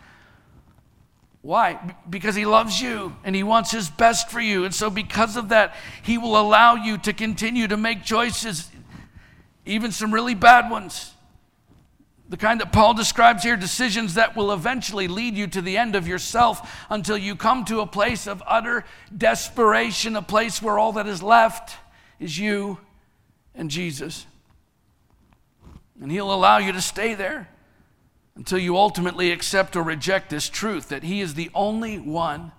Why? 1.40 1.94
Because 2.10 2.34
He 2.34 2.44
loves 2.44 2.78
you 2.78 3.16
and 3.24 3.34
He 3.34 3.42
wants 3.42 3.70
His 3.70 3.88
best 3.88 4.30
for 4.30 4.40
you. 4.40 4.66
And 4.66 4.74
so, 4.74 4.90
because 4.90 5.36
of 5.36 5.48
that, 5.48 5.74
He 6.02 6.18
will 6.18 6.38
allow 6.38 6.74
you 6.74 6.98
to 6.98 7.14
continue 7.14 7.68
to 7.68 7.76
make 7.78 8.04
choices, 8.04 8.70
even 9.64 9.92
some 9.92 10.12
really 10.12 10.34
bad 10.34 10.70
ones 10.70 11.13
the 12.28 12.36
kind 12.36 12.60
that 12.60 12.72
Paul 12.72 12.94
describes 12.94 13.42
here 13.42 13.56
decisions 13.56 14.14
that 14.14 14.34
will 14.34 14.50
eventually 14.50 15.08
lead 15.08 15.36
you 15.36 15.46
to 15.48 15.60
the 15.60 15.76
end 15.76 15.94
of 15.94 16.08
yourself 16.08 16.86
until 16.88 17.18
you 17.18 17.36
come 17.36 17.64
to 17.66 17.80
a 17.80 17.86
place 17.86 18.26
of 18.26 18.42
utter 18.46 18.84
desperation, 19.14 20.16
a 20.16 20.22
place 20.22 20.62
where 20.62 20.78
all 20.78 20.92
that 20.92 21.06
is 21.06 21.22
left 21.22 21.76
is 22.18 22.38
you 22.38 22.78
and 23.54 23.70
Jesus. 23.70 24.26
And 26.00 26.10
He'll 26.10 26.32
allow 26.32 26.58
you 26.58 26.72
to 26.72 26.80
stay 26.80 27.14
there 27.14 27.48
until 28.36 28.58
you 28.58 28.76
ultimately 28.76 29.30
accept 29.30 29.76
or 29.76 29.82
reject 29.82 30.30
this 30.30 30.48
truth 30.48 30.88
that 30.88 31.02
He 31.02 31.20
is 31.20 31.34
the 31.34 31.50
only 31.54 31.98
one 31.98 32.52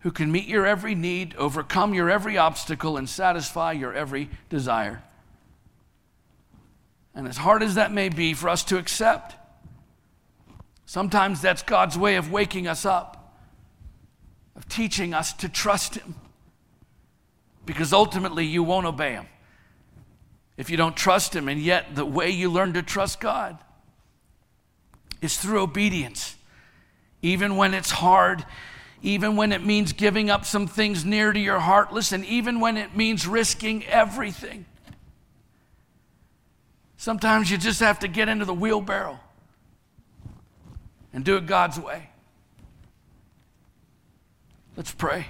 who 0.00 0.10
can 0.10 0.30
meet 0.30 0.46
your 0.46 0.66
every 0.66 0.94
need, 0.94 1.34
overcome 1.36 1.94
your 1.94 2.10
every 2.10 2.36
obstacle, 2.36 2.98
and 2.98 3.08
satisfy 3.08 3.72
your 3.72 3.94
every 3.94 4.28
desire. 4.50 5.02
And 7.14 7.28
as 7.28 7.36
hard 7.36 7.62
as 7.62 7.76
that 7.76 7.92
may 7.92 8.08
be 8.08 8.34
for 8.34 8.48
us 8.48 8.64
to 8.64 8.76
accept, 8.76 9.36
sometimes 10.84 11.40
that's 11.40 11.62
God's 11.62 11.96
way 11.96 12.16
of 12.16 12.30
waking 12.30 12.66
us 12.66 12.84
up, 12.84 13.38
of 14.56 14.68
teaching 14.68 15.14
us 15.14 15.32
to 15.34 15.48
trust 15.48 15.94
Him. 15.94 16.16
Because 17.66 17.92
ultimately, 17.92 18.44
you 18.44 18.62
won't 18.62 18.86
obey 18.86 19.12
Him 19.12 19.26
if 20.56 20.70
you 20.70 20.76
don't 20.76 20.96
trust 20.96 21.34
Him. 21.34 21.48
And 21.48 21.60
yet, 21.60 21.94
the 21.94 22.04
way 22.04 22.30
you 22.30 22.50
learn 22.50 22.72
to 22.74 22.82
trust 22.82 23.20
God 23.20 23.58
is 25.22 25.38
through 25.38 25.62
obedience, 25.62 26.36
even 27.22 27.56
when 27.56 27.74
it's 27.74 27.90
hard. 27.90 28.44
Even 29.02 29.36
when 29.36 29.52
it 29.52 29.62
means 29.62 29.92
giving 29.92 30.30
up 30.30 30.46
some 30.46 30.66
things 30.66 31.04
near 31.04 31.30
to 31.30 31.38
your 31.38 31.58
heart. 31.58 31.92
Listen, 31.92 32.24
even 32.24 32.58
when 32.58 32.78
it 32.78 32.96
means 32.96 33.26
risking 33.26 33.84
everything. 33.84 34.64
Sometimes 37.04 37.50
you 37.50 37.58
just 37.58 37.80
have 37.80 37.98
to 37.98 38.08
get 38.08 38.30
into 38.30 38.46
the 38.46 38.54
wheelbarrow 38.54 39.20
and 41.12 41.22
do 41.22 41.36
it 41.36 41.44
God's 41.44 41.78
way. 41.78 42.08
Let's 44.74 44.90
pray. 44.90 45.26